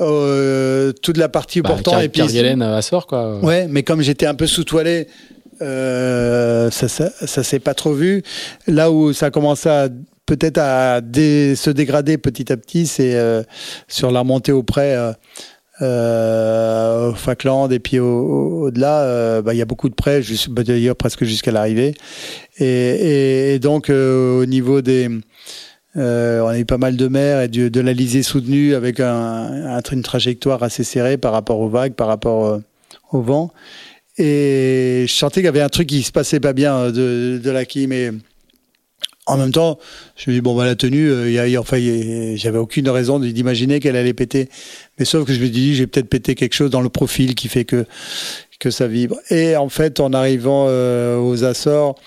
[0.00, 3.38] euh, toute la partie bah, portant et puis à sort quoi.
[3.38, 5.06] Ouais, mais comme j'étais un peu sous toilé,
[5.62, 8.24] euh, ça, ça, ça s'est pas trop vu.
[8.66, 9.88] Là où ça a commencé à
[10.26, 13.16] peut-être à se dégrader petit à petit, c'est
[13.86, 15.14] sur la montée auprès
[15.82, 20.62] euh, au Falkland et puis au-delà, euh, bah, il y a beaucoup de prêts, bah,
[20.62, 21.94] d'ailleurs presque jusqu'à l'arrivée.
[22.58, 25.08] Et, et, donc euh, au niveau des,
[25.96, 29.80] euh, on a eu pas mal de mer et de, de l'Alizé soutenue avec un,
[29.90, 32.60] une trajectoire assez serrée par rapport aux vagues, par rapport
[33.10, 33.52] au vent.
[34.16, 37.50] Et je sentais qu'il y avait un truc qui se passait pas bien de, de
[37.50, 38.12] la qui, mais
[39.26, 39.78] en même temps,
[40.16, 41.78] je me dis bon bah la tenue, euh, enfin,
[42.36, 44.48] j'avais aucune raison d'imaginer qu'elle allait péter.
[44.98, 47.48] Mais sauf que je me dis j'ai peut-être pété quelque chose dans le profil qui
[47.48, 47.86] fait que
[48.58, 49.16] que ça vibre.
[49.30, 51.98] Et en fait, en arrivant euh, aux Açores,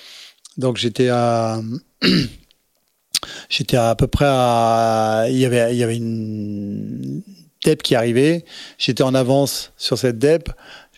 [0.57, 1.59] donc j'étais à
[3.49, 7.23] j'étais à, peu près à il y avait il y avait une
[7.65, 8.45] DEP qui arrivait.
[8.77, 10.49] J'étais en avance sur cette DEP.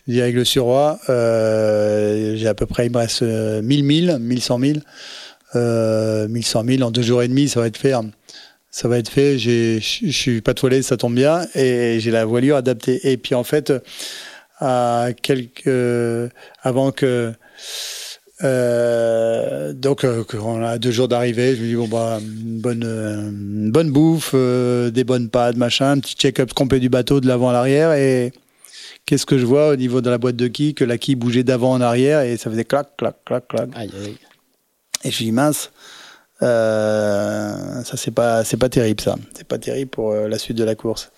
[0.06, 4.18] Je dis avec le surroi, euh, j'ai à peu près il me reste 1000 1000
[4.20, 4.78] 1100 000
[5.56, 7.92] euh, 1100 000 en deux jours et demi, ça va être fait.
[8.70, 9.38] Ça va être fait.
[9.38, 13.10] Je suis pas toilé, ça tombe bien, et j'ai la voilure adaptée.
[13.10, 13.72] Et puis en fait,
[14.60, 16.30] à quelques
[16.62, 17.32] avant que
[18.42, 23.70] euh, donc euh, on a deux jours d'arrivée, je me dis bon bah une bonne
[23.70, 27.50] bonne bouffe, euh, des bonnes pâtes, machin, un petit check-up complet du bateau de l'avant
[27.50, 28.32] à l'arrière et
[29.04, 31.42] qu'est-ce que je vois au niveau de la boîte de quilles que la quille bougeait
[31.42, 33.68] d'avant en arrière et ça faisait clac clac clac clac.
[33.74, 34.16] Aïe, aïe.
[35.04, 35.70] Et je dis mince,
[36.42, 40.56] euh, ça c'est pas c'est pas terrible ça, c'est pas terrible pour euh, la suite
[40.56, 41.10] de la course.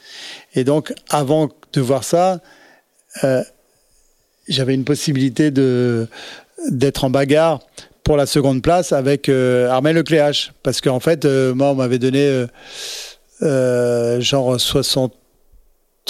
[0.55, 2.41] Et donc avant de voir ça,
[3.25, 3.43] euh,
[4.49, 6.09] j'avais une possibilité de
[6.71, 7.61] d'être en bagarre
[8.05, 12.47] pour la seconde place avec euh, Armel Lecléache parce qu'en fait moi on m'avait donné
[13.41, 15.13] genre 60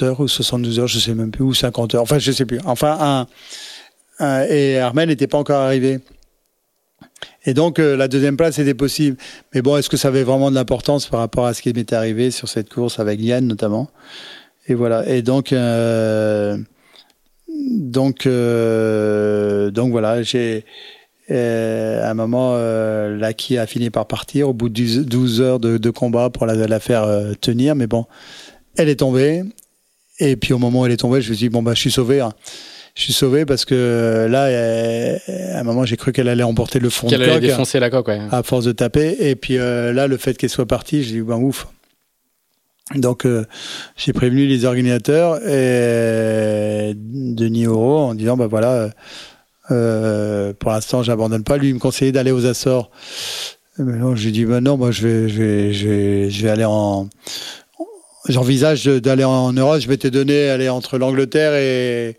[0.02, 2.60] heures ou 72 heures, je sais même plus ou 50 heures, enfin je sais plus.
[2.64, 3.26] Enfin un,
[4.24, 6.00] un et Armel n'était pas encore arrivé.
[7.44, 9.16] Et donc euh, la deuxième place était possible.
[9.54, 11.96] Mais bon, est-ce que ça avait vraiment de l'importance par rapport à ce qui m'était
[11.96, 13.90] arrivé sur cette course avec Yann notamment?
[14.68, 15.08] Et voilà.
[15.08, 16.56] Et donc euh,
[17.48, 20.64] donc euh, donc voilà, j'ai
[21.30, 25.90] à un moment euh, qui a fini par partir au bout de 12 heures de,
[25.90, 27.06] combat pour la, faire
[27.40, 27.74] tenir.
[27.74, 28.06] Mais bon,
[28.76, 29.42] elle est tombée.
[30.18, 31.80] Et puis au moment où elle est tombée, je me suis dit bon bah je
[31.80, 32.20] suis sauvé.
[32.20, 32.32] Hein
[32.94, 34.44] je suis sauvé parce que là,
[35.54, 37.20] à un moment, j'ai cru qu'elle allait emporter le fond de coque.
[37.20, 38.20] Qu'elle allait défoncer la coque, ouais.
[38.30, 39.16] À force de taper.
[39.20, 41.68] Et puis euh, là, le fait qu'elle soit partie, j'ai dit, ben ouf.
[42.94, 43.46] Donc, euh,
[43.96, 48.90] j'ai prévenu les organisateurs et Denis Oro en disant, ben voilà,
[49.70, 51.56] euh, pour l'instant, j'abandonne pas.
[51.56, 52.90] Lui, il me conseillait d'aller aux Açores.
[53.78, 56.50] Mais non, j'ai dit, ben non, moi, je vais, je vais, je vais, je vais
[56.50, 57.08] aller en,
[58.28, 59.80] j'envisage d'aller en Europe.
[59.80, 62.18] Je m'étais donné aller entre l'Angleterre et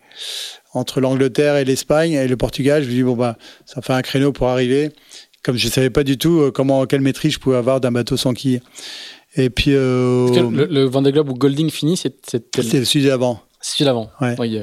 [0.74, 2.84] entre l'Angleterre et l'Espagne et le Portugal.
[2.84, 4.92] Je me dis bon bah ça fait un créneau pour arriver.
[5.44, 8.18] Comme je savais pas du tout euh, comment quelle maîtrise je pouvais avoir d'un bateau
[8.18, 8.62] sans quille.
[9.36, 13.42] Et puis euh, le, le Vendée Globe où Golding finit, c'était le celui d'avant.
[13.62, 14.12] Celui d'avant.
[14.22, 14.36] Ouais.
[14.40, 14.62] Oui,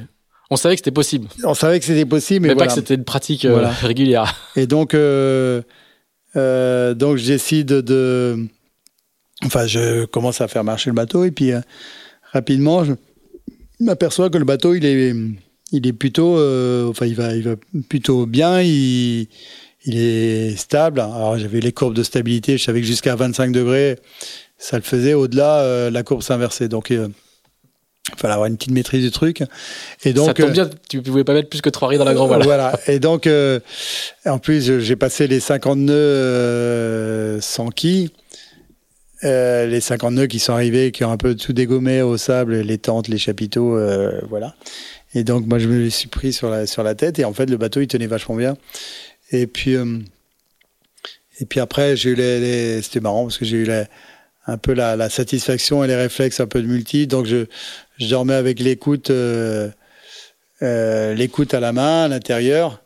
[0.51, 1.28] on savait que c'était possible.
[1.45, 4.35] On savait que c'était possible, mais, pas que c'était une pratique euh, régulière.
[4.57, 5.62] Et donc euh,
[6.35, 8.47] euh, donc j'essaie de
[9.45, 11.53] enfin je commence à faire marcher le bateau et puis
[12.32, 12.95] rapidement je
[13.78, 15.15] m'aperçois que le bateau il est
[15.73, 17.55] il est plutôt, euh, enfin, il va, il va
[17.89, 18.61] plutôt bien.
[18.61, 19.29] Il,
[19.85, 21.01] il est stable.
[21.01, 23.99] Alors j'avais les courbes de stabilité, je savais que jusqu'à 25 degrés,
[24.59, 25.15] ça le faisait.
[25.15, 26.69] Au-delà, euh, la courbe s'inversait.
[26.69, 27.09] Donc euh,
[28.13, 29.43] il fallait avoir une petite maîtrise du truc.
[30.05, 32.15] Et donc, ça tombe bien, tu pouvais pas mettre plus que trois riz dans la
[32.15, 32.43] grande voile.
[32.43, 32.79] Voilà.
[32.87, 33.29] Et donc,
[34.27, 38.13] en plus, j'ai passé les 50 nœuds sans qui.
[39.23, 42.79] les 50 nœuds qui sont arrivés, qui ont un peu tout dégommé au sable, les
[42.79, 43.79] tentes, les chapiteaux,
[44.29, 44.57] voilà.
[45.15, 47.19] Et donc, moi, je me suis pris sur la, sur la tête.
[47.19, 48.57] Et en fait, le bateau, il tenait vachement bien.
[49.32, 49.99] Et puis, euh,
[51.41, 53.69] et puis après, j'ai eu les, c'était marrant parce que j'ai eu
[54.47, 57.07] un peu la, la, satisfaction et les réflexes un peu de multi.
[57.07, 57.47] Donc, je,
[57.99, 59.69] je dormais avec l'écoute, euh,
[60.62, 62.82] euh, l'écoute à la main, à l'intérieur.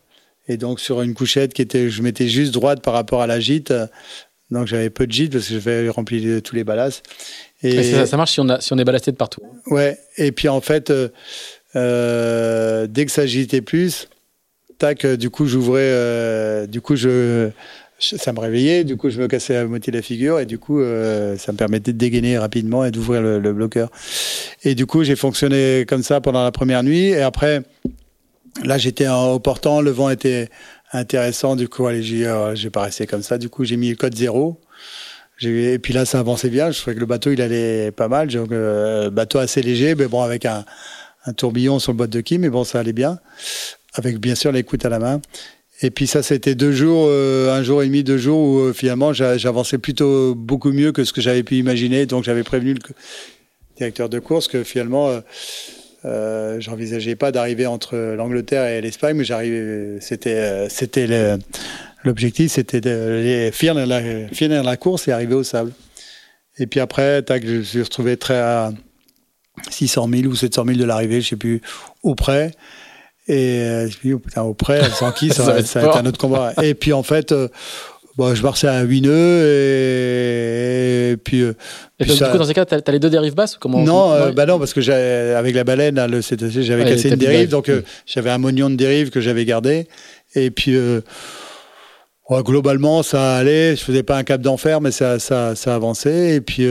[0.49, 3.41] Et donc, sur une couchette qui était, je mettais juste droite par rapport à la
[3.41, 3.73] gîte.
[4.51, 7.03] Donc, j'avais peu de gîte parce que j'avais rempli tous les ballasts.
[7.63, 9.41] Et, ça, ça, marche si on, a, si on est ballasté de partout.
[9.67, 9.99] Ouais.
[10.19, 11.09] Et puis, en fait, euh,
[11.77, 14.09] euh, dès que ça agitait plus,
[14.79, 17.51] tac, euh, du coup, j'ouvrais, euh, du coup, je,
[17.99, 20.81] ça me réveillait, du coup, je me cassais à moitié la figure et du coup,
[20.81, 23.91] ça me permettait de dégainer rapidement et d'ouvrir le, bloqueur.
[24.63, 27.63] Et du coup, j'ai fonctionné comme ça pendant la première nuit et après,
[28.63, 30.49] là, j'étais au portant, le vent était
[30.93, 34.15] intéressant, du coup, allez, j'ai pas resté comme ça, du coup, j'ai mis le code
[34.15, 34.61] zéro.
[35.43, 36.71] Et puis là, ça avançait bien.
[36.71, 38.29] Je trouvais que le bateau, il allait pas mal.
[38.29, 38.51] Donc,
[39.13, 40.65] bateau assez léger, mais bon, avec un,
[41.27, 43.19] un tourbillon sur le boîte de quille, mais bon, ça allait bien,
[43.95, 45.21] avec bien sûr l'écoute à la main.
[45.83, 48.73] Et puis ça, c'était deux jours, euh, un jour et demi, deux jours où euh,
[48.73, 52.07] finalement j'avançais plutôt beaucoup mieux que ce que j'avais pu imaginer.
[52.07, 52.81] Donc j'avais prévenu le
[53.77, 55.21] directeur de course que finalement
[56.05, 59.99] euh, j'envisageais pas d'arriver entre l'Angleterre et l'Espagne, mais j'arrivais.
[60.01, 61.09] C'était c'était
[62.05, 65.73] l'objectif, c'était de finir la, finir la course et arriver au sable.
[66.59, 68.41] Et puis après, tac, je me suis retrouvé très
[69.71, 71.61] 600 000 ou 700 000 de l'arrivée, je sais plus,
[72.03, 72.53] auprès.
[73.27, 76.19] Et euh, je me putain, auprès, sans qui, ça, va, ça va être un autre
[76.19, 76.53] combat.
[76.63, 77.49] Et puis en fait, euh,
[78.17, 79.43] bon, je marchais à 8 nœuds
[81.13, 81.43] et, puis.
[81.43, 81.55] Euh,
[81.99, 84.13] et puis, du coup, dans ces cas, t'as as les deux dérives basses comment Non,
[84.13, 87.71] euh, bah non, parce que avec la baleine, le CTC, j'avais cassé une dérive, donc
[88.07, 89.87] j'avais un moignon de dérive que j'avais gardé.
[90.35, 90.77] Et puis.
[92.31, 93.77] Ouais, globalement, ça allait.
[93.77, 96.37] Je faisais pas un cap d'enfer, mais ça, ça, ça avançait.
[96.37, 96.67] Et puis,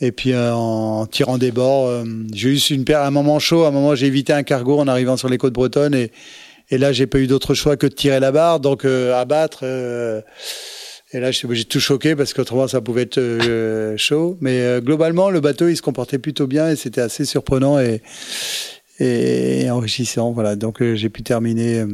[0.00, 3.64] et puis euh, en tirant des bords, euh, j'ai eu une un moment chaud.
[3.64, 5.94] À un moment, j'ai évité un cargo en arrivant sur les côtes bretonnes.
[5.94, 6.12] Et,
[6.70, 9.64] et là, j'ai pas eu d'autre choix que de tirer la barre, donc euh, abattre.
[9.64, 13.18] et là, j'ai tout choqué parce qu'autrement, ça pouvait être
[13.96, 14.38] chaud.
[14.40, 18.02] Mais globalement, le bateau, il se comportait plutôt bien et c'était assez surprenant et,
[19.00, 20.30] et enrichissant.
[20.30, 20.54] Voilà.
[20.54, 21.84] Donc, j'ai pu terminer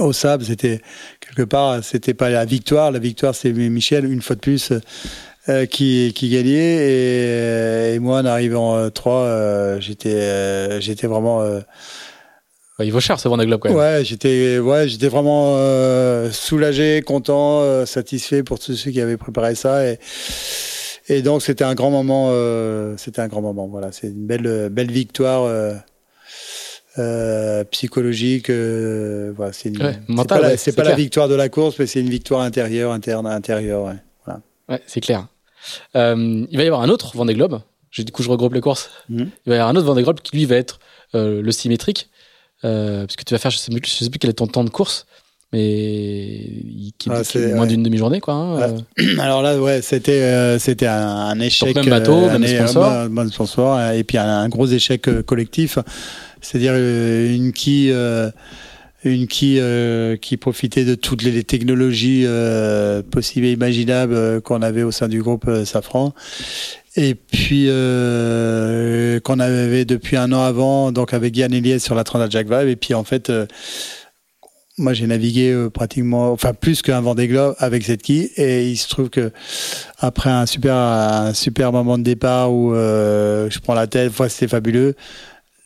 [0.00, 0.44] au sable.
[0.44, 0.80] C'était
[1.20, 2.90] quelque part, c'était pas la victoire.
[2.90, 4.72] La victoire, c'est Michel, une fois de plus
[5.50, 6.90] euh, qui, qui gagnait
[7.90, 11.44] et, et, moi en arrivant 3 euh, euh, j'étais j'étais vraiment
[12.78, 13.76] il vaut cher ce Vendée Globe quand même.
[13.78, 15.56] Ouais, j'étais ouais, j'étais vraiment
[16.30, 19.98] soulagé, content, satisfait pour tous ceux qui avaient préparé ça et
[21.08, 22.30] et donc c'était un grand moment
[22.96, 25.50] c'était un grand moment voilà, c'est une belle belle victoire
[27.70, 29.72] psychologique voilà, c'est
[30.28, 33.84] pas, c'est pas la victoire de la course mais c'est une victoire intérieure interne intérieure
[33.84, 33.96] ouais.
[34.70, 35.26] Ouais, c'est clair.
[35.96, 37.60] Euh, il va y avoir un autre Vendée Globe.
[37.96, 38.90] Du coup, je regroupe les courses.
[39.08, 39.30] Mhm.
[39.46, 40.78] Il va y avoir un autre Vendée Globe qui, lui, va être
[41.14, 42.08] euh, le symétrique.
[42.64, 44.70] Euh, parce que tu vas faire, je sais, sais plus quel est ton temps de
[44.70, 45.06] course,
[45.50, 46.46] mais
[46.98, 48.34] qui, ah, est, moins d'une demi-journée, quoi.
[48.34, 48.76] Hein,
[49.18, 51.74] Alors là, ouais, c'était c'était un, échec.
[51.74, 53.08] Donc même bateau, même sponsor.
[53.08, 55.78] Même sponsor, et puis un, gros échec collectif.
[56.42, 57.90] C'est-à-dire une qui
[59.04, 64.62] une qui euh, qui profitait de toutes les, technologies euh, possibles et imaginables euh, qu'on
[64.62, 66.12] avait au sein du groupe Safran.
[66.96, 72.30] Et puis qu'on avait depuis un an avant donc avec Yann Eliès sur la Transat
[72.30, 73.30] Jacques Vabre et puis en fait
[74.76, 78.88] moi j'ai navigué pratiquement enfin plus qu'un Vendée Globe avec cette qui et il se
[78.88, 79.30] trouve que
[79.98, 84.48] après un super un super moment de départ où je prends la tête fois c'était
[84.48, 84.96] fabuleux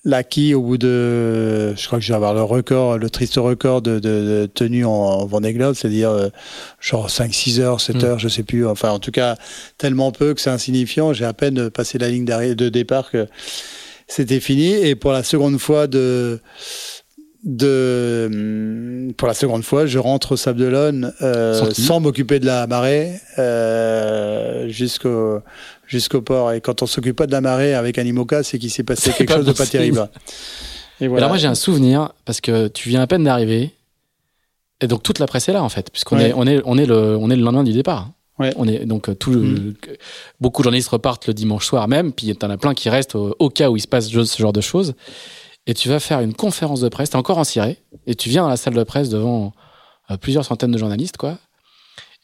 [0.05, 3.83] l'acquis au bout de, je crois que je vais avoir le record, le triste record
[3.83, 6.29] de, de, tenue en, Vendée Globe, c'est-à-dire euh,
[6.81, 8.05] genre 5, 6 heures, 7 mm.
[8.05, 8.67] heures, je sais plus.
[8.67, 9.37] Enfin, en tout cas,
[9.79, 11.13] tellement peu que c'est insignifiant.
[11.13, 13.27] J'ai à peine passé la ligne de départ que
[14.07, 14.73] c'était fini.
[14.73, 16.41] Et pour la seconde fois de,
[17.45, 22.67] de pour la seconde fois, je rentre au Sable d'Olonne euh, sans m'occuper de la
[22.67, 25.41] marée euh, jusqu'au
[25.87, 26.53] jusqu'au port.
[26.53, 29.13] Et quand on s'occupe pas de la marée avec un IMOCA, c'est qu'il s'est passé
[29.13, 30.09] quelque chose de pas terrible.
[31.01, 31.25] Et voilà.
[31.25, 33.73] Alors moi j'ai un souvenir parce que tu viens à peine d'arriver
[34.81, 36.87] et donc toute la presse est là en fait puisqu'on est on est on est
[36.87, 38.11] le on est le lendemain du départ.
[38.39, 38.53] Ouais.
[38.57, 39.75] On est donc euh, mm.
[40.41, 42.89] beaucoup de journalistes repartent le dimanche soir même puis il y en a plein qui
[42.89, 44.95] restent au, cas où il se passe ce genre de choses
[45.67, 48.43] et tu vas faire une conférence de presse, t'es encore en ciré et tu viens
[48.43, 49.53] dans la salle de presse devant
[50.21, 51.39] plusieurs centaines de journalistes, quoi.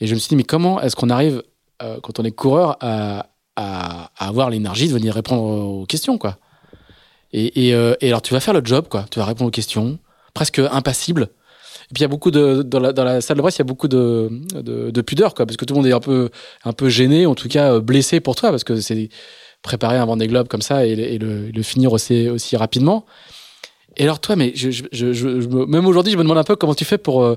[0.00, 1.42] Et je me suis dit, mais comment est-ce qu'on arrive,
[1.78, 6.38] quand on est coureur, à, à, avoir l'énergie de venir répondre aux questions, quoi.
[7.32, 9.06] Et, et, et, alors, tu vas faire le job, quoi.
[9.10, 9.98] Tu vas répondre aux questions,
[10.34, 11.30] presque impassible.
[11.90, 13.60] Et puis il y a beaucoup de dans la, dans la salle de presse, il
[13.60, 16.00] y a beaucoup de, de, de, pudeur, quoi, parce que tout le monde est un
[16.00, 16.30] peu
[16.64, 19.08] un peu gêné, en tout cas blessé pour toi, parce que c'est
[19.62, 23.04] préparer un Vendée Globe comme ça et, et, le, le, finir aussi aussi rapidement.
[23.96, 26.56] Et alors toi, mais je, je, je, je même aujourd'hui, je me demande un peu
[26.56, 27.36] comment tu fais pour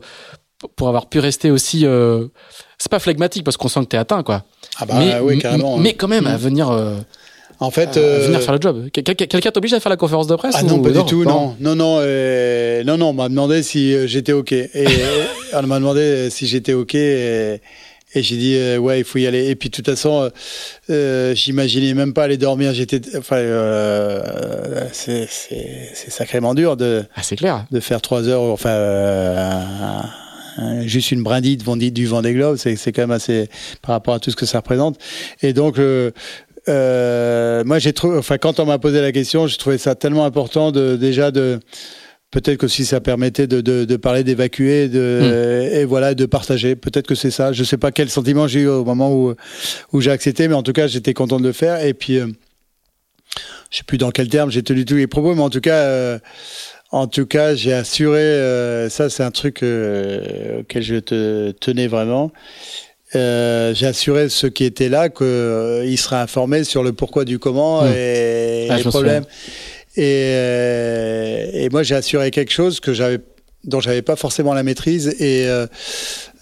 [0.75, 1.85] pour avoir pu rester aussi.
[1.85, 2.27] Euh,
[2.77, 4.43] c'est pas phlegmatique parce qu'on sent que t'es atteint, quoi.
[4.77, 5.77] Ah bah mais, oui, carrément.
[5.77, 6.69] Mais quand même, à venir.
[6.69, 6.97] Euh,
[7.59, 8.89] en fait, euh, venir faire le job.
[8.91, 11.75] Quelqu'un t'oblige à faire la conférence de presse Ah non, pas du tout, non, non,
[11.75, 13.09] non, euh, non, non.
[13.09, 14.51] On m'a demandé si euh, j'étais ok.
[14.51, 14.85] Et
[15.53, 16.95] on m'a demandé si j'étais ok.
[16.95, 17.61] Et,
[18.15, 19.49] et j'ai dit ouais, il faut y aller.
[19.49, 20.29] Et puis de toute façon,
[20.89, 22.73] euh, j'imaginais même pas aller dormir.
[22.73, 25.27] J'étais, enfin, euh, c'est
[26.09, 27.03] sacrément dur de.
[27.15, 27.65] Ah, c'est clair.
[27.71, 30.03] De faire trois heures, enfin.
[30.85, 31.57] juste une brindille
[31.91, 33.49] du Vendée Globe, c'est quand même assez
[33.81, 34.97] par rapport à tout ce que ça représente.
[35.41, 35.79] Et donc,
[36.69, 40.25] euh, moi, j'ai trouvé, enfin, quand on m'a posé la question, j'ai trouvé ça tellement
[40.25, 41.59] important de déjà de
[42.33, 45.75] peut-être que si ça permettait de, de, de parler, d'évacuer, de hmm.
[45.75, 46.75] et voilà, de partager.
[46.75, 47.53] Peut-être que c'est ça.
[47.53, 49.35] Je sais pas quel sentiment j'ai eu au moment où
[49.93, 51.85] où j'ai accepté, mais en tout cas, j'étais content de le faire.
[51.85, 52.27] Et puis, euh,
[53.69, 55.77] je sais plus dans quel terme j'ai tenu tous les propos, mais en tout cas.
[55.77, 56.19] Euh,
[56.91, 62.31] en tout cas, j'ai assuré, euh, ça c'est un truc auquel je te tenais vraiment,
[63.15, 67.37] euh, j'ai assuré ceux qui étaient là qu'ils euh, seraient informés sur le pourquoi du
[67.37, 67.93] comment mmh.
[67.95, 69.25] et ah, les problèmes.
[69.95, 73.19] Et, euh, et, moi, j'ai assuré quelque chose que j'avais
[73.63, 75.15] dont j'avais pas forcément la maîtrise.
[75.19, 75.67] Et euh,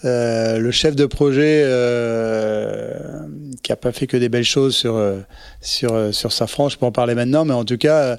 [0.04, 1.60] euh, le chef de projet
[3.62, 5.00] qui a pas fait que des belles choses sur
[5.60, 8.18] sur sur Safran, je peux en parler maintenant, mais en tout cas,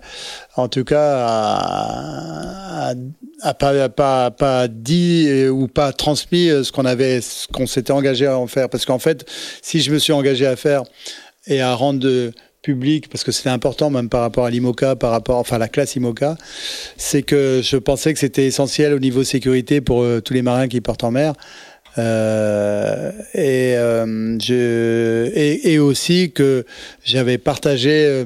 [0.56, 2.94] en tout cas, a,
[3.42, 8.26] a, pas, pas pas dit ou pas transmis ce qu'on avait, ce qu'on s'était engagé
[8.26, 9.26] à en faire, parce qu'en fait,
[9.62, 10.84] si je me suis engagé à faire
[11.46, 12.32] et à rendre de,
[12.64, 15.96] public, parce que c'était important même par rapport à l'IMOCA, par rapport, enfin la classe
[15.96, 16.38] IMOCA,
[16.98, 20.68] c'est que je pensais que c'était essentiel au niveau sécurité pour euh, tous les marins
[20.68, 21.34] qui partent en mer.
[21.98, 26.66] Euh, et, euh, je, et, et, aussi que
[27.04, 28.26] j'avais partagé euh,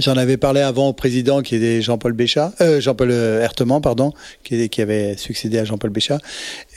[0.00, 4.12] J'en avais parlé avant au président qui était Jean-Paul Béchat, euh, Jean-Paul Herteman, pardon,
[4.44, 6.18] qui, avait succédé à Jean-Paul Béchat.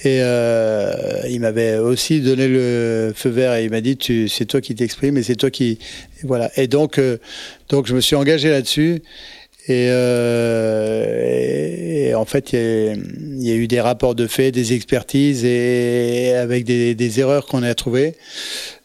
[0.03, 4.59] Et euh, il m'avait aussi donné le feu vert et il m'a dit c'est toi
[4.61, 5.77] qui t'exprimes et c'est toi qui,
[6.23, 6.49] voilà.
[6.55, 7.17] Et donc, euh,
[7.69, 9.03] donc je me suis engagé là-dessus.
[9.67, 11.21] Et, euh,
[12.09, 16.65] et, en fait, il y, a eu des rapports de fait, des expertises et avec
[16.65, 18.15] des erreurs qu'on a trouvées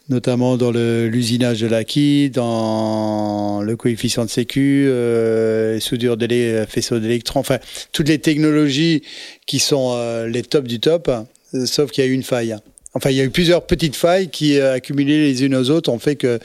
[0.09, 7.39] notamment dans l'usinage de l'acquis, dans le coefficient de sécu, euh, soudure de faisceau d'électrons,
[7.39, 7.59] enfin
[7.91, 9.03] toutes les technologies
[9.45, 11.09] qui sont euh, les tops du top,
[11.53, 12.55] euh, sauf qu'il y a eu une faille.
[12.93, 15.91] Enfin, il y a eu plusieurs petites failles qui, euh, accumulées les unes aux autres,
[15.91, 16.39] ont fait que,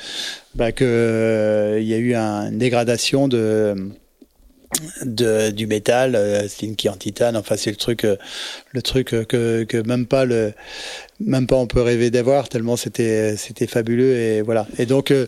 [0.55, 3.75] bah, il y a eu une dégradation de
[5.05, 6.49] du métal, euh,
[6.79, 7.37] qui en titane.
[7.37, 10.55] Enfin, c'est le truc, le truc que même pas le,
[11.27, 14.67] même pas on peut rêver d'avoir tellement c'était c'était fabuleux et voilà.
[14.79, 15.27] Et donc euh,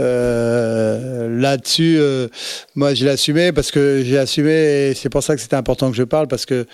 [0.00, 2.28] euh là-dessus euh,
[2.74, 5.96] moi je assumé parce que j'ai assumé et c'est pour ça que c'était important que
[5.96, 6.66] je parle parce que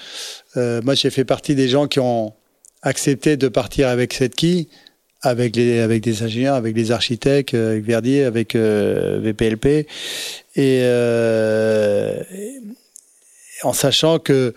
[0.56, 2.32] moi j'ai fait partie des gens qui ont
[2.82, 4.68] accepté de partir avec cette qui
[5.22, 9.86] avec les avec des ingénieurs avec des architectes avec Verdier avec VPLP
[10.56, 10.82] et
[13.62, 14.54] en sachant que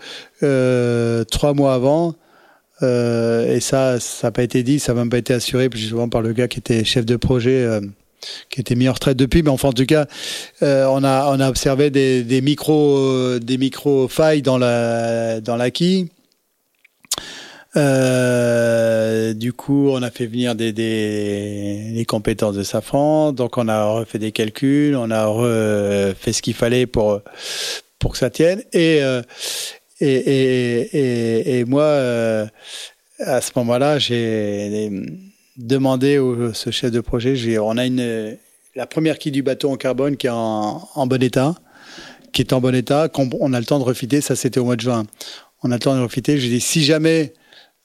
[1.30, 2.14] trois mois avant
[2.84, 6.22] et ça, ça n'a pas été dit, ça n'a même pas été assuré, justement par
[6.22, 7.80] le gars qui était chef de projet, euh,
[8.50, 9.42] qui était mis en retraite depuis.
[9.42, 10.06] Mais enfin, en tout cas,
[10.62, 15.56] euh, on a on a observé des, des micro des micro failles dans la dans
[15.56, 16.10] l'acquis.
[17.74, 24.18] du coup, on a fait venir des, des, compétences de Safran, donc on a refait
[24.18, 27.20] des calculs, on a fait ce qu'il fallait pour
[27.98, 28.62] pour que ça tienne.
[28.72, 29.00] Et
[30.00, 32.46] et, et, et, moi, euh,
[33.20, 34.90] à ce moment-là, j'ai
[35.56, 38.36] demandé au ce chef de projet, j'ai, on a une,
[38.74, 41.54] la première quille du bateau en carbone qui est en, en bon état,
[42.32, 44.64] qui est en bon état, qu'on on a le temps de refiter, ça c'était au
[44.64, 45.04] mois de juin.
[45.62, 46.38] On a le temps de refiter.
[46.38, 47.32] J'ai dit, si jamais,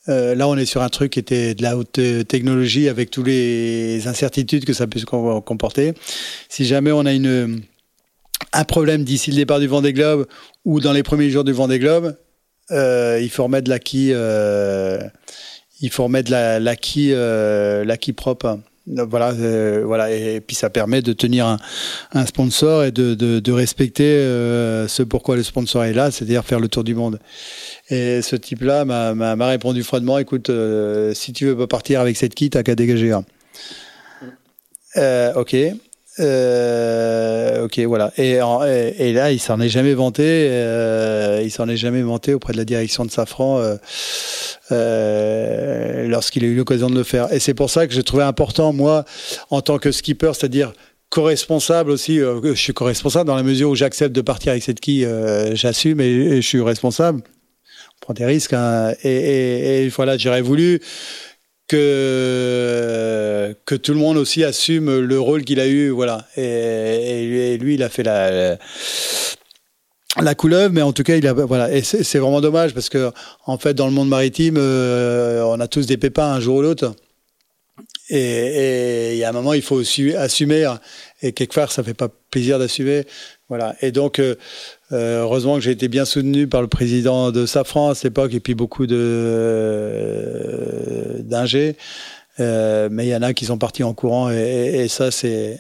[0.10, 3.28] euh, là on est sur un truc qui était de la haute technologie avec toutes
[3.28, 5.00] les incertitudes que ça peut
[5.46, 5.94] comporter,
[6.50, 7.62] si jamais on a une
[8.54, 10.28] un problème d'ici le départ du Vendée Globe
[10.66, 12.16] ou dans les premiers jours du Vendée Globe,
[12.72, 15.00] euh, il faut remettre l'acquis, euh,
[15.82, 17.86] il faut remettre l'acquis, euh,
[18.16, 18.60] propre.
[18.88, 19.34] voilà,
[19.84, 21.58] voilà, et, puis ça permet de tenir
[22.14, 24.06] un, sponsor et de, respecter
[24.88, 27.20] ce pourquoi le sponsor est là, c'est-à-dire faire le tour du monde.
[27.90, 30.52] Et ce type-là m'a répondu froidement, écoute,
[31.14, 33.14] si tu veux pas partir avec cette kit, t'as qu'à dégager.
[34.98, 35.56] Euh, ok.
[36.20, 38.12] Euh, ok, voilà.
[38.18, 38.40] Et,
[38.98, 40.24] et, là, il s'en est jamais vanté.
[40.26, 43.76] Euh, il s'en est jamais vanté auprès de la direction de Safran euh,
[44.72, 47.32] euh lorsqu'il a eu l'occasion de le faire.
[47.32, 49.06] Et c'est pour ça que j'ai trouvé important, moi,
[49.50, 50.74] en tant que skipper, c'est-à-dire
[51.10, 52.20] co-responsable aussi.
[52.20, 55.06] Euh, je suis co-responsable dans la mesure où j'accepte de partir avec cette qui
[55.54, 57.22] j'assume et, je suis responsable.
[57.22, 58.54] On prend des risques.
[58.54, 58.94] Hein.
[59.04, 60.82] Et, et, et voilà, j'aurais voulu
[61.70, 66.28] que que tout le monde aussi assume le rôle qu'il a eu, voilà.
[66.36, 68.58] Et, lui, il a fait la,
[70.20, 71.72] la couleuvre, mais en tout cas, il a voilà.
[71.72, 73.12] Et c'est vraiment dommage parce que
[73.46, 76.62] en fait, dans le monde maritime, euh, on a tous des pépins un jour ou
[76.62, 76.94] l'autre.
[78.10, 79.82] Et il y a un moment, il faut
[80.18, 80.68] assumer.
[81.22, 83.06] Et quelque part, ça fait pas plaisir d'assumer.
[83.50, 83.76] Voilà.
[83.82, 84.36] Et donc, euh,
[84.92, 88.34] euh, heureusement que j'ai été bien soutenu par le président de Safran à cette époque
[88.34, 91.76] et puis beaucoup de euh, d'ingés.
[92.40, 95.60] Euh, mais il y en a qui sont partis en courant et, ça, c'est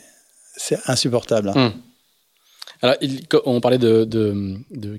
[0.86, 1.52] insupportable.
[1.56, 1.73] Hum.
[2.81, 2.95] Alors,
[3.45, 4.07] on parlait de,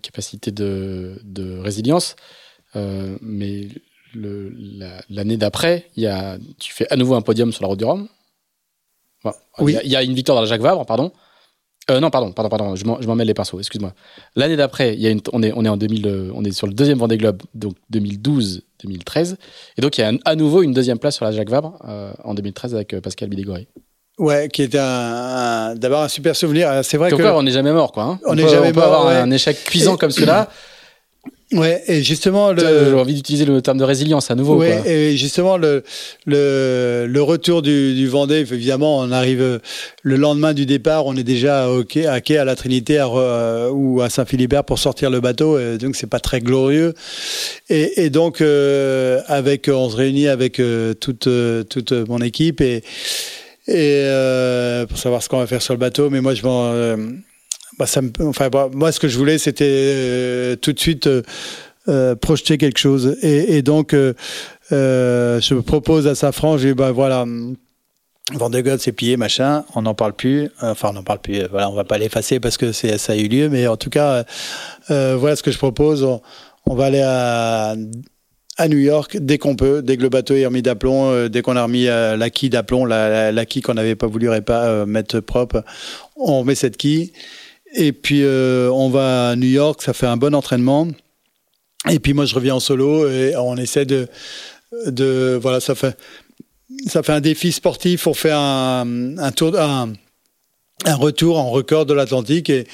[0.02, 2.14] capacité de, résilience,
[2.74, 3.68] mais
[5.08, 5.86] l'année d'après,
[6.58, 8.06] tu fais à nouveau un podium sur la route du Rhum.
[9.58, 9.76] Oui.
[9.84, 11.12] Il y, a, une victoire dans la Jacques Vabre, pardon.
[11.90, 13.92] Euh, non, pardon, pardon, pardon, je m'en mêle les pinceaux, excuse-moi.
[14.36, 16.52] L'année d'après, il y a une, on, est, on, est en 2000, euh, on est
[16.52, 19.36] sur le deuxième Vendée Globe, donc 2012-2013.
[19.76, 22.12] Et donc, il y a à nouveau une deuxième place sur la Jacques Vabre euh,
[22.22, 23.66] en 2013 avec Pascal Bidégory.
[24.18, 26.70] Ouais, qui était un, d'abord un super souvenir.
[26.82, 27.26] C'est vrai donc que.
[27.26, 28.04] on n'est jamais mort, quoi.
[28.04, 28.20] Hein.
[28.26, 28.94] On n'est jamais on peut mort.
[28.94, 30.50] avoir un échec cuisant comme celui-là.
[31.52, 32.60] Ouais, et justement, le...
[32.60, 34.56] j'ai envie d'utiliser le terme de résilience à nouveau.
[34.56, 34.90] Ouais, quoi.
[34.90, 35.82] et justement le
[36.24, 39.60] le, le retour du, du Vendée, évidemment, on arrive
[40.02, 43.08] le lendemain du départ, on est déjà au quai, à quai à la Trinité à,
[43.72, 46.94] ou à Saint-Philibert pour sortir le bateau, et donc c'est pas très glorieux.
[47.68, 51.28] Et, et donc euh, avec, on se réunit avec euh, toute
[51.68, 52.84] toute mon équipe et
[53.66, 56.70] et euh, pour savoir ce qu'on va faire sur le bateau, mais moi je m'en
[56.72, 56.96] euh,
[57.80, 61.22] bah, me, bah, moi, ce que je voulais, c'était euh, tout de suite euh,
[61.88, 63.16] euh, projeter quelque chose.
[63.22, 63.94] Et, donc,
[64.70, 67.24] je propose à Safran, je dis, bah voilà,
[68.34, 70.50] Vendée c'est pillé, machin, on n'en parle plus.
[70.60, 71.42] Enfin, on n'en parle plus.
[71.50, 74.24] Voilà, on va pas l'effacer parce que ça a eu lieu, mais en tout cas,
[74.88, 76.04] voilà ce que je propose.
[76.66, 77.74] On, va aller à
[78.68, 81.62] New York dès qu'on peut, dès que le bateau est remis d'aplomb, dès qu'on a
[81.62, 85.64] remis la quille d'aplomb, la, la, quille qu'on n'avait pas voulu pas, mettre propre,
[86.14, 87.12] on met cette quille.
[87.74, 90.88] Et puis euh, on va à New York, ça fait un bon entraînement.
[91.88, 94.08] Et puis moi je reviens en solo et on essaie de,
[94.86, 95.96] de voilà, ça fait
[96.86, 98.06] ça fait un défi sportif.
[98.06, 99.92] On fait un, un,
[100.84, 102.66] un retour en record de l'Atlantique et,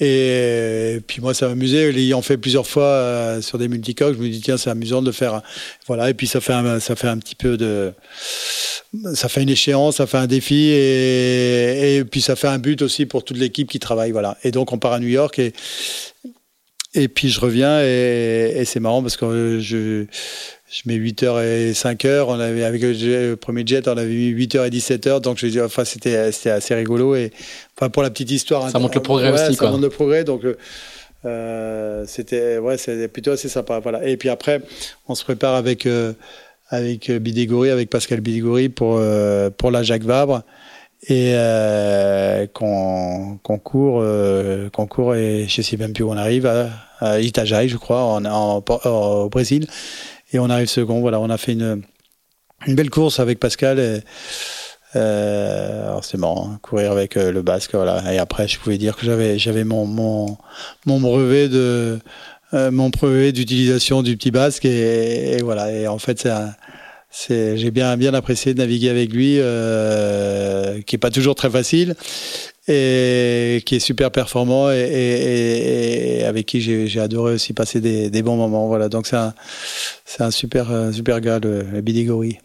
[0.00, 1.92] et puis moi, ça m'amusait.
[1.92, 5.12] L'ayant fait plusieurs fois euh, sur des multicoques, je me dis tiens, c'est amusant de
[5.12, 5.42] faire.
[5.86, 6.08] Voilà.
[6.08, 7.92] Et puis ça fait un, ça fait un petit peu de,
[9.14, 12.80] ça fait une échéance, ça fait un défi et, et puis ça fait un but
[12.80, 14.10] aussi pour toute l'équipe qui travaille.
[14.10, 14.38] Voilà.
[14.42, 15.52] Et donc on part à New York et
[16.92, 20.06] et puis je reviens et, et c'est marrant parce que je
[20.70, 22.26] je mets 8h et 5h.
[22.28, 25.20] On avait, avec le, premier jet, on avait mis 8h et 17h.
[25.20, 27.16] Donc, je dis, enfin, c'était, c'était assez rigolo.
[27.16, 27.32] Et,
[27.76, 28.70] enfin, pour la petite histoire.
[28.70, 29.70] Ça montre le progrès ouais, aussi, ça quoi.
[29.70, 30.22] montre le progrès.
[30.22, 30.42] Donc,
[31.24, 33.80] euh, c'était, ouais, c'était plutôt assez sympa.
[33.80, 34.06] Voilà.
[34.06, 34.62] Et puis après,
[35.08, 36.12] on se prépare avec, euh,
[36.68, 40.42] avec Bidégory, avec Pascal Bidégory pour, euh, pour la Jacques Vabre.
[41.08, 46.16] Et euh, qu'on qu'on court, euh, qu'on court et je sais même plus où on
[46.18, 46.68] arrive à,
[46.98, 48.90] à Itajaí, je crois, en, en, en,
[49.24, 49.66] au Brésil
[50.32, 51.00] et on arrive second.
[51.00, 51.82] Voilà, on a fait une,
[52.66, 53.78] une belle course avec Pascal.
[53.78, 54.00] Et,
[54.96, 58.12] euh, alors c'est marrant, hein, courir avec euh, le basque, voilà.
[58.12, 60.36] Et après, je pouvais dire que j'avais j'avais mon mon
[60.84, 62.00] mon brevet de
[62.54, 65.70] euh, mon brevet d'utilisation du petit basque et, et, voilà.
[65.72, 66.32] Et en fait, c'est
[67.10, 71.50] c'est j'ai bien bien apprécié de naviguer avec lui, euh, qui est pas toujours très
[71.50, 71.94] facile
[72.70, 78.68] et qui est super performant et, avec qui j'ai adoré aussi passer des, bons moments.
[78.68, 79.34] Voilà, donc c'est un,
[80.20, 82.38] un super, super gars, le, le Bidigori.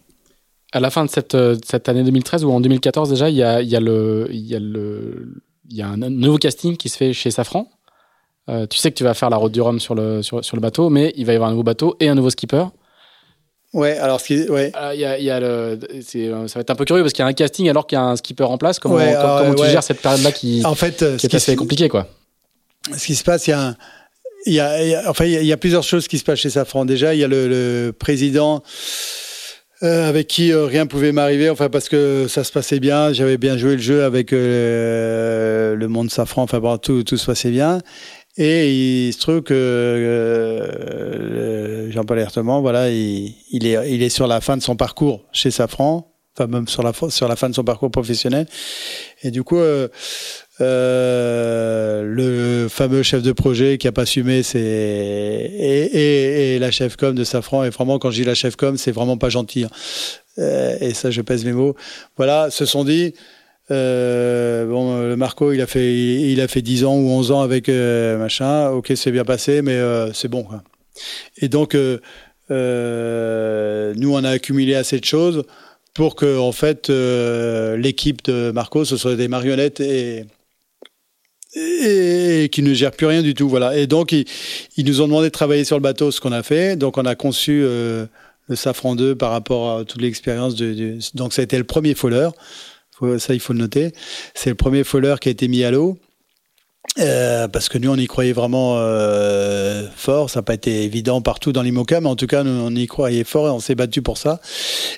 [0.72, 3.62] À la fin de cette, cette année 2013 ou en 2014 déjà, il y a,
[3.62, 4.56] y a, y
[5.68, 7.68] y a un nouveau casting qui se fait chez Safran.
[8.48, 10.60] Euh, tu sais que tu vas faire la route du Rhum sur le, sur le
[10.60, 12.66] bateau, mais il va y avoir un nouveau bateau et un nouveau skipper.
[13.76, 14.72] Ouais, alors ce qui, ouais.
[14.74, 17.26] Euh, y a, y a le, ça va être un peu curieux parce qu'il y
[17.26, 18.78] a un casting alors qu'il y a un skipper en place.
[18.78, 19.70] Comment, ouais, comment, euh, comment tu ouais.
[19.70, 22.08] gères cette période-là qui, en fait, qui est assez compliqué, quoi
[22.96, 23.76] Ce qui se passe, il y a un,
[24.46, 26.38] il y a, il y a, enfin, il y, a, plusieurs choses qui se passent
[26.38, 26.84] chez Safran.
[26.84, 28.62] Déjà, il y a le, le président
[29.82, 33.36] euh, avec qui euh, rien pouvait m'arriver, enfin parce que ça se passait bien, j'avais
[33.36, 37.50] bien joué le jeu avec euh, le monde safran, enfin bon, tout, tout se passait
[37.50, 37.82] bien.
[38.38, 40.26] Et il se trouve que
[41.90, 43.34] Jean-Paul Herteman, voilà, il,
[43.66, 46.92] est, il est sur la fin de son parcours chez Safran, enfin même sur la,
[47.08, 48.46] sur la fin de son parcours professionnel.
[49.22, 49.58] Et du coup,
[50.60, 56.70] euh, le fameux chef de projet qui a pas assumé, c'est et, et, et, la
[56.70, 57.64] chef com de Safran.
[57.64, 59.64] Et vraiment, quand je dis la chef com, c'est vraiment pas gentil.
[59.64, 59.70] Hein.
[60.38, 61.74] Euh, et ça, je pèse mes mots.
[62.16, 63.14] Voilà, se sont dit.
[63.70, 67.40] Euh, bon, le Marco, il a fait, il a fait 10 ans ou 11 ans
[67.42, 68.70] avec euh, machin.
[68.70, 70.46] Ok, c'est bien passé, mais euh, c'est bon.
[71.38, 71.98] Et donc, nous,
[72.50, 75.44] on a accumulé assez de choses
[75.94, 80.26] pour que, en fait, l'équipe de Marco, ce soit des marionnettes et
[82.52, 83.48] qui ne gère plus rien du tout.
[83.48, 83.76] Voilà.
[83.76, 84.26] Et donc, ils,
[84.84, 86.76] nous ont demandé de travailler sur le bateau, ce qu'on a fait.
[86.76, 88.08] Donc, on a conçu le
[88.54, 90.54] Safran 2 par rapport à toute l'expérience.
[91.14, 91.94] Donc, ça a été le premier
[93.18, 93.92] ça, il faut le noter.
[94.34, 95.98] C'est le premier foller qui a été mis à l'eau.
[96.98, 100.30] Euh, parce que nous, on y croyait vraiment euh, fort.
[100.30, 102.86] Ça n'a pas été évident partout dans l'IMOCA, mais en tout cas, nous, on y
[102.86, 104.40] croyait fort et on s'est battu pour ça.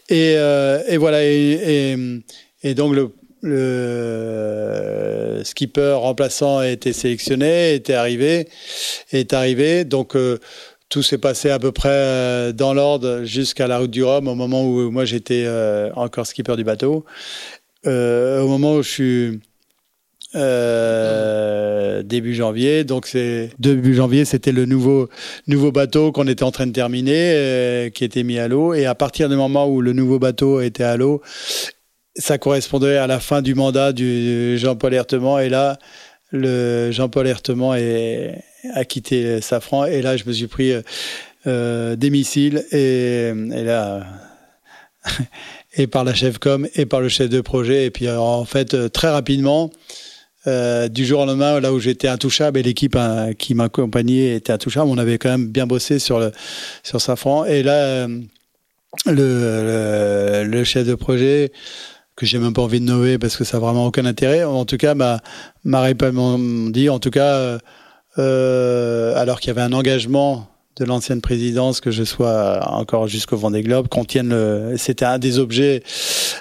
[0.08, 1.24] Et, et voilà.
[1.24, 3.10] Et, donc, le
[3.42, 8.48] le skipper remplaçant a été sélectionné, était arrivé,
[9.12, 9.84] est arrivé.
[9.84, 10.38] Donc euh,
[10.88, 14.34] tout s'est passé à peu près euh, dans l'ordre jusqu'à la route du Rhum, au
[14.34, 17.04] moment où moi j'étais euh, encore skipper du bateau.
[17.84, 19.40] Au moment où je suis
[22.04, 22.84] début janvier.
[22.84, 25.08] Donc c'est début janvier, c'était le nouveau
[25.46, 28.74] nouveau bateau qu'on était en train de terminer, qui était mis à l'eau.
[28.74, 31.22] Et à partir du moment où le nouveau bateau était à l'eau
[32.18, 35.40] ça correspondait à la fin du mandat du Jean-Paul Herteman.
[35.40, 35.78] Et là,
[36.32, 38.44] le Jean-Paul Herteman est,
[38.74, 39.86] a quitté Safran.
[39.86, 40.72] Et là, je me suis pris
[41.46, 42.64] euh, des missiles.
[42.72, 44.04] Et là,
[45.74, 47.86] et par la chef com et par le chef de projet.
[47.86, 49.70] Et puis, en fait, très rapidement,
[50.46, 54.52] euh, du jour au lendemain, là où j'étais intouchable et l'équipe hein, qui m'accompagnait était
[54.52, 56.32] intouchable, on avait quand même bien bossé sur le
[56.82, 57.44] sur Safran.
[57.44, 58.08] Et là, euh,
[59.06, 61.52] le, le, le, chef de projet
[62.16, 64.44] que j'ai même pas envie de nommer parce que ça n'a vraiment aucun intérêt.
[64.44, 65.20] En tout cas, m'a
[65.64, 67.58] m'a dit, en tout cas, euh,
[68.18, 70.48] euh, alors qu'il y avait un engagement
[70.78, 75.18] de l'ancienne présidence que je sois encore jusqu'au Vendée Globe, qu'on tienne le, c'était un
[75.18, 75.82] des objets,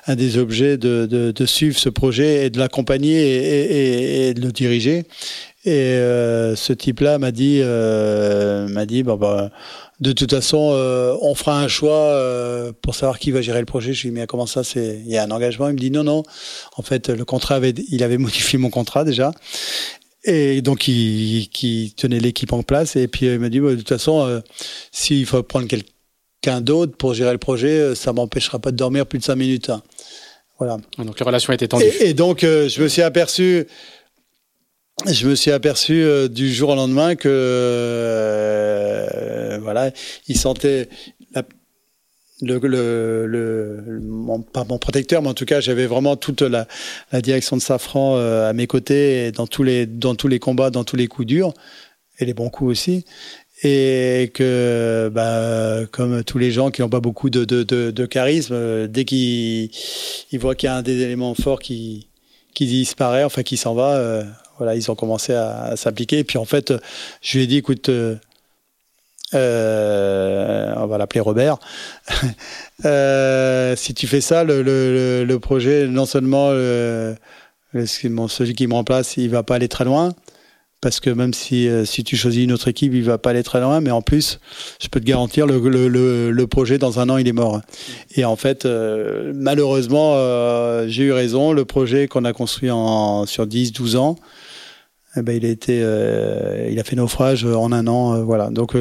[0.05, 5.05] un des objets de, de, suivre ce projet et de l'accompagner et, de le diriger.
[5.65, 9.49] Et euh, ce type-là m'a dit, euh, m'a dit, bon bah
[9.99, 12.15] de toute façon, euh, on fera un choix
[12.81, 13.93] pour savoir qui va gérer le projet.
[13.93, 15.67] Je lui ai dit, mais comment ça, c'est, il y a un engagement?
[15.69, 16.23] Il me dit, non, non.
[16.77, 19.31] En fait, le contrat avait, il avait modifié mon contrat déjà.
[20.27, 22.95] Et donc, il, qui tenait l'équipe en place.
[22.95, 24.39] Et puis, il m'a dit, de toute façon, euh,
[24.91, 29.19] s'il faut prendre quelqu'un d'autre pour gérer le projet, ça m'empêchera pas de dormir plus
[29.19, 29.69] de cinq minutes.
[29.69, 29.81] Hein.
[30.59, 30.77] Voilà.
[30.99, 31.85] Donc, la relation était tendue.
[31.85, 33.65] Et, et donc, je me suis aperçu,
[35.05, 39.91] je me suis aperçu euh, du jour au lendemain que euh, voilà,
[40.27, 40.89] il sentait
[41.35, 41.43] la,
[42.41, 46.67] le, le, le mon, pas mon protecteur, mais en tout cas, j'avais vraiment toute la,
[47.11, 50.69] la direction de Safran euh, à mes côtés, dans tous les dans tous les combats,
[50.69, 51.53] dans tous les coups durs
[52.19, 53.05] et les bons coups aussi.
[53.63, 58.87] Et que, bah, comme tous les gens qui n'ont pas beaucoup de, de, de, charisme,
[58.87, 59.71] dès qu'ils
[60.31, 62.07] ils voient qu'il y a un des éléments forts qui,
[62.53, 64.23] qui disparaît, enfin qui s'en va,
[64.57, 66.19] voilà, ils ont commencé à, s'appliquer.
[66.19, 66.73] Et puis en fait,
[67.21, 68.15] je lui ai dit, écoute, euh,
[69.33, 71.57] euh on va l'appeler Robert.
[72.85, 77.15] euh, si tu fais ça, le, le, projet, non seulement le,
[77.85, 80.13] celui qui me remplace, il va pas aller très loin
[80.81, 83.43] parce que même si, euh, si tu choisis une autre équipe, il va pas aller
[83.43, 84.39] très loin, mais en plus,
[84.79, 87.61] je peux te garantir, le, projet, dans un an, il est mort.
[88.15, 93.25] Et en fait, euh, malheureusement, euh, j'ai eu raison, le projet qu'on a construit en,
[93.25, 94.17] sur 10, 12 ans,
[95.17, 95.77] eh ben, il a été,
[96.71, 98.49] il a fait naufrage en un an, voilà.
[98.49, 98.75] Donc,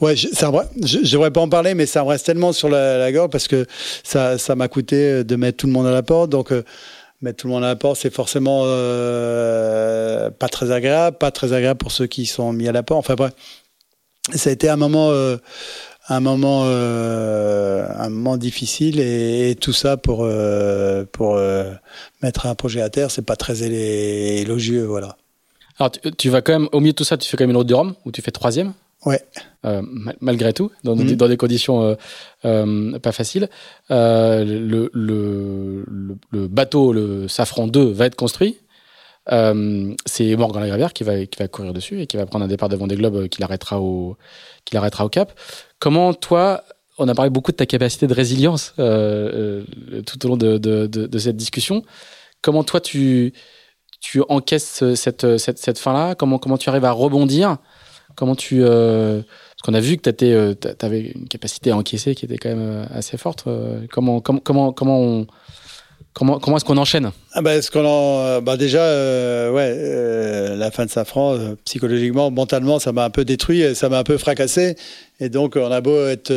[0.00, 0.50] ouais, ça,
[0.82, 3.48] je, je devrais pas en parler, mais ça me reste tellement sur la, gorge parce
[3.48, 3.66] que
[4.04, 6.30] ça, m'a coûté de mettre tout le monde à la porte.
[6.30, 6.52] Donc,
[7.22, 11.52] mettre tout le monde à la porte, c'est forcément euh, pas très agréable, pas très
[11.52, 12.98] agréable pour ceux qui sont mis à la porte.
[12.98, 13.32] Enfin bref,
[14.34, 15.36] ça a été un moment, euh,
[16.08, 21.72] un moment, euh, un moment difficile et, tout ça pour euh, pour euh,
[22.22, 25.16] mettre un projet à terre, c'est pas très élogieux, voilà.
[25.78, 27.50] Alors tu, tu, vas quand même au milieu de tout ça, tu fais quand même
[27.50, 28.72] une route de Rome où tu fais troisième.
[29.04, 29.22] Ouais.
[29.64, 29.82] Euh,
[30.20, 31.12] malgré tout, dans, mmh.
[31.12, 31.94] dans des conditions euh,
[32.44, 33.48] euh, pas faciles.
[33.88, 35.84] Le, le,
[36.30, 38.58] le, bateau, le Safran 2, va être construit.
[39.28, 42.68] C'est Morgan Lagravère qui va, qui va courir dessus et qui va prendre un départ
[42.68, 44.16] devant des globes qui l'arrêtera au,
[44.72, 45.32] au cap.
[45.78, 46.64] Comment toi,
[46.98, 51.18] on a parlé beaucoup de ta capacité de résilience tout au long de, de, de,
[51.18, 51.82] cette discussion.
[52.40, 53.32] Comment toi tu,
[54.00, 57.56] tu encaisses cette, cette, cette fin-là comment, comment tu arrives à rebondir?
[58.14, 60.26] Comment tu euh, parce qu'on a vu que tu
[60.82, 63.44] avais une capacité à encaisser qui était quand même assez forte.
[63.90, 65.26] comment comment comment comment
[66.16, 67.10] Comment, comment est-ce qu'on enchaîne?
[67.34, 72.30] Ah bah, qu'on en, bah déjà, euh, ouais, euh, la fin de Safran, euh, psychologiquement,
[72.30, 74.76] mentalement, ça m'a un peu détruit, ça m'a un peu fracassé.
[75.18, 76.32] Et donc, on a beau être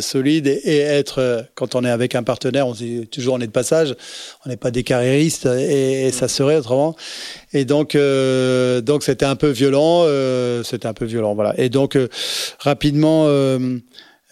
[0.00, 3.52] solide et, être, quand on est avec un partenaire, on dit toujours on est de
[3.52, 3.94] passage,
[4.44, 6.96] on n'est pas des carriéristes et, ça serait autrement.
[7.52, 10.06] Et donc, donc c'était un peu violent,
[10.64, 11.54] c'était un peu violent, voilà.
[11.56, 11.96] Et donc,
[12.58, 13.28] rapidement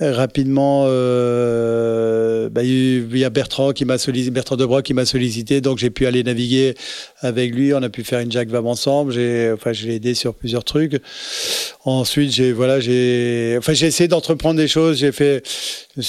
[0.00, 4.40] rapidement, euh, bah, il y a Bertrand qui m'a sollicité,
[4.84, 6.74] qui m'a sollicité, donc j'ai pu aller naviguer
[7.20, 7.74] avec lui.
[7.74, 9.12] On a pu faire une Jack Vab ensemble.
[9.12, 11.00] J'ai, enfin, je aidé sur plusieurs trucs.
[11.84, 14.98] Ensuite, j'ai, voilà, j'ai, enfin, j'ai essayé d'entreprendre des choses.
[14.98, 15.42] J'ai fait,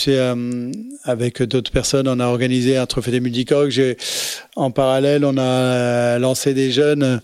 [0.07, 0.71] euh,
[1.03, 3.79] avec d'autres personnes, on a organisé un trophée des multicoques.
[4.55, 7.19] En parallèle, on a lancé des jeunes.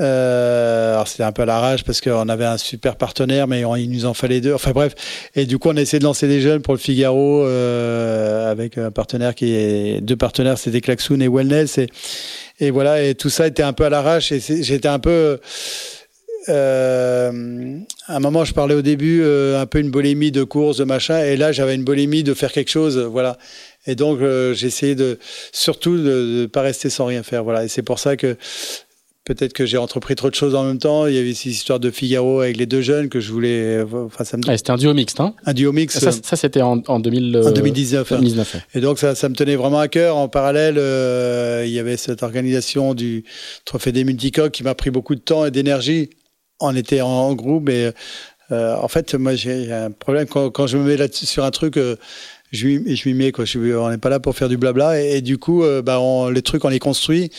[0.00, 3.90] Euh, alors c'était un peu à l'arrache parce qu'on avait un super partenaire, mais il
[3.90, 4.54] nous en fallait deux.
[4.54, 4.94] Enfin bref,
[5.34, 8.90] et du coup on a de lancer des jeunes pour le Figaro euh, avec un
[8.90, 11.80] partenaire qui est deux partenaires, c'était Klaxoon et Wellness.
[12.60, 13.02] Et voilà.
[13.02, 15.38] Et tout ça était un peu à l'arrache et j'étais un peu
[16.48, 20.84] euh, à un moment, je parlais au début un peu une bolémie de course, de
[20.84, 23.36] machin, et là, j'avais une bolémie de faire quelque chose, voilà.
[23.86, 25.18] Et donc, essayé de,
[25.52, 27.64] surtout, de ne pas rester sans rien faire, voilà.
[27.64, 28.36] Et c'est pour ça que
[29.30, 31.06] Peut-être que j'ai entrepris trop de choses en même temps.
[31.06, 33.80] Il y avait cette histoire de Figaro avec les deux jeunes que je voulais.
[33.80, 34.42] Enfin, ça me...
[34.42, 36.00] c'était un duo mixte, hein Un duo mixte.
[36.00, 38.08] Ça, ça c'était en, en, 2000, en 2019.
[38.10, 40.16] 2019 Et donc, ça, ça me tenait vraiment à cœur.
[40.16, 43.22] En parallèle, euh, il y avait cette organisation du
[43.64, 46.10] Trophée des Multicoques qui m'a pris beaucoup de temps et d'énergie.
[46.58, 47.92] On était en, groupe, mais
[48.50, 51.52] euh, en fait, moi, j'ai un problème quand, quand je me mets là sur un
[51.52, 51.76] truc.
[51.76, 51.94] Euh,
[52.52, 53.44] je m'y mets quoi.
[53.44, 56.00] Je, on n'est pas là pour faire du blabla et, et du coup, euh, bah,
[56.00, 57.30] on, les trucs on les construit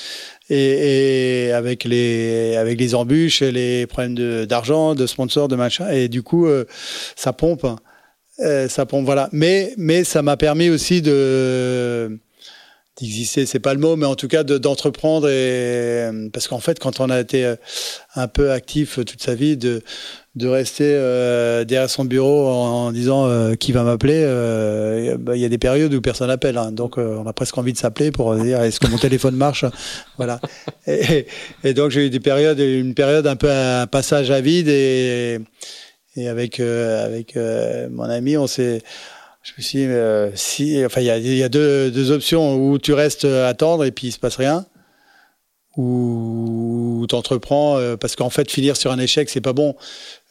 [0.52, 5.90] et, avec les avec les embûches et les problèmes d'argent, de, sponsors, de machin.
[5.90, 6.66] Et du coup, euh,
[7.16, 7.66] ça pompe,
[8.40, 9.06] euh, ça pompe.
[9.06, 9.30] Voilà.
[9.32, 12.20] Mais mais ça m'a permis aussi de
[13.00, 17.00] d'exister, c'est pas le mot, mais en tout cas d'entreprendre et parce qu'en fait, quand
[17.00, 17.56] on a été euh,
[18.16, 19.82] un peu actif toute sa vie, de
[20.36, 24.24] de rester euh, derrière son bureau en, disant euh, qui va m'appeler,
[25.20, 26.72] bah, il y a des périodes où personne n'appelle, hein.
[26.72, 29.66] donc on a presque envie de s'appeler pour dire est-ce que mon téléphone marche,
[30.18, 30.40] voilà.
[30.88, 31.28] Et,
[31.64, 35.40] et donc j'ai eu des périodes, une période un peu un passage à vide et
[36.18, 38.82] et avec avec mon ami, on s'est
[39.44, 42.56] je me suis dit, euh, enfin, il y a, deux, options.
[42.56, 44.66] Où tu restes à attendre et puis il se passe rien,
[45.78, 49.76] ou tu entreprends euh, parce qu'en fait, finir sur un échec, c'est pas bon.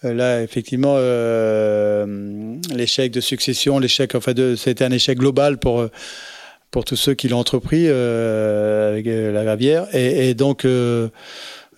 [0.04, 0.96] Euh, là, effectivement,
[2.74, 5.86] l'échec de succession, l'échec, enfin, c'était un échec global pour
[6.70, 10.64] pour tous ceux qui l'ont entrepris avec la gravière, et donc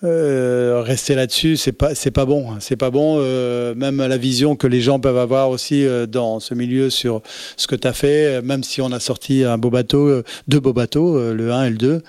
[0.04, 2.50] euh, rester là-dessus, c'est pas c'est pas bon.
[2.50, 2.56] Hein.
[2.60, 3.18] C'est pas bon.
[3.18, 7.22] Euh, même la vision que les gens peuvent avoir aussi euh, dans ce milieu sur
[7.56, 10.72] ce que tu as fait, même si on a sorti un beau bateau, deux beaux
[10.72, 12.02] bateaux, le 1 et le 2.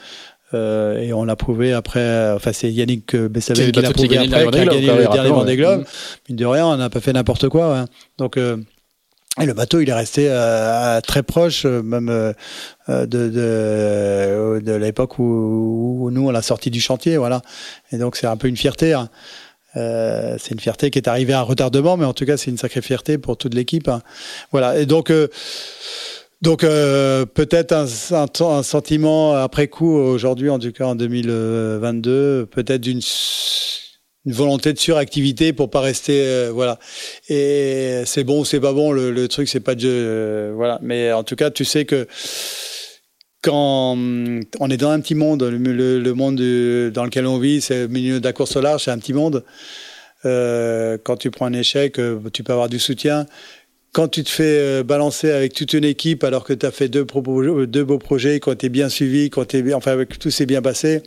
[1.02, 2.32] et on l'a prouvé après.
[2.32, 5.82] Enfin, c'est Yannick Bessavel qui l'a prouvé après, qui a gagné le dernier Vendée Globe.
[5.82, 5.86] Ouais.
[6.30, 7.78] Mine de rien, on n'a pas fait n'importe quoi.
[7.78, 7.86] Hein.
[8.18, 8.40] Donc
[9.41, 12.34] et le bateau, il est resté euh, très proche, euh, même euh,
[12.88, 17.41] de, de, de l'époque où, où, nous on l'a sorti du chantier, voilà.
[17.91, 18.93] Et donc c'est un peu une fierté.
[18.93, 19.10] Hein.
[19.76, 22.60] Euh, c'est une fierté qui est arrivée à retardement, mais en tout cas c'est une
[22.60, 23.88] sacrée fierté pour toute l'équipe.
[23.88, 24.03] Hein.
[24.51, 24.77] Voilà.
[24.77, 25.11] Et donc
[26.43, 32.81] donc peut-être un, un, un, sentiment après coup aujourd'hui, en tout cas en 2022, peut-être
[32.81, 33.01] d'une
[34.25, 36.79] une volonté de suractivité pour pas rester euh, voilà.
[37.29, 40.79] Et c'est bon ou c'est pas bon le, truc c'est pas de euh, voilà.
[40.81, 42.07] Mais en tout cas tu sais que
[43.41, 46.37] quand on est dans un petit monde le, monde
[46.91, 49.13] dans lequel on vit c'est le milieu de la course au large c'est un petit
[49.13, 49.43] monde.
[50.25, 53.25] Euh, quand tu prends un échec euh, tu peux avoir du soutien.
[53.91, 57.05] Quand tu te fais balancer avec toute une équipe alors que tu as fait deux,
[57.67, 61.03] deux beaux projets, quand tu es bien suivi, quand es enfin, tout s'est bien passé,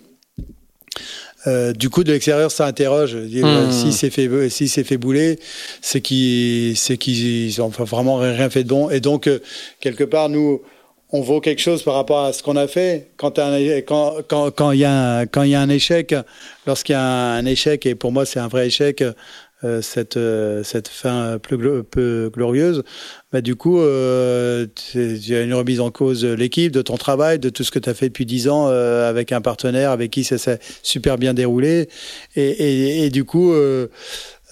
[1.46, 3.14] euh, du coup, de l'extérieur, ça interroge.
[3.14, 3.70] Mmh.
[3.70, 5.38] Si c'est fait, si c'est fait bouler,
[5.80, 8.90] c'est qu'ils, c'est qu'ils ont vraiment rien fait de bon.
[8.90, 9.40] Et donc, euh,
[9.80, 10.62] quelque part, nous,
[11.10, 13.10] on vaut quelque chose par rapport à ce qu'on a fait.
[13.16, 16.14] Quand il quand, quand, quand y, a un, quand y a un échec,
[16.66, 19.04] lorsqu'il y a un échec, et pour moi, c'est un vrai échec,
[19.80, 22.82] cette, euh, cette fin peu, peu glorieuse,
[23.32, 26.96] bah, du coup, euh, il y a une remise en cause de l'équipe, de ton
[26.96, 29.90] travail, de tout ce que tu as fait depuis dix ans euh, avec un partenaire
[29.90, 31.88] avec qui ça s'est super bien déroulé.
[32.34, 33.88] Et, et, et du coup, euh,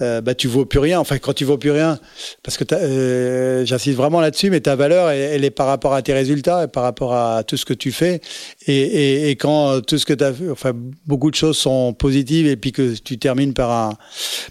[0.00, 0.98] euh, bah, tu vaux plus rien.
[1.00, 1.98] Enfin, quand tu vaux plus rien,
[2.42, 6.12] parce que euh, j'insiste vraiment là-dessus, mais ta valeur, elle, est par rapport à tes
[6.12, 8.20] résultats et par rapport à tout ce que tu fais.
[8.66, 10.72] Et, et, et quand tout ce que tu as fait, enfin,
[11.06, 13.92] beaucoup de choses sont positives et puis que tu termines par un,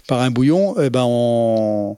[0.08, 1.96] par un bouillon, eh ben, on,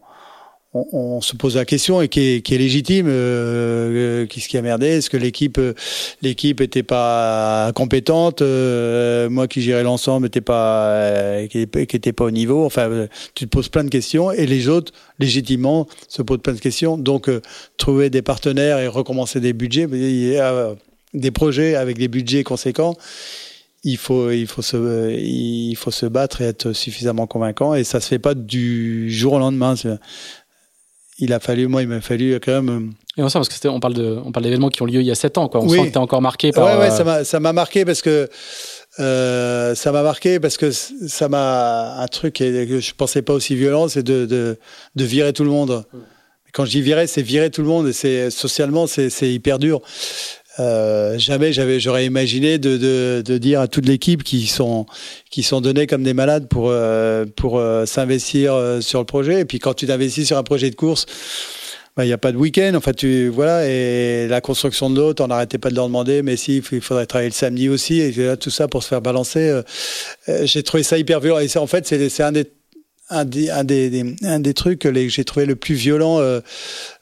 [0.93, 3.07] on, se pose la question et qui est, légitime.
[3.09, 5.75] Euh, euh, qu'est-ce qui a merdé Est-ce que l'équipe, euh,
[6.23, 12.65] l'équipe était pas compétente Moi qui gérais l'ensemble, n'était pas, était pas au niveau.
[12.65, 16.61] Enfin, tu te poses plein de questions et les autres, légitimement, se posent plein de
[16.61, 16.97] questions.
[16.97, 17.31] Donc,
[17.77, 22.95] trouver des partenaires et recommencer des budgets, des projets avec des budgets conséquents
[23.87, 27.75] il faut, il faut se, il faut se battre et être suffisamment convaincant.
[27.75, 29.75] Et ça se fait pas du jour au lendemain
[31.19, 32.69] il a fallu, moi, il m'a fallu quand même.
[32.69, 35.01] Euh, et on sent parce que on parle de, on parle d'événements qui ont lieu
[35.01, 35.63] il y a 7 ans, quoi.
[35.63, 36.67] On sent que t'es encore marqué par.
[36.67, 38.29] Ouais, ouais, euh, ça m'a, marqué parce que.
[38.99, 43.55] Euh, ça m'a marqué parce que ça m'a un truc que je pensais pas aussi
[43.55, 44.59] violent, c'est de, de,
[44.95, 45.85] de, virer tout le monde.
[46.55, 49.83] Quand je dis virer, c'est virer tout le monde et c'est socialement c'est hyper dur.
[50.59, 54.87] Euh, jamais j'avais j'aurais imaginé de, de, de, dire à toute l'équipe qui sont
[55.31, 59.41] qui sont donnés comme des malades pour euh, pour euh, s'investir sur le projet.
[59.41, 61.07] Et puis quand tu t'investis sur un projet de course
[61.97, 65.25] bah, il n'y a pas de week-end, enfin tu voilà et la construction de l'autre,
[65.25, 68.01] on n'arrêtait pas de leur demander, mais si il faudrait travailler le samedi aussi.
[68.01, 69.63] Et tout ça pour se faire balancer.
[70.43, 71.39] J'ai trouvé ça hyper violent.
[71.39, 72.45] Et en fait c'est un des
[73.09, 76.41] un des, trucs que j'ai trouvé le plus violent euh,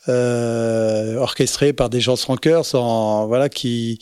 [0.09, 3.97] euh, orchestré par des gens sans cœur, sans voilà que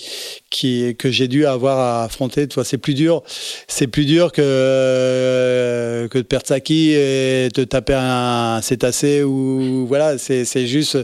[0.51, 2.49] j'ai dû avoir à affronter.
[2.65, 3.23] C'est plus dur,
[3.69, 10.19] c'est plus dur que de perdre sa quille et de taper un cétacé ou voilà.
[10.19, 10.97] C'est c'est juste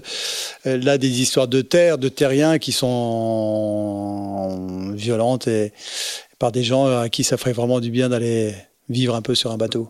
[0.67, 4.49] euh, là des histoires de terre, de terriens qui sont
[4.95, 5.73] violentes et
[6.41, 8.55] par des gens à qui ça ferait vraiment du bien d'aller
[8.89, 9.89] vivre un peu sur un bateau.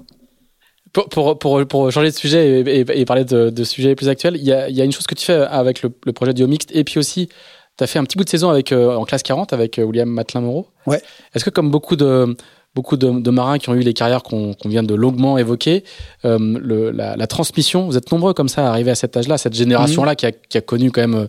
[0.92, 4.52] Pour, pour, pour, changer de sujet et, parler de, de, sujets plus actuels, il y
[4.52, 6.98] a, y a, une chose que tu fais avec le, projet Duo Mixte et puis
[6.98, 7.28] aussi,
[7.76, 9.84] tu as fait un petit bout de saison avec, euh, en classe 40 avec euh,
[9.84, 10.68] William Matelin-Moreau.
[10.86, 11.00] Ouais.
[11.34, 12.36] Est-ce que, comme beaucoup de,
[12.74, 15.84] beaucoup de, marins qui ont eu les carrières qu'on vient de longuement évoquer,
[16.24, 19.54] euh, le, la, transmission, vous êtes nombreux comme ça à arriver à cet âge-là, cette
[19.54, 20.16] génération-là mhm.
[20.16, 21.28] qui, a, qui, a, connu quand même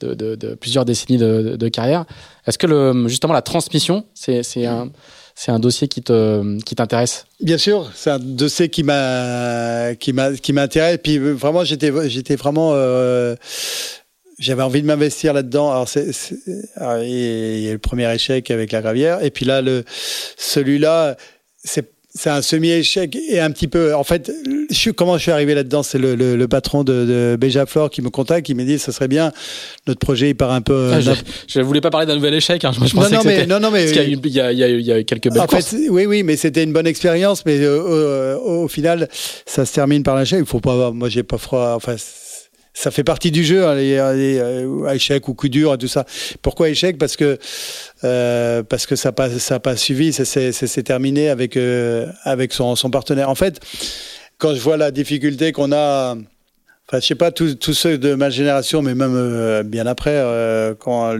[0.00, 2.04] de, de plusieurs décennies de, carrière.
[2.46, 4.90] Est-ce que le, justement la transmission, c'est un
[5.40, 7.26] c'est un dossier qui te qui t'intéresse?
[7.40, 10.98] Bien sûr, c'est un dossier qui m'a qui m'a qui m'intéresse.
[11.00, 13.36] Puis euh, vraiment, j'étais j'étais vraiment euh,
[14.40, 15.70] j'avais envie de m'investir là-dedans.
[15.70, 15.88] Alors,
[17.04, 19.84] il y a le premier échec avec la gravière, et puis là, le
[20.36, 21.16] celui-là,
[21.62, 23.94] c'est c'est un semi-échec et un petit peu.
[23.94, 24.32] En fait,
[24.70, 25.82] je, comment je suis arrivé là-dedans?
[25.82, 28.92] C'est le, le, le, patron de, de Béjaflor qui me contacte, qui me dit ça
[28.92, 29.30] serait bien.
[29.86, 30.90] Notre projet, il part un peu.
[30.94, 32.64] Ah, je, ne voulais pas parler d'un nouvel échec.
[32.64, 32.72] Hein.
[32.72, 34.68] Je, je pensais non, non, mais, non, non, mais parce y a, il y, a,
[34.68, 37.44] il y a quelques belles en Fait, oui, oui, mais c'était une bonne expérience.
[37.44, 39.08] Mais euh, euh, au final,
[39.46, 40.40] ça se termine par l'échec.
[40.40, 40.90] Il faut pas.
[40.90, 41.74] Moi, j'ai pas froid.
[41.76, 41.96] Enfin
[42.78, 46.06] ça fait partie du jeu, hein, les, euh, échec ou coup dur et tout ça.
[46.42, 46.96] Pourquoi échec?
[46.96, 47.36] Parce que
[48.04, 52.90] euh, parce que ça pas ça pas suivi, c'est terminé avec euh, avec son, son
[52.90, 53.30] partenaire.
[53.30, 53.58] En fait,
[54.38, 56.14] quand je vois la difficulté qu'on a
[56.90, 60.74] Enfin, je sais pas tous, ceux de ma génération, mais même euh, bien après, euh,
[60.74, 61.12] quand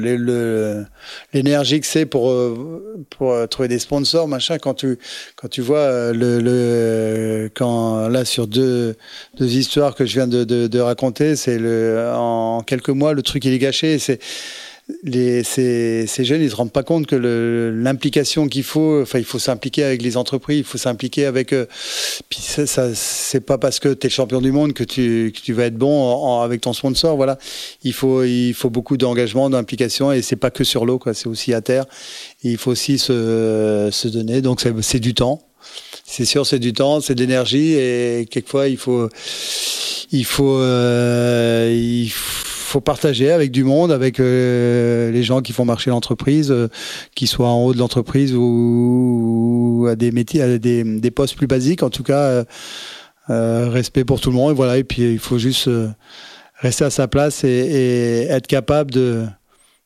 [1.34, 4.98] l'énergie que c'est pour euh, pour trouver des sponsors, machin, quand tu
[5.36, 8.96] quand tu vois le, le quand là sur deux
[9.36, 13.20] deux histoires que je viens de, de, de raconter, c'est le en quelques mois le
[13.20, 13.98] truc il est gâché.
[13.98, 14.20] C'est
[15.02, 19.24] les, ces, ces, jeunes, ils se rendent pas compte que l'implication qu'il faut, enfin, il
[19.24, 21.52] faut s'impliquer avec les entreprises, il faut s'impliquer avec.
[21.52, 21.66] Euh,
[22.28, 25.40] puis ça, ça c'est pas parce que tu es champion du monde que tu, que
[25.40, 27.16] tu vas être bon avec ton sponsor.
[27.16, 27.39] Voilà,
[27.85, 31.12] il faut, il faut beaucoup d'engagement, d'implication, et c'est pas que sur l'eau, quoi.
[31.15, 31.85] C'est aussi à terre.
[32.43, 34.40] il faut aussi se, se donner.
[34.40, 35.43] Donc c'est du temps.
[36.06, 39.10] C'est sûr, c'est du temps, c'est de l'énergie, et quelquefois il faut,
[40.10, 45.52] il faut, euh, il faut faut partager avec du monde, avec euh, les gens qui
[45.52, 46.68] font marcher l'entreprise, euh,
[47.14, 51.46] qui soient en haut de l'entreprise ou, à des métiers, à des, des, postes plus
[51.46, 51.82] basiques.
[51.82, 52.44] En tout cas,
[53.30, 54.52] euh, respect pour tout le monde.
[54.52, 54.78] Et voilà.
[54.78, 55.68] Et puis il faut juste
[56.60, 59.24] rester à sa place et, être capable de,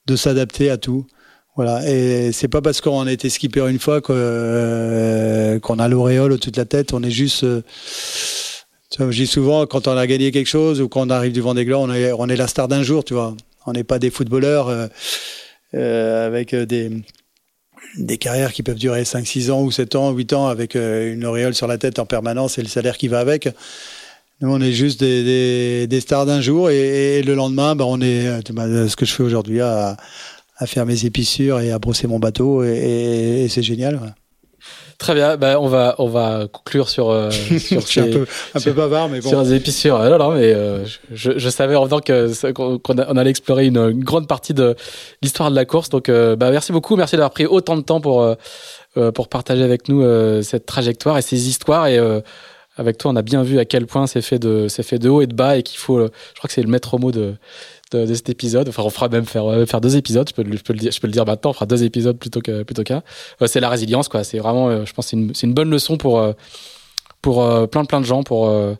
[0.07, 1.07] de s'adapter à tout.
[1.55, 6.51] Voilà, et c'est pas parce qu'on a été skipper une fois qu'on a l'auréole au-dessus
[6.51, 7.45] de la tête, on est juste
[8.99, 11.65] je dis souvent, quand on a gagné quelque chose ou quand on arrive du Vendée
[11.65, 13.35] Gloire, on est, on est la star d'un jour, tu vois.
[13.67, 14.87] On n'est pas des footballeurs euh,
[15.75, 16.91] euh, avec euh, des,
[17.97, 21.25] des carrières qui peuvent durer 5, 6 ans ou 7 ans, 8 ans avec une
[21.25, 23.49] auréole sur la tête en permanence et le salaire qui va avec.
[24.41, 28.01] Nous, on est juste des, des, des stars d'un jour et, le lendemain, bah, on
[28.01, 29.97] est ce que je fais aujourd'hui à,
[30.57, 34.15] à, faire mes épissures et à brosser mon bateau et, et c'est génial.
[35.03, 38.25] Très bien, bah, on va on va conclure sur euh, sur Je suis un peu,
[38.55, 39.43] un peu bavard, mais sur bon.
[39.43, 39.99] des épicures.
[39.99, 44.29] Non, non, mais euh, je, je savais en venant qu'on allait explorer une, une grande
[44.29, 44.77] partie de
[45.21, 45.89] l'histoire de la course.
[45.89, 48.37] Donc, euh, bah, merci beaucoup, merci d'avoir pris autant de temps pour euh,
[48.97, 51.89] euh, pour partager avec nous euh, cette trajectoire et ces histoires.
[51.89, 52.21] Et euh,
[52.77, 55.21] avec toi, on a bien vu à quel point c'est fait de fait de haut
[55.21, 55.99] et de bas et qu'il faut.
[55.99, 57.35] euh, je crois que c'est le maître mot de
[57.93, 58.69] de, de cet épisode.
[58.69, 60.29] Enfin, on fera même faire euh, faire deux épisodes.
[60.29, 61.51] Je peux, le- je peux le dire, je peux le dire maintenant.
[61.51, 63.03] On fera deux épisodes plutôt que plutôt qu'un.
[63.41, 64.25] Euh, c'est la résilience, quoi.
[64.25, 66.33] C'est vraiment, euh, je pense, c'est une une bonne leçon pour euh,
[67.21, 68.75] pour euh, plein plein de gens pour euh,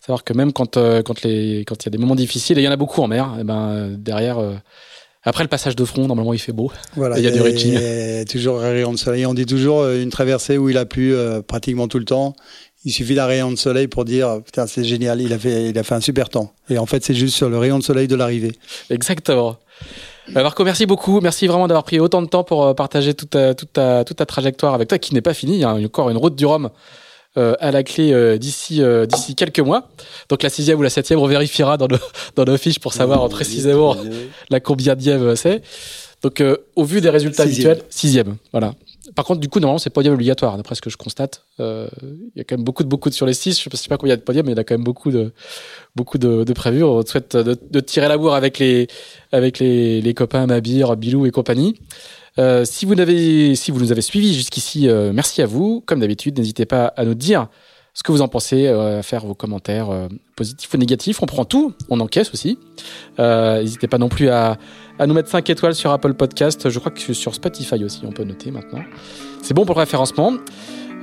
[0.00, 2.62] savoir que même quand euh, quand les quand il y a des moments difficiles et
[2.62, 4.38] il y en a beaucoup en mer, et ben euh, derrière.
[4.38, 4.54] euh,
[5.22, 6.72] après le passage de front, normalement il fait beau.
[6.96, 8.24] Voilà, Il y a du reaching.
[8.24, 9.26] toujours un rayon de soleil.
[9.26, 12.34] On dit toujours euh, une traversée où il a plu euh, pratiquement tout le temps.
[12.84, 15.78] Il suffit d'un rayon de soleil pour dire putain c'est génial, il a fait il
[15.78, 16.52] a fait un super temps.
[16.70, 18.52] Et en fait c'est juste sur le rayon de soleil de l'arrivée.
[18.88, 19.56] Exactement.
[20.36, 21.20] Euh, Marco, merci beaucoup.
[21.20, 24.16] Merci vraiment d'avoir pris autant de temps pour euh, partager toute ta, toute ta, toute
[24.16, 25.54] ta trajectoire avec toi qui n'est pas finie.
[25.54, 26.70] Il y a encore une route du Rhum
[27.36, 29.88] euh, à la clé euh, d'ici euh, d'ici quelques mois.
[30.28, 31.98] Donc la sixième ou la septième, on vérifiera dans nos,
[32.36, 33.96] dans nos fiches pour savoir précisément
[34.50, 35.62] la combienième c'est.
[36.22, 37.70] Donc euh, au vu des résultats Sixième.
[37.72, 38.36] habituels, sixième.
[38.52, 38.74] Voilà.
[39.14, 41.44] Par contre, du coup, normalement, c'est podium obligatoire, d'après ce que je constate.
[41.58, 41.88] Euh,
[42.34, 43.58] Il y a quand même beaucoup de beaucoup de sur les six.
[43.58, 44.60] Je sais pas- je sais pas combien il y a de podiums, mais il y
[44.60, 45.32] a quand même beaucoup de
[45.96, 46.84] beaucoup de, de prévus.
[46.84, 48.86] On te souhaite de, de tirer la bourre avec les
[49.32, 51.74] avec les, les copains Mabir, Bilou et compagnie.
[52.38, 55.82] Euh, si vous n'avez si vous nous avez suivis jusqu'ici, euh, merci à vous.
[55.86, 57.48] Comme d'habitude, n'hésitez pas à nous dire
[57.92, 59.88] ce que vous en pensez, à faire vos commentaires
[60.36, 61.20] positifs ou négatifs.
[61.22, 62.56] On prend tout, on encaisse aussi.
[63.18, 64.58] N'hésitez pas non plus à,
[65.00, 66.68] à nous mettre 5 étoiles sur Apple Podcast.
[66.68, 68.80] Je crois que sur Spotify aussi, on peut noter maintenant.
[69.42, 70.34] C'est bon pour le référencement.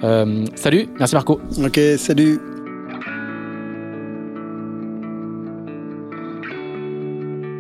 [0.04, 1.42] Euh, salut, merci Marco.
[1.64, 2.40] Ok, salut.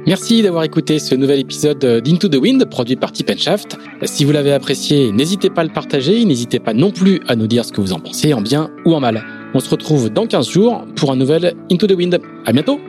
[0.05, 3.77] Merci d'avoir écouté ce nouvel épisode d'Into the Wind produit par Tip Shaft.
[4.03, 7.47] Si vous l'avez apprécié, n'hésitez pas à le partager, n'hésitez pas non plus à nous
[7.47, 9.25] dire ce que vous en pensez en bien ou en mal.
[9.55, 12.21] On se retrouve dans 15 jours pour un nouvel Into the Wind.
[12.45, 12.79] À bientôt!